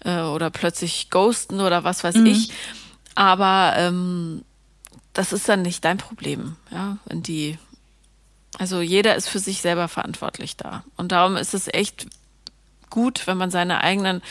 äh, 0.05 0.21
oder 0.21 0.51
plötzlich 0.51 1.11
ghosten 1.11 1.61
oder 1.61 1.85
was 1.85 2.05
weiß 2.05 2.17
mhm. 2.17 2.27
ich. 2.27 2.53
Aber 3.15 3.75
ähm, 3.77 4.43
das 5.13 5.33
ist 5.33 5.49
dann 5.49 5.63
nicht 5.63 5.85
dein 5.85 5.99
Problem, 5.99 6.57
ja, 6.71 6.99
wenn 7.07 7.23
die 7.23 7.59
also 8.59 8.81
jeder 8.81 9.17
ist 9.17 9.29
für 9.29 9.39
sich 9.39 9.61
selber 9.61 9.89
verantwortlich 9.89 10.57
da. 10.57 10.85
Und 10.97 11.13
darum 11.13 11.37
ist 11.37 11.55
es 11.55 11.69
echt 11.73 12.07
gut, 12.89 13.27
wenn 13.27 13.37
man 13.37 13.51
seine 13.51 13.81
eigenen 13.81 14.23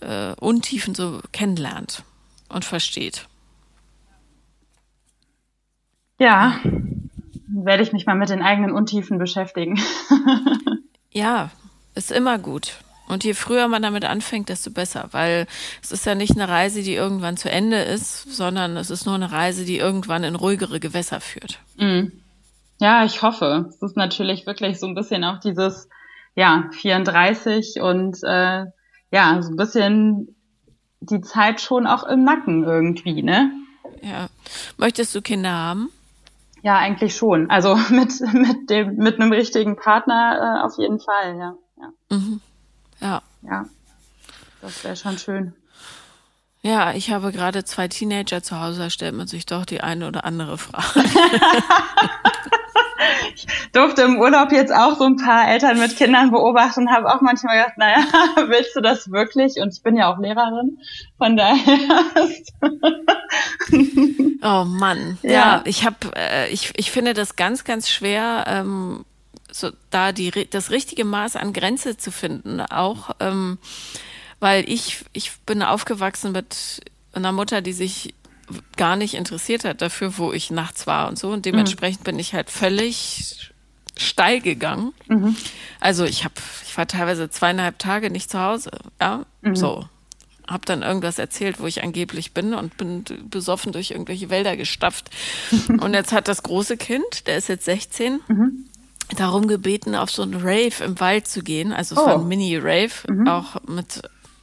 äh, 0.00 0.34
Untiefen 0.40 0.94
so 0.94 1.20
kennenlernt 1.32 2.04
und 2.48 2.64
versteht. 2.64 3.26
Ja, 6.18 6.60
werde 7.48 7.82
ich 7.82 7.92
mich 7.92 8.06
mal 8.06 8.14
mit 8.14 8.28
den 8.28 8.42
eigenen 8.42 8.72
Untiefen 8.72 9.18
beschäftigen. 9.18 9.80
ja, 11.10 11.50
ist 11.94 12.12
immer 12.12 12.38
gut. 12.38 12.78
Und 13.06 13.22
je 13.22 13.34
früher 13.34 13.68
man 13.68 13.82
damit 13.82 14.04
anfängt, 14.04 14.48
desto 14.48 14.70
besser, 14.70 15.08
weil 15.10 15.46
es 15.82 15.92
ist 15.92 16.06
ja 16.06 16.14
nicht 16.14 16.32
eine 16.32 16.48
Reise, 16.48 16.82
die 16.82 16.94
irgendwann 16.94 17.36
zu 17.36 17.50
Ende 17.50 17.82
ist, 17.82 18.34
sondern 18.34 18.76
es 18.76 18.90
ist 18.90 19.04
nur 19.04 19.14
eine 19.14 19.30
Reise, 19.30 19.64
die 19.64 19.76
irgendwann 19.76 20.24
in 20.24 20.34
ruhigere 20.34 20.80
Gewässer 20.80 21.20
führt. 21.20 21.58
Mm. 21.76 22.12
Ja, 22.80 23.04
ich 23.04 23.22
hoffe. 23.22 23.66
Es 23.68 23.82
ist 23.82 23.96
natürlich 23.96 24.46
wirklich 24.46 24.80
so 24.80 24.86
ein 24.86 24.94
bisschen 24.94 25.22
auch 25.24 25.38
dieses, 25.38 25.88
ja, 26.34 26.70
34 26.72 27.80
und 27.80 28.18
äh, 28.24 28.64
ja, 29.14 29.40
so 29.40 29.50
ein 29.50 29.56
bisschen 29.56 30.34
die 30.98 31.20
Zeit 31.20 31.60
schon 31.60 31.86
auch 31.86 32.02
im 32.02 32.24
Nacken 32.24 32.64
irgendwie, 32.64 33.22
ne? 33.22 33.52
Ja. 34.02 34.26
Möchtest 34.76 35.14
du 35.14 35.22
Kinder 35.22 35.52
haben? 35.52 35.90
Ja, 36.62 36.78
eigentlich 36.78 37.14
schon. 37.14 37.48
Also 37.48 37.76
mit, 37.90 38.20
mit 38.32 38.70
dem, 38.70 38.96
mit 38.96 39.20
einem 39.20 39.30
richtigen 39.32 39.76
Partner 39.76 40.58
äh, 40.58 40.66
auf 40.66 40.76
jeden 40.78 40.98
Fall, 40.98 41.38
ja. 41.38 41.54
Ja. 41.76 42.16
Mhm. 42.16 42.40
Ja. 43.00 43.22
Ja. 43.42 43.66
Das 44.60 44.82
wäre 44.82 44.96
schon 44.96 45.16
schön. 45.18 45.52
Ja, 46.62 46.92
ich 46.94 47.12
habe 47.12 47.30
gerade 47.30 47.64
zwei 47.64 47.86
Teenager 47.86 48.42
zu 48.42 48.58
Hause, 48.60 48.80
da 48.80 48.90
stellt 48.90 49.14
man 49.14 49.28
sich 49.28 49.46
doch 49.46 49.64
die 49.64 49.82
eine 49.82 50.08
oder 50.08 50.24
andere 50.24 50.58
Frage. 50.58 51.08
ich 53.34 53.46
durfte 53.72 54.02
im 54.02 54.18
Urlaub 54.18 54.52
jetzt 54.52 54.72
auch 54.72 54.96
so 54.96 55.04
ein 55.04 55.16
paar 55.16 55.48
Eltern 55.48 55.78
mit 55.78 55.96
Kindern 55.96 56.30
beobachten 56.30 56.82
und 56.82 56.90
habe 56.90 57.12
auch 57.12 57.20
manchmal 57.20 57.58
gedacht, 57.58 57.78
naja, 57.78 58.04
willst 58.48 58.76
du 58.76 58.80
das 58.80 59.10
wirklich? 59.10 59.56
Und 59.60 59.72
ich 59.72 59.82
bin 59.82 59.96
ja 59.96 60.12
auch 60.12 60.18
Lehrerin, 60.18 60.78
von 61.18 61.36
daher. 61.36 61.78
oh 64.42 64.64
Mann, 64.64 65.18
ja, 65.22 65.30
ja 65.30 65.62
ich 65.64 65.84
habe, 65.84 65.96
äh, 66.16 66.48
ich, 66.50 66.72
ich 66.76 66.90
finde 66.90 67.14
das 67.14 67.36
ganz, 67.36 67.64
ganz 67.64 67.90
schwer. 67.90 68.44
Ähm, 68.46 69.04
so 69.50 69.70
da 69.90 70.10
die, 70.10 70.48
das 70.50 70.70
richtige 70.70 71.04
Maß 71.04 71.36
an 71.36 71.52
Grenze 71.52 71.96
zu 71.96 72.10
finden, 72.10 72.60
auch 72.60 73.10
ähm, 73.20 73.58
weil 74.40 74.68
ich, 74.68 75.04
ich 75.12 75.38
bin 75.46 75.62
aufgewachsen 75.62 76.32
mit 76.32 76.82
einer 77.12 77.30
Mutter, 77.30 77.62
die 77.62 77.72
sich 77.72 78.14
gar 78.76 78.96
nicht 78.96 79.14
interessiert 79.14 79.64
hat 79.64 79.82
dafür, 79.82 80.18
wo 80.18 80.32
ich 80.32 80.50
nachts 80.50 80.86
war 80.86 81.08
und 81.08 81.18
so. 81.18 81.30
Und 81.30 81.46
dementsprechend 81.46 82.00
mhm. 82.00 82.04
bin 82.04 82.18
ich 82.18 82.34
halt 82.34 82.50
völlig 82.50 83.52
steil 83.96 84.40
gegangen. 84.40 84.92
Mhm. 85.08 85.36
Also 85.80 86.04
ich 86.04 86.24
habe, 86.24 86.34
ich 86.66 86.76
war 86.76 86.86
teilweise 86.86 87.30
zweieinhalb 87.30 87.78
Tage 87.78 88.10
nicht 88.10 88.30
zu 88.30 88.40
Hause. 88.40 88.70
Ja, 89.00 89.24
mhm. 89.42 89.56
so. 89.56 89.88
Hab 90.46 90.66
dann 90.66 90.82
irgendwas 90.82 91.18
erzählt, 91.18 91.58
wo 91.58 91.66
ich 91.66 91.82
angeblich 91.82 92.32
bin 92.32 92.52
und 92.52 92.76
bin 92.76 93.04
besoffen 93.30 93.72
durch 93.72 93.92
irgendwelche 93.92 94.28
Wälder 94.28 94.58
gestapft. 94.58 95.08
und 95.80 95.94
jetzt 95.94 96.12
hat 96.12 96.28
das 96.28 96.42
große 96.42 96.76
Kind, 96.76 97.26
der 97.26 97.38
ist 97.38 97.48
jetzt 97.48 97.64
16, 97.64 98.20
mhm 98.28 98.66
darum 99.16 99.46
gebeten, 99.46 99.94
auf 99.94 100.10
so 100.10 100.22
einen 100.22 100.34
Rave 100.34 100.82
im 100.82 100.98
Wald 100.98 101.28
zu 101.28 101.42
gehen. 101.42 101.72
Also 101.72 101.94
es 101.94 102.00
oh. 102.00 102.06
war 102.06 102.14
ein 102.14 102.26
Mini-Rave, 102.26 102.90
mhm. 103.08 103.28
auch 103.28 103.62
mit 103.66 104.02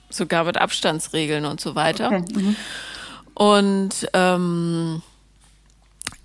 sogar 0.09 0.43
mit 0.43 0.57
Abstandsregeln 0.57 1.45
und 1.45 1.61
so 1.61 1.75
weiter. 1.75 2.11
Okay. 2.11 2.55
Und 3.41 4.07
ähm, 4.13 5.01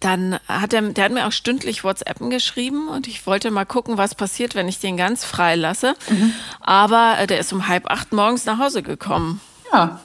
dann 0.00 0.38
hat 0.48 0.74
er, 0.74 0.82
der 0.82 1.04
hat 1.04 1.12
mir 1.12 1.26
auch 1.26 1.32
stündlich 1.32 1.82
WhatsAppen 1.82 2.28
geschrieben 2.28 2.88
und 2.88 3.08
ich 3.08 3.26
wollte 3.26 3.50
mal 3.50 3.64
gucken, 3.64 3.96
was 3.96 4.14
passiert, 4.14 4.54
wenn 4.54 4.68
ich 4.68 4.80
den 4.80 4.98
ganz 4.98 5.24
frei 5.24 5.56
lasse. 5.56 5.94
Mhm. 6.10 6.34
Aber 6.60 7.14
äh, 7.18 7.26
der 7.26 7.40
ist 7.40 7.54
um 7.54 7.68
halb 7.68 7.90
acht 7.90 8.12
morgens 8.12 8.44
nach 8.44 8.58
Hause 8.58 8.82
gekommen. 8.82 9.40
Ja. 9.72 9.98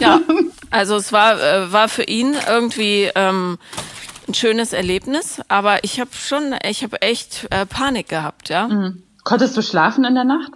ja, 0.00 0.22
also 0.70 0.96
es 0.96 1.12
war, 1.12 1.38
äh, 1.38 1.70
war 1.70 1.90
für 1.90 2.04
ihn 2.04 2.34
irgendwie 2.48 3.10
ähm, 3.14 3.58
ein 4.26 4.32
schönes 4.32 4.72
Erlebnis, 4.72 5.42
aber 5.48 5.84
ich 5.84 6.00
habe 6.00 6.10
schon, 6.14 6.54
ich 6.64 6.82
habe 6.82 7.02
echt 7.02 7.46
äh, 7.50 7.66
Panik 7.66 8.08
gehabt, 8.08 8.48
ja. 8.48 8.68
Mhm. 8.68 9.02
Konntest 9.22 9.54
du 9.54 9.60
schlafen 9.60 10.06
in 10.06 10.14
der 10.14 10.24
Nacht? 10.24 10.52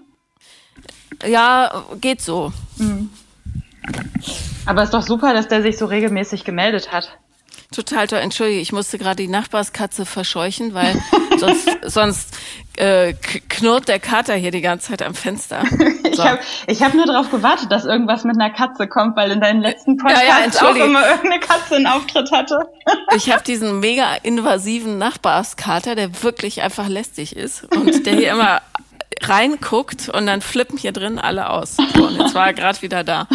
Ja, 1.26 1.84
geht 2.00 2.22
so. 2.22 2.50
Mhm. 2.78 3.10
Aber 4.66 4.82
ist 4.82 4.94
doch 4.94 5.02
super, 5.02 5.34
dass 5.34 5.48
der 5.48 5.62
sich 5.62 5.76
so 5.76 5.86
regelmäßig 5.86 6.44
gemeldet 6.44 6.92
hat. 6.92 7.18
Total 7.72 8.06
toll. 8.06 8.18
Entschuldige, 8.18 8.60
ich 8.60 8.72
musste 8.72 8.98
gerade 8.98 9.16
die 9.16 9.28
Nachbarskatze 9.28 10.04
verscheuchen, 10.04 10.74
weil 10.74 10.94
sonst, 11.38 11.70
sonst 11.82 12.36
äh, 12.76 13.14
knurrt 13.14 13.88
der 13.88 13.98
Kater 13.98 14.34
hier 14.34 14.50
die 14.50 14.60
ganze 14.60 14.90
Zeit 14.90 15.02
am 15.02 15.14
Fenster. 15.14 15.64
So. 16.12 16.22
ich 16.22 16.28
habe 16.28 16.40
ich 16.66 16.82
hab 16.82 16.92
nur 16.92 17.06
darauf 17.06 17.30
gewartet, 17.30 17.72
dass 17.72 17.86
irgendwas 17.86 18.24
mit 18.24 18.38
einer 18.38 18.52
Katze 18.52 18.86
kommt, 18.86 19.16
weil 19.16 19.30
in 19.30 19.40
deinen 19.40 19.62
letzten 19.62 19.96
Podcasts 19.96 20.60
ja, 20.60 20.66
ja, 20.66 20.70
auch 20.70 20.76
immer 20.76 21.06
irgendeine 21.08 21.40
Katze 21.40 21.76
einen 21.76 21.86
Auftritt 21.86 22.30
hatte. 22.30 22.58
ich 23.16 23.32
habe 23.32 23.42
diesen 23.42 23.80
mega 23.80 24.16
invasiven 24.22 24.98
Nachbarskater, 24.98 25.94
der 25.94 26.22
wirklich 26.22 26.60
einfach 26.60 26.86
lästig 26.88 27.34
ist 27.34 27.64
und 27.74 28.04
der 28.04 28.14
hier 28.14 28.32
immer 28.32 28.60
reinguckt 29.20 30.08
und 30.08 30.26
dann 30.26 30.40
flippen 30.40 30.78
hier 30.78 30.92
drin 30.92 31.18
alle 31.18 31.50
aus. 31.50 31.76
So, 31.94 32.06
und 32.06 32.18
jetzt 32.18 32.34
war 32.34 32.46
er 32.46 32.54
gerade 32.54 32.82
wieder 32.82 33.04
da. 33.04 33.28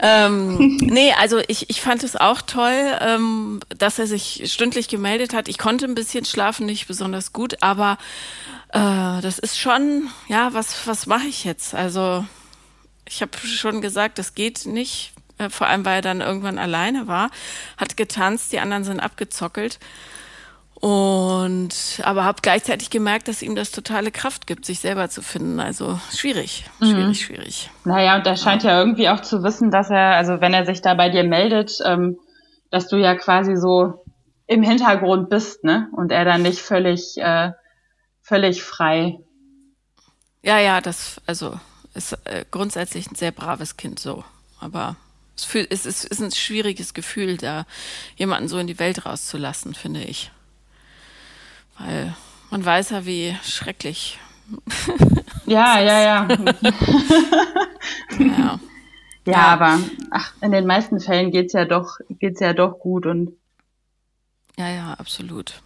ähm, 0.00 0.76
nee, 0.80 1.12
also 1.18 1.40
ich, 1.46 1.70
ich 1.70 1.80
fand 1.80 2.02
es 2.02 2.16
auch 2.16 2.42
toll, 2.42 2.96
ähm, 3.00 3.60
dass 3.76 3.98
er 3.98 4.06
sich 4.06 4.50
stündlich 4.52 4.88
gemeldet 4.88 5.34
hat. 5.34 5.48
Ich 5.48 5.58
konnte 5.58 5.86
ein 5.86 5.94
bisschen 5.94 6.24
schlafen, 6.24 6.66
nicht 6.66 6.86
besonders 6.86 7.32
gut, 7.32 7.62
aber 7.62 7.98
äh, 8.72 9.20
das 9.20 9.38
ist 9.38 9.58
schon, 9.58 10.08
ja, 10.28 10.54
was, 10.54 10.86
was 10.86 11.06
mache 11.06 11.26
ich 11.26 11.44
jetzt? 11.44 11.74
Also 11.74 12.24
ich 13.06 13.22
habe 13.22 13.36
schon 13.38 13.80
gesagt, 13.80 14.18
das 14.18 14.34
geht 14.34 14.66
nicht, 14.66 15.12
äh, 15.38 15.50
vor 15.50 15.66
allem 15.66 15.84
weil 15.84 15.96
er 15.96 16.02
dann 16.02 16.20
irgendwann 16.20 16.58
alleine 16.58 17.06
war, 17.06 17.30
hat 17.76 17.96
getanzt, 17.96 18.52
die 18.52 18.60
anderen 18.60 18.84
sind 18.84 19.00
abgezockelt. 19.00 19.78
Und 20.82 22.00
aber 22.02 22.24
habe 22.24 22.40
gleichzeitig 22.42 22.90
gemerkt, 22.90 23.28
dass 23.28 23.40
ihm 23.40 23.54
das 23.54 23.70
totale 23.70 24.10
Kraft 24.10 24.48
gibt, 24.48 24.66
sich 24.66 24.80
selber 24.80 25.08
zu 25.08 25.22
finden. 25.22 25.60
Also 25.60 26.00
schwierig, 26.12 26.64
schwierig, 26.78 27.06
mhm. 27.06 27.14
schwierig. 27.14 27.70
Naja, 27.84 28.16
und 28.16 28.26
er 28.26 28.36
scheint 28.36 28.64
ja. 28.64 28.70
ja 28.70 28.78
irgendwie 28.80 29.08
auch 29.08 29.20
zu 29.20 29.44
wissen, 29.44 29.70
dass 29.70 29.90
er, 29.90 30.16
also 30.16 30.40
wenn 30.40 30.52
er 30.52 30.66
sich 30.66 30.82
da 30.82 30.94
bei 30.94 31.08
dir 31.08 31.22
meldet, 31.22 31.78
ähm, 31.84 32.18
dass 32.72 32.88
du 32.88 32.96
ja 32.96 33.14
quasi 33.14 33.54
so 33.54 34.02
im 34.48 34.64
Hintergrund 34.64 35.30
bist, 35.30 35.62
ne? 35.62 35.88
Und 35.92 36.10
er 36.10 36.24
dann 36.24 36.42
nicht 36.42 36.58
völlig, 36.58 37.16
äh, 37.18 37.52
völlig 38.20 38.64
frei. 38.64 39.20
Ja, 40.42 40.58
ja, 40.58 40.80
das, 40.80 41.20
also 41.26 41.60
ist 41.94 42.18
äh, 42.24 42.44
grundsätzlich 42.50 43.08
ein 43.08 43.14
sehr 43.14 43.30
braves 43.30 43.76
Kind 43.76 44.00
so. 44.00 44.24
Aber 44.58 44.96
es, 45.36 45.44
fühl, 45.44 45.64
es 45.70 45.86
ist, 45.86 46.04
ist 46.04 46.20
ein 46.20 46.32
schwieriges 46.32 46.92
Gefühl, 46.92 47.36
da 47.36 47.66
jemanden 48.16 48.48
so 48.48 48.58
in 48.58 48.66
die 48.66 48.80
Welt 48.80 49.06
rauszulassen, 49.06 49.74
finde 49.74 50.02
ich. 50.02 50.32
Weil 51.84 52.14
man 52.50 52.64
weiß 52.64 52.90
ja, 52.90 53.06
wie 53.06 53.36
schrecklich. 53.42 54.18
ja, 55.46 55.80
ja, 55.80 56.00
ja. 56.00 56.28
ja. 58.18 58.60
Ja, 59.24 59.46
aber 59.46 59.78
ach, 60.10 60.32
in 60.40 60.50
den 60.50 60.66
meisten 60.66 60.98
Fällen 60.98 61.30
geht's 61.30 61.52
ja 61.52 61.64
doch, 61.64 61.98
geht's 62.08 62.40
ja 62.40 62.52
doch 62.52 62.78
gut 62.80 63.06
und. 63.06 63.36
Ja, 64.58 64.68
ja, 64.68 64.94
absolut. 64.94 65.62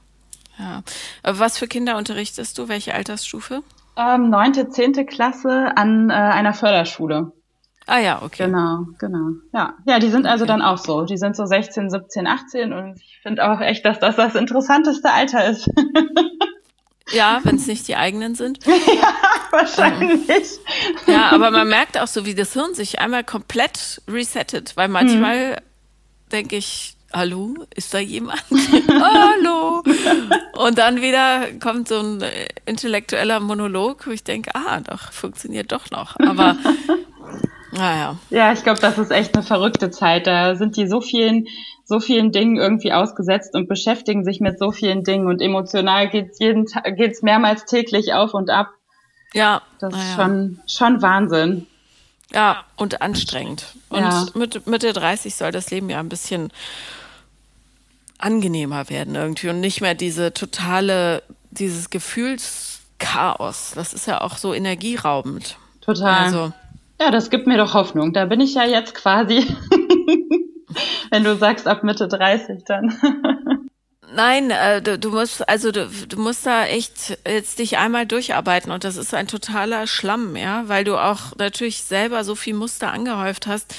Ja. 0.58 0.82
Was 1.22 1.58
für 1.58 1.66
Kinder 1.66 1.96
unterrichtest 1.96 2.58
du? 2.58 2.68
Welche 2.68 2.94
Altersstufe? 2.94 3.62
Ähm, 3.96 4.30
neunte, 4.30 4.68
zehnte 4.68 5.06
Klasse 5.06 5.72
an 5.76 6.10
äh, 6.10 6.12
einer 6.12 6.52
Förderschule. 6.52 7.32
Ah 7.86 7.98
ja, 7.98 8.22
okay. 8.22 8.46
Genau, 8.46 8.86
genau. 8.98 9.30
Ja, 9.52 9.74
ja, 9.86 9.98
die 10.00 10.08
sind 10.08 10.26
also 10.26 10.44
okay. 10.44 10.52
dann 10.52 10.62
auch 10.62 10.78
so. 10.78 11.04
Die 11.04 11.16
sind 11.16 11.36
so 11.36 11.46
16, 11.46 11.90
17, 11.90 12.26
18 12.26 12.72
und 12.72 12.96
ich 12.96 13.20
finde 13.22 13.48
auch 13.48 13.60
echt, 13.60 13.84
dass 13.84 14.00
das 14.00 14.16
das 14.16 14.34
interessanteste 14.34 15.10
Alter 15.10 15.48
ist. 15.48 15.70
Ja, 17.12 17.40
wenn 17.44 17.56
es 17.56 17.66
nicht 17.66 17.86
die 17.86 17.96
eigenen 17.96 18.34
sind. 18.34 18.66
ja, 18.66 19.14
wahrscheinlich. 19.50 20.28
Ähm, 21.06 21.14
ja, 21.14 21.30
aber 21.30 21.50
man 21.50 21.68
merkt 21.68 21.98
auch 21.98 22.08
so, 22.08 22.26
wie 22.26 22.34
das 22.34 22.52
Hirn 22.52 22.74
sich 22.74 22.98
einmal 22.98 23.22
komplett 23.22 24.02
resettet, 24.08 24.76
weil 24.76 24.88
manchmal 24.88 25.54
hm. 25.54 25.62
denke 26.32 26.56
ich, 26.56 26.96
hallo, 27.12 27.54
ist 27.74 27.94
da 27.94 27.98
jemand? 27.98 28.42
hallo. 28.50 29.84
Und 30.58 30.78
dann 30.78 31.00
wieder 31.00 31.52
kommt 31.62 31.88
so 31.88 32.00
ein 32.00 32.24
intellektueller 32.64 33.38
Monolog, 33.38 34.06
wo 34.06 34.10
ich 34.10 34.24
denke, 34.24 34.50
ah, 34.54 34.80
doch, 34.80 35.12
funktioniert 35.12 35.70
doch 35.70 35.90
noch. 35.90 36.18
Aber 36.18 36.56
naja. 37.76 38.16
Ja, 38.30 38.52
ich 38.52 38.62
glaube, 38.62 38.80
das 38.80 38.98
ist 38.98 39.10
echt 39.10 39.34
eine 39.34 39.44
verrückte 39.44 39.90
Zeit. 39.90 40.26
Da 40.26 40.56
sind 40.56 40.76
die 40.76 40.86
so 40.86 41.00
vielen, 41.00 41.46
so 41.84 42.00
vielen 42.00 42.32
Dingen 42.32 42.56
irgendwie 42.56 42.92
ausgesetzt 42.92 43.54
und 43.54 43.68
beschäftigen 43.68 44.24
sich 44.24 44.40
mit 44.40 44.58
so 44.58 44.72
vielen 44.72 45.04
Dingen 45.04 45.26
und 45.26 45.40
emotional 45.40 46.08
geht's 46.08 46.38
jeden 46.38 46.66
Tag, 46.66 46.96
geht's 46.96 47.22
mehrmals 47.22 47.64
täglich 47.64 48.12
auf 48.12 48.34
und 48.34 48.50
ab. 48.50 48.70
Ja. 49.34 49.62
Das 49.78 49.94
ist 49.94 50.14
schon, 50.14 50.60
schon 50.66 51.02
Wahnsinn. 51.02 51.66
Ja, 52.32 52.64
und 52.76 53.02
anstrengend. 53.02 53.66
Und 53.88 54.00
ja. 54.00 54.26
mit 54.34 54.66
Mitte 54.66 54.92
30 54.92 55.34
soll 55.34 55.52
das 55.52 55.70
Leben 55.70 55.88
ja 55.90 56.00
ein 56.00 56.08
bisschen 56.08 56.52
angenehmer 58.18 58.88
werden 58.88 59.14
irgendwie 59.14 59.50
und 59.50 59.60
nicht 59.60 59.80
mehr 59.80 59.94
diese 59.94 60.32
totale, 60.32 61.22
dieses 61.50 61.90
Gefühlschaos. 61.90 63.72
Das 63.74 63.92
ist 63.92 64.06
ja 64.06 64.22
auch 64.22 64.38
so 64.38 64.54
energieraubend. 64.54 65.58
Total. 65.82 66.24
Also, 66.24 66.52
ja, 67.00 67.10
das 67.10 67.30
gibt 67.30 67.46
mir 67.46 67.58
doch 67.58 67.74
Hoffnung. 67.74 68.12
Da 68.12 68.24
bin 68.26 68.40
ich 68.40 68.54
ja 68.54 68.64
jetzt 68.64 68.94
quasi, 68.94 69.46
wenn 71.10 71.24
du 71.24 71.36
sagst 71.36 71.66
ab 71.66 71.82
Mitte 71.84 72.08
30 72.08 72.64
dann. 72.64 72.96
Nein, 74.12 74.50
äh, 74.50 74.80
du, 74.80 74.98
du, 74.98 75.10
musst, 75.10 75.48
also 75.48 75.72
du, 75.72 75.88
du 75.88 76.18
musst 76.18 76.46
da 76.46 76.64
echt 76.64 77.18
jetzt 77.26 77.58
dich 77.58 77.76
einmal 77.76 78.06
durcharbeiten 78.06 78.70
und 78.70 78.84
das 78.84 78.96
ist 78.96 79.12
ein 79.12 79.26
totaler 79.26 79.86
Schlamm, 79.86 80.36
ja, 80.36 80.68
weil 80.68 80.84
du 80.84 80.96
auch 80.96 81.36
natürlich 81.36 81.82
selber 81.82 82.22
so 82.22 82.34
viel 82.34 82.54
Muster 82.54 82.92
angehäuft 82.92 83.46
hast, 83.46 83.74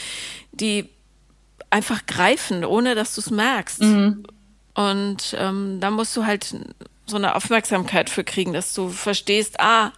die 0.52 0.90
einfach 1.70 2.06
greifen, 2.06 2.66
ohne 2.66 2.94
dass 2.94 3.16
du 3.16 3.22
es 3.22 3.32
merkst. 3.32 3.82
Mhm. 3.82 4.26
Und 4.74 5.36
ähm, 5.40 5.80
da 5.80 5.92
musst 5.92 6.16
du 6.16 6.26
halt 6.26 6.56
so 7.08 7.16
eine 7.16 7.36
Aufmerksamkeit 7.36 8.10
für 8.10 8.24
kriegen, 8.24 8.54
dass 8.54 8.74
du 8.74 8.90
verstehst, 8.90 9.60
ah, 9.60 9.92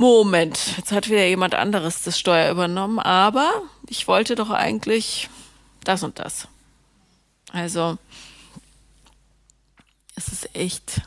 Moment, 0.00 0.76
jetzt 0.76 0.92
hat 0.92 1.08
wieder 1.08 1.26
jemand 1.26 1.56
anderes 1.56 2.04
das 2.04 2.20
Steuer 2.20 2.52
übernommen, 2.52 3.00
aber 3.00 3.50
ich 3.88 4.06
wollte 4.06 4.36
doch 4.36 4.50
eigentlich 4.50 5.28
das 5.82 6.04
und 6.04 6.20
das. 6.20 6.46
Also, 7.52 7.98
es 10.14 10.28
ist 10.28 10.54
echt, 10.54 11.00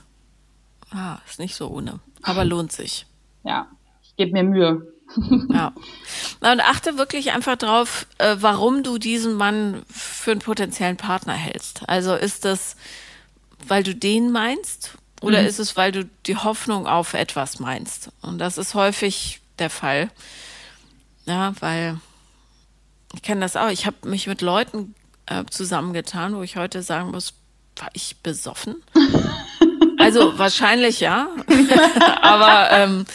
ah, 0.90 1.20
ist 1.26 1.40
nicht 1.40 1.56
so 1.56 1.70
ohne, 1.70 2.02
aber 2.22 2.44
lohnt 2.44 2.74
sich. 2.74 3.06
Ja, 3.46 3.68
ich 4.04 4.14
gebe 4.18 4.34
mir 4.34 4.44
Mühe. 4.44 4.94
ja. 5.50 5.74
Und 6.42 6.60
achte 6.60 6.98
wirklich 6.98 7.32
einfach 7.32 7.56
drauf, 7.56 8.08
äh, 8.18 8.36
warum 8.42 8.84
du 8.84 8.98
diesen 8.98 9.36
Mann 9.36 9.84
für 9.90 10.32
einen 10.32 10.42
potenziellen 10.42 10.98
Partner 10.98 11.34
hältst. 11.34 11.88
Also 11.88 12.14
ist 12.14 12.44
das, 12.44 12.76
weil 13.66 13.84
du 13.84 13.96
den 13.96 14.34
meinst 14.34 14.98
oder 15.22 15.42
mhm. 15.42 15.48
ist 15.48 15.60
es, 15.60 15.78
weil 15.78 15.92
du 15.92 16.06
die 16.26 16.36
Hoffnung 16.36 16.88
auf 16.88 17.14
etwas 17.14 17.60
meinst? 17.60 18.10
Und 18.22 18.40
das 18.40 18.58
ist 18.58 18.74
häufig 18.74 19.40
der 19.60 19.70
Fall. 19.70 20.10
Ja, 21.26 21.54
weil 21.60 22.00
ich 23.14 23.22
kenne 23.22 23.42
das 23.42 23.56
auch. 23.56 23.70
Ich 23.70 23.86
habe 23.86 24.10
mich 24.10 24.28
mit 24.28 24.42
Leuten 24.42 24.96
äh, 25.28 25.46
zusammengetan, 25.50 26.36
wo 26.36 26.42
ich 26.42 26.58
heute 26.58 26.82
sagen 26.82 27.12
muss, 27.12 27.34
war 27.78 27.90
ich 27.94 28.18
besoffen? 28.18 28.76
also 30.00 30.38
wahrscheinlich 30.38 31.00
ja. 31.00 31.28
Aber 32.22 32.72
ähm, 32.72 33.06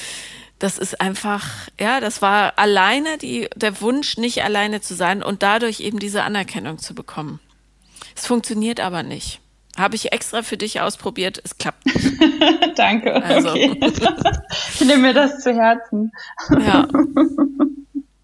das 0.58 0.78
ist 0.78 1.00
einfach, 1.00 1.44
ja, 1.78 2.00
das 2.00 2.22
war 2.22 2.58
alleine 2.58 3.18
die, 3.18 3.48
der 3.56 3.80
Wunsch, 3.80 4.16
nicht 4.16 4.42
alleine 4.44 4.80
zu 4.80 4.94
sein 4.94 5.22
und 5.22 5.42
dadurch 5.42 5.80
eben 5.80 5.98
diese 5.98 6.22
Anerkennung 6.22 6.78
zu 6.78 6.94
bekommen. 6.94 7.40
Es 8.14 8.26
funktioniert 8.26 8.80
aber 8.80 9.02
nicht. 9.02 9.40
Habe 9.76 9.96
ich 9.96 10.12
extra 10.12 10.42
für 10.42 10.56
dich 10.56 10.80
ausprobiert, 10.80 11.40
es 11.44 11.58
klappt 11.58 11.86
nicht. 11.86 11.98
Danke. 12.76 13.14
Also. 13.22 13.50
Okay. 13.50 13.78
ich 14.74 14.80
nehme 14.80 15.02
mir 15.08 15.14
das 15.14 15.40
zu 15.40 15.54
Herzen. 15.54 16.12
ja. 16.50 16.88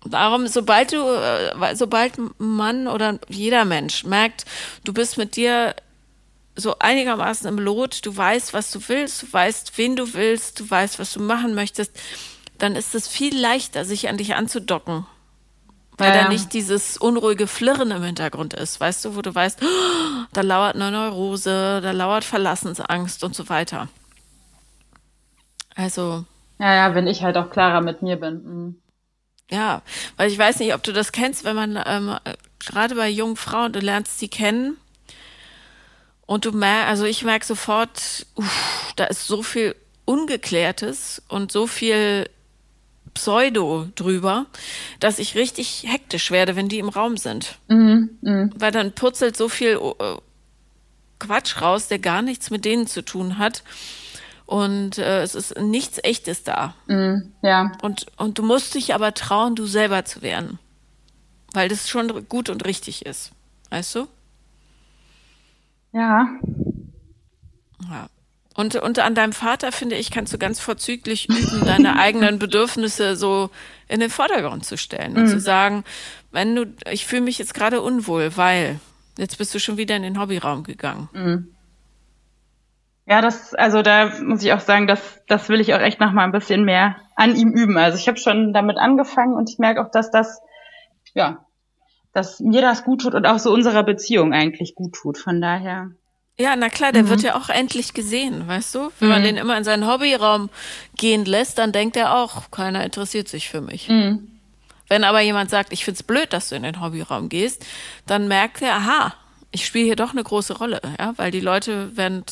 Darum, 0.04 0.46
sobald 0.46 0.92
du, 0.92 0.98
äh, 0.98 1.74
sobald 1.74 2.14
Mann 2.38 2.86
oder 2.86 3.18
jeder 3.28 3.64
Mensch 3.64 4.04
merkt, 4.04 4.44
du 4.84 4.92
bist 4.92 5.16
mit 5.16 5.36
dir 5.36 5.74
so 6.54 6.78
einigermaßen 6.78 7.48
im 7.48 7.58
Lot, 7.58 8.04
du 8.04 8.14
weißt, 8.14 8.52
was 8.52 8.70
du 8.70 8.80
willst, 8.88 9.22
du 9.22 9.32
weißt, 9.32 9.78
wen 9.78 9.96
du 9.96 10.12
willst, 10.12 10.60
du 10.60 10.68
weißt, 10.68 10.98
was 10.98 11.14
du 11.14 11.20
machen 11.20 11.54
möchtest, 11.54 11.92
dann 12.58 12.76
ist 12.76 12.94
es 12.94 13.08
viel 13.08 13.38
leichter, 13.38 13.84
sich 13.84 14.08
an 14.08 14.18
dich 14.18 14.34
anzudocken. 14.34 15.06
Weil 15.98 16.14
ja. 16.14 16.22
da 16.22 16.28
nicht 16.28 16.52
dieses 16.52 16.96
unruhige 16.96 17.46
Flirren 17.46 17.90
im 17.90 18.02
Hintergrund 18.02 18.54
ist, 18.54 18.80
weißt 18.80 19.04
du, 19.04 19.14
wo 19.14 19.22
du 19.22 19.34
weißt, 19.34 19.60
oh, 19.62 20.24
da 20.32 20.40
lauert 20.40 20.74
eine 20.74 20.90
Neurose, 20.90 21.80
da 21.82 21.90
lauert 21.90 22.24
Verlassensangst 22.24 23.22
und 23.24 23.34
so 23.34 23.48
weiter. 23.48 23.88
Also. 25.74 26.24
Ja, 26.58 26.74
ja, 26.74 26.94
wenn 26.94 27.06
ich 27.06 27.22
halt 27.22 27.36
auch 27.36 27.50
klarer 27.50 27.80
mit 27.80 28.02
mir 28.02 28.16
bin. 28.16 28.42
Mhm. 28.44 28.82
Ja, 29.50 29.82
weil 30.16 30.30
ich 30.30 30.38
weiß 30.38 30.60
nicht, 30.60 30.74
ob 30.74 30.82
du 30.82 30.92
das 30.92 31.12
kennst, 31.12 31.44
wenn 31.44 31.56
man 31.56 31.78
ähm, 31.84 32.16
gerade 32.58 32.94
bei 32.94 33.08
jungen 33.08 33.36
Frauen, 33.36 33.72
du 33.72 33.80
lernst 33.80 34.18
sie 34.18 34.28
kennen 34.28 34.78
und 36.24 36.46
du 36.46 36.52
merkst, 36.52 36.88
also 36.88 37.04
ich 37.04 37.22
merke 37.22 37.44
sofort, 37.44 38.26
uff, 38.34 38.92
da 38.96 39.04
ist 39.04 39.26
so 39.26 39.42
viel 39.42 39.76
Ungeklärtes 40.04 41.22
und 41.28 41.52
so 41.52 41.66
viel 41.66 42.28
Pseudo 43.14 43.88
drüber, 43.94 44.46
dass 45.00 45.18
ich 45.18 45.34
richtig 45.34 45.84
hektisch 45.86 46.30
werde, 46.30 46.56
wenn 46.56 46.68
die 46.68 46.78
im 46.78 46.88
Raum 46.88 47.16
sind. 47.16 47.58
Mhm, 47.68 48.10
mh. 48.22 48.50
Weil 48.56 48.72
dann 48.72 48.92
purzelt 48.92 49.36
so 49.36 49.48
viel 49.48 49.78
äh, 49.98 50.16
Quatsch 51.18 51.60
raus, 51.60 51.88
der 51.88 51.98
gar 51.98 52.22
nichts 52.22 52.50
mit 52.50 52.64
denen 52.64 52.86
zu 52.86 53.02
tun 53.02 53.38
hat. 53.38 53.62
Und 54.46 54.98
äh, 54.98 55.22
es 55.22 55.34
ist 55.34 55.58
nichts 55.58 55.98
Echtes 56.02 56.42
da. 56.42 56.74
Mhm, 56.86 57.32
ja. 57.42 57.72
Und, 57.82 58.06
und 58.16 58.38
du 58.38 58.42
musst 58.42 58.74
dich 58.74 58.94
aber 58.94 59.14
trauen, 59.14 59.54
du 59.54 59.66
selber 59.66 60.04
zu 60.04 60.22
werden. 60.22 60.58
Weil 61.52 61.68
das 61.68 61.88
schon 61.88 62.28
gut 62.28 62.48
und 62.48 62.64
richtig 62.64 63.06
ist. 63.06 63.32
Weißt 63.70 63.94
du? 63.94 64.08
Ja. 65.92 66.26
Ja. 67.88 68.08
Und, 68.62 68.76
und 68.76 69.00
an 69.00 69.16
deinem 69.16 69.32
Vater, 69.32 69.72
finde 69.72 69.96
ich, 69.96 70.12
kannst 70.12 70.32
du 70.32 70.38
ganz 70.38 70.60
vorzüglich 70.60 71.28
üben, 71.28 71.66
deine 71.66 71.98
eigenen 71.98 72.38
Bedürfnisse 72.38 73.16
so 73.16 73.50
in 73.88 73.98
den 73.98 74.08
Vordergrund 74.08 74.64
zu 74.64 74.78
stellen 74.78 75.16
und 75.16 75.24
mhm. 75.24 75.26
zu 75.26 75.40
sagen, 75.40 75.82
wenn 76.30 76.54
du, 76.54 76.66
ich 76.88 77.04
fühle 77.04 77.22
mich 77.22 77.40
jetzt 77.40 77.54
gerade 77.54 77.80
unwohl, 77.80 78.36
weil 78.36 78.78
jetzt 79.18 79.36
bist 79.38 79.52
du 79.52 79.58
schon 79.58 79.78
wieder 79.78 79.96
in 79.96 80.04
den 80.04 80.20
Hobbyraum 80.20 80.62
gegangen. 80.62 81.08
Mhm. 81.12 81.48
Ja, 83.04 83.20
das, 83.20 83.52
also 83.52 83.82
da 83.82 84.12
muss 84.22 84.44
ich 84.44 84.52
auch 84.52 84.60
sagen, 84.60 84.86
das, 84.86 85.20
das 85.26 85.48
will 85.48 85.60
ich 85.60 85.74
auch 85.74 85.80
echt 85.80 85.98
noch 85.98 86.12
mal 86.12 86.22
ein 86.22 86.30
bisschen 86.30 86.64
mehr 86.64 86.94
an 87.16 87.34
ihm 87.34 87.50
üben. 87.50 87.76
Also 87.76 87.98
ich 87.98 88.06
habe 88.06 88.18
schon 88.18 88.52
damit 88.52 88.76
angefangen 88.76 89.34
und 89.34 89.50
ich 89.50 89.58
merke 89.58 89.82
auch, 89.84 89.90
dass 89.90 90.12
das, 90.12 90.40
ja, 91.14 91.44
dass 92.12 92.38
mir 92.38 92.60
das 92.62 92.84
gut 92.84 93.00
tut 93.00 93.16
und 93.16 93.26
auch 93.26 93.40
so 93.40 93.52
unserer 93.52 93.82
Beziehung 93.82 94.32
eigentlich 94.32 94.76
gut 94.76 94.94
tut. 94.94 95.18
Von 95.18 95.40
daher. 95.40 95.90
Ja, 96.42 96.56
na 96.56 96.70
klar, 96.70 96.90
der 96.90 97.04
mhm. 97.04 97.08
wird 97.08 97.22
ja 97.22 97.36
auch 97.36 97.50
endlich 97.50 97.94
gesehen, 97.94 98.48
weißt 98.48 98.74
du? 98.74 98.90
Wenn 98.98 99.08
mhm. 99.08 99.14
man 99.14 99.22
den 99.22 99.36
immer 99.36 99.56
in 99.56 99.62
seinen 99.62 99.86
Hobbyraum 99.86 100.50
gehen 100.96 101.24
lässt, 101.24 101.56
dann 101.56 101.70
denkt 101.70 101.96
er 101.96 102.16
auch, 102.16 102.50
keiner 102.50 102.84
interessiert 102.84 103.28
sich 103.28 103.48
für 103.48 103.60
mich. 103.60 103.88
Mhm. 103.88 104.28
Wenn 104.88 105.04
aber 105.04 105.20
jemand 105.20 105.50
sagt, 105.50 105.72
ich 105.72 105.84
find's 105.84 106.02
blöd, 106.02 106.32
dass 106.32 106.48
du 106.48 106.56
in 106.56 106.64
den 106.64 106.80
Hobbyraum 106.80 107.28
gehst, 107.28 107.64
dann 108.08 108.26
merkt 108.26 108.60
er, 108.60 108.74
aha, 108.74 109.14
ich 109.52 109.64
spiele 109.64 109.84
hier 109.84 109.94
doch 109.94 110.10
eine 110.10 110.24
große 110.24 110.58
Rolle, 110.58 110.80
ja, 110.98 111.12
weil 111.16 111.30
die 111.30 111.38
Leute 111.38 111.96
werden 111.96 112.24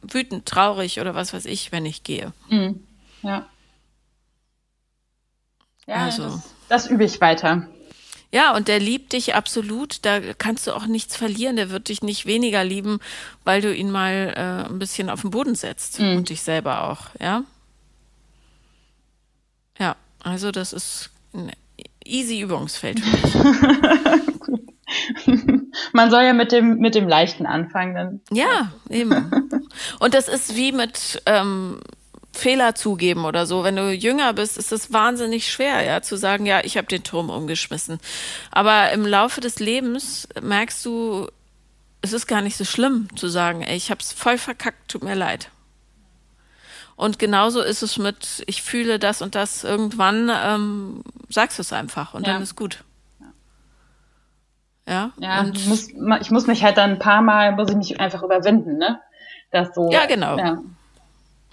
wütend, 0.00 0.46
traurig 0.46 0.98
oder 0.98 1.14
was 1.14 1.34
weiß 1.34 1.44
ich, 1.44 1.70
wenn 1.70 1.84
ich 1.84 2.04
gehe. 2.04 2.32
Mhm. 2.48 2.82
Ja. 3.22 3.46
Ja, 5.86 5.96
also. 5.96 6.22
das, 6.22 6.54
das 6.70 6.86
übe 6.86 7.04
ich 7.04 7.20
weiter. 7.20 7.68
Ja, 8.32 8.56
und 8.56 8.66
der 8.66 8.80
liebt 8.80 9.12
dich 9.12 9.34
absolut. 9.34 10.04
Da 10.06 10.20
kannst 10.34 10.66
du 10.66 10.72
auch 10.72 10.86
nichts 10.86 11.16
verlieren. 11.16 11.56
Der 11.56 11.68
wird 11.70 11.88
dich 11.88 12.02
nicht 12.02 12.24
weniger 12.24 12.64
lieben, 12.64 12.98
weil 13.44 13.60
du 13.60 13.74
ihn 13.74 13.90
mal 13.90 14.32
äh, 14.34 14.70
ein 14.70 14.78
bisschen 14.78 15.10
auf 15.10 15.20
den 15.20 15.30
Boden 15.30 15.54
setzt 15.54 16.00
mhm. 16.00 16.16
und 16.16 16.30
dich 16.30 16.42
selber 16.42 16.84
auch, 16.84 17.08
ja. 17.20 17.44
Ja, 19.78 19.96
also 20.22 20.50
das 20.50 20.72
ist 20.72 21.10
ein 21.34 21.52
easy 22.04 22.40
Übungsfeld 22.40 23.00
für 23.00 23.16
mich. 23.16 23.34
Man 25.92 26.10
soll 26.10 26.22
ja 26.24 26.32
mit 26.32 26.52
dem, 26.52 26.78
mit 26.78 26.94
dem 26.94 27.08
Leichten 27.08 27.46
anfangen. 27.46 27.94
Dann. 27.94 28.20
Ja, 28.30 28.72
eben. 28.88 29.30
Und 30.00 30.14
das 30.14 30.28
ist 30.28 30.56
wie 30.56 30.72
mit 30.72 31.22
ähm, 31.26 31.80
Fehler 32.32 32.74
zugeben 32.74 33.24
oder 33.24 33.46
so. 33.46 33.64
Wenn 33.64 33.76
du 33.76 33.92
jünger 33.92 34.32
bist, 34.32 34.56
ist 34.56 34.72
es 34.72 34.92
wahnsinnig 34.92 35.50
schwer, 35.50 35.82
ja, 35.82 36.02
zu 36.02 36.16
sagen, 36.16 36.46
ja, 36.46 36.60
ich 36.64 36.76
habe 36.76 36.86
den 36.86 37.02
Turm 37.02 37.30
umgeschmissen. 37.30 38.00
Aber 38.50 38.90
im 38.92 39.06
Laufe 39.06 39.40
des 39.40 39.58
Lebens 39.58 40.28
merkst 40.40 40.84
du, 40.84 41.28
es 42.00 42.12
ist 42.12 42.26
gar 42.26 42.40
nicht 42.40 42.56
so 42.56 42.64
schlimm 42.64 43.08
zu 43.16 43.28
sagen, 43.28 43.62
ey, 43.62 43.76
ich 43.76 43.90
habe 43.90 44.00
es 44.00 44.12
voll 44.12 44.38
verkackt, 44.38 44.90
tut 44.90 45.04
mir 45.04 45.14
leid. 45.14 45.50
Und 46.96 47.18
genauso 47.18 47.62
ist 47.62 47.82
es 47.82 47.98
mit, 47.98 48.42
ich 48.46 48.62
fühle 48.62 48.98
das 48.98 49.22
und 49.22 49.34
das. 49.34 49.64
Irgendwann 49.64 50.30
ähm, 50.32 51.02
sagst 51.28 51.58
du 51.58 51.62
es 51.62 51.72
einfach 51.72 52.14
und 52.14 52.26
ja. 52.26 52.34
dann 52.34 52.42
ist 52.42 52.56
gut. 52.56 52.84
Ja. 54.86 55.12
Ja, 55.18 55.40
und 55.40 55.66
muss, 55.66 55.88
ich 56.20 56.30
muss 56.30 56.46
mich 56.46 56.62
halt 56.62 56.76
dann 56.76 56.90
ein 56.90 56.98
paar 56.98 57.22
Mal, 57.22 57.52
muss 57.52 57.70
ich 57.70 57.76
mich 57.76 58.00
einfach 58.00 58.22
überwinden, 58.22 58.78
ne? 58.78 59.00
Das 59.50 59.74
so. 59.74 59.90
Ja, 59.92 60.06
genau. 60.06 60.36
Ja. 60.38 60.58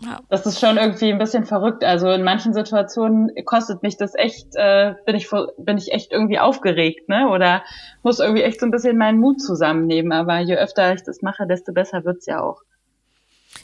Ja. 0.01 0.19
Das 0.29 0.45
ist 0.45 0.59
schon 0.59 0.77
irgendwie 0.77 1.11
ein 1.11 1.17
bisschen 1.17 1.45
verrückt. 1.45 1.83
Also 1.83 2.09
in 2.11 2.23
manchen 2.23 2.53
Situationen 2.53 3.31
kostet 3.45 3.83
mich 3.83 3.97
das 3.97 4.15
echt, 4.15 4.47
äh, 4.55 4.93
bin 5.05 5.15
ich 5.15 5.29
bin 5.57 5.77
ich 5.77 5.91
echt 5.91 6.11
irgendwie 6.11 6.39
aufgeregt, 6.39 7.09
ne? 7.09 7.29
Oder 7.29 7.63
muss 8.01 8.19
irgendwie 8.19 8.43
echt 8.43 8.59
so 8.59 8.65
ein 8.65 8.71
bisschen 8.71 8.97
meinen 8.97 9.19
Mut 9.19 9.41
zusammennehmen. 9.41 10.11
Aber 10.11 10.39
je 10.39 10.55
öfter 10.55 10.93
ich 10.93 11.03
das 11.03 11.21
mache, 11.21 11.47
desto 11.47 11.73
besser 11.73 12.05
wird's 12.05 12.25
ja 12.25 12.41
auch. 12.41 12.61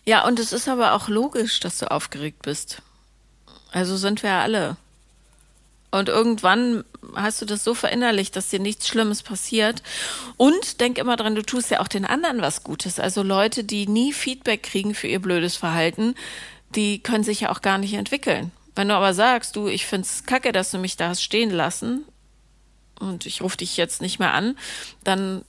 Ja, 0.03 0.25
und 0.27 0.39
es 0.39 0.53
ist 0.53 0.67
aber 0.67 0.93
auch 0.93 1.07
logisch, 1.07 1.59
dass 1.59 1.77
du 1.77 1.89
aufgeregt 1.89 2.41
bist. 2.43 2.81
Also 3.71 3.95
sind 3.97 4.23
wir 4.23 4.29
ja 4.29 4.41
alle. 4.41 4.77
Und 5.97 6.09
irgendwann 6.09 6.83
hast 7.15 7.41
du 7.41 7.45
das 7.45 7.63
so 7.63 7.73
verinnerlicht, 7.73 8.35
dass 8.35 8.49
dir 8.49 8.59
nichts 8.59 8.87
Schlimmes 8.87 9.23
passiert. 9.23 9.83
Und 10.37 10.79
denk 10.81 10.97
immer 10.97 11.15
dran, 11.15 11.35
du 11.35 11.41
tust 11.41 11.71
ja 11.71 11.79
auch 11.79 11.87
den 11.87 12.05
anderen 12.05 12.41
was 12.41 12.63
Gutes. 12.63 12.99
Also 12.99 13.23
Leute, 13.23 13.63
die 13.63 13.87
nie 13.87 14.13
Feedback 14.13 14.63
kriegen 14.63 14.93
für 14.93 15.07
ihr 15.07 15.19
blödes 15.19 15.55
Verhalten, 15.55 16.15
die 16.75 16.99
können 16.99 17.23
sich 17.23 17.41
ja 17.41 17.51
auch 17.51 17.61
gar 17.61 17.77
nicht 17.77 17.93
entwickeln. 17.93 18.51
Wenn 18.75 18.89
du 18.89 18.93
aber 18.93 19.13
sagst, 19.13 19.55
du, 19.55 19.67
ich 19.67 19.85
find's 19.85 20.25
kacke, 20.25 20.51
dass 20.51 20.71
du 20.71 20.77
mich 20.77 20.97
da 20.97 21.09
hast 21.09 21.23
stehen 21.23 21.49
lassen 21.49 22.03
und 22.99 23.25
ich 23.25 23.41
rufe 23.41 23.57
dich 23.57 23.77
jetzt 23.77 24.01
nicht 24.01 24.19
mehr 24.19 24.33
an, 24.33 24.57
dann 25.03 25.43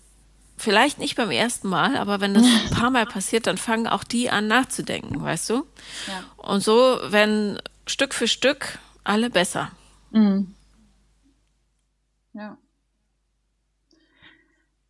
vielleicht 0.57 0.99
nicht 0.99 1.17
beim 1.17 1.31
ersten 1.31 1.69
Mal, 1.69 1.97
aber 1.97 2.21
wenn 2.21 2.35
das 2.35 2.45
ein 2.45 2.71
paar 2.71 2.91
Mal 2.91 3.07
passiert, 3.07 3.47
dann 3.47 3.59
fangen 3.59 3.87
auch 3.87 4.05
die 4.05 4.31
an 4.31 4.47
nachzudenken, 4.47 5.23
weißt 5.23 5.51
du? 5.51 5.67
Ja. 6.07 6.25
Und 6.37 6.63
so 6.63 6.99
werden 7.09 7.61
Stück 7.87 8.15
für 8.15 8.29
Stück 8.29 8.79
alle 9.05 9.31
besser. 9.31 9.71
Mhm. 10.11 10.55
Ja. 12.33 12.59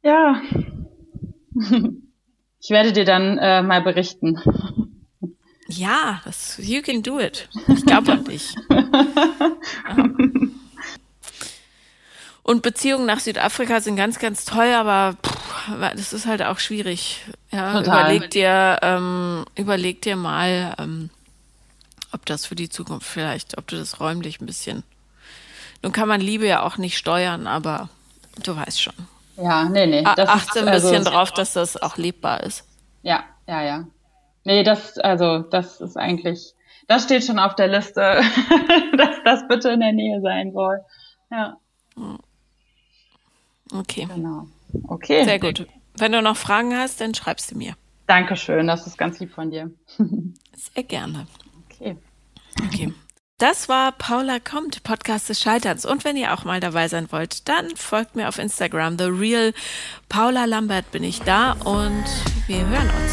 Ja. 0.03 0.43
Ich 2.59 2.71
werde 2.71 2.93
dir 2.93 3.05
dann 3.05 3.39
äh, 3.39 3.63
mal 3.63 3.81
berichten. 3.81 4.41
Ja, 5.69 6.21
das, 6.25 6.59
you 6.59 6.83
can 6.83 7.01
do 7.01 7.21
it. 7.21 7.49
Ich 7.69 7.87
glaube 7.87 8.11
an 8.11 8.25
dich. 8.25 8.57
Und 12.43 12.63
Beziehungen 12.63 13.07
nach 13.07 13.21
Südafrika 13.21 13.81
sind 13.81 13.95
ganz, 13.95 14.19
ganz 14.19 14.45
toll, 14.45 14.73
aber 14.73 15.17
pff, 15.25 15.71
das 15.95 16.13
ist 16.13 16.27
halt 16.27 16.43
auch 16.43 16.59
schwierig. 16.59 17.25
Ja, 17.53 17.81
überleg 17.81 18.31
dir, 18.31 18.81
ähm, 18.83 19.45
überleg 19.55 20.03
dir 20.03 20.17
mal, 20.17 20.75
ähm, 20.79 21.11
ob 22.11 22.27
das 22.27 22.47
für 22.47 22.57
die 22.57 22.69
Zukunft 22.69 23.07
vielleicht, 23.07 23.59
ob 23.59 23.69
du 23.69 23.77
das 23.77 24.01
räumlich 24.01 24.41
ein 24.41 24.47
bisschen. 24.47 24.83
Nun 25.87 25.93
kann 25.93 26.09
man 26.09 26.21
Liebe 26.21 26.49
ja 26.49 26.65
auch 26.65 26.79
nicht 26.79 26.99
steuern, 26.99 27.47
aber 27.47 27.89
du 28.43 28.57
weißt 28.57 28.83
schon. 28.83 28.95
Ja, 29.37 29.69
nee, 29.69 29.87
nee. 29.87 30.03
Das 30.17 30.29
Achte 30.29 30.59
ein 30.59 30.73
bisschen 30.73 30.97
also, 30.97 31.11
drauf, 31.11 31.31
dass 31.31 31.53
das 31.53 31.81
auch 31.81 31.97
lebbar 31.97 32.43
ist. 32.43 32.65
Ja, 33.03 33.23
ja, 33.47 33.63
ja. 33.63 33.85
Nee, 34.43 34.65
das, 34.65 34.99
also, 34.99 35.39
das 35.39 35.81
ist 35.81 35.97
eigentlich, 35.97 36.55
das 36.89 37.05
steht 37.05 37.23
schon 37.23 37.39
auf 37.39 37.55
der 37.55 37.69
Liste, 37.69 38.01
dass 38.97 39.11
das 39.25 39.47
bitte 39.47 39.69
in 39.69 39.79
der 39.79 39.93
Nähe 39.93 40.21
sein 40.23 40.53
soll. 40.53 40.81
Ja. 41.31 41.57
Okay. 43.73 44.09
Genau. 44.13 44.49
Okay. 44.89 45.23
Sehr 45.23 45.39
gut. 45.39 45.69
Wenn 45.99 46.11
du 46.11 46.21
noch 46.21 46.37
Fragen 46.37 46.77
hast, 46.77 47.01
dann 47.01 47.15
schreibst 47.15 47.53
du 47.53 47.59
mir. 47.59 47.75
Dankeschön, 48.09 48.67
das 48.67 48.89
ist 48.89 48.99
ganz 48.99 49.21
lieb 49.21 49.31
von 49.31 49.53
dir. 49.53 49.71
Sehr 50.53 50.83
gerne. 50.83 51.29
Okay. 51.71 51.97
Okay. 52.65 52.93
Das 53.39 53.69
war 53.69 53.93
Paula 53.93 54.39
kommt, 54.41 54.83
Podcast 54.83 55.29
des 55.29 55.43
Scheiterns. 55.43 55.85
Und 55.85 56.05
wenn 56.05 56.17
ihr 56.17 56.33
auch 56.33 56.45
mal 56.45 56.59
dabei 56.59 56.89
sein 56.89 57.13
wollt, 57.13 57.47
dann 57.51 57.77
folgt 57.77 58.17
mir 58.17 58.29
auf 58.29 58.39
Instagram. 58.39 58.97
The 58.97 59.05
Real 59.05 59.53
Paula 60.09 60.47
Lambert 60.47 60.91
bin 60.91 61.05
ich 61.05 61.21
da 61.21 61.53
und 61.53 62.05
wir 62.47 62.67
hören 62.67 62.89
uns. 62.89 63.13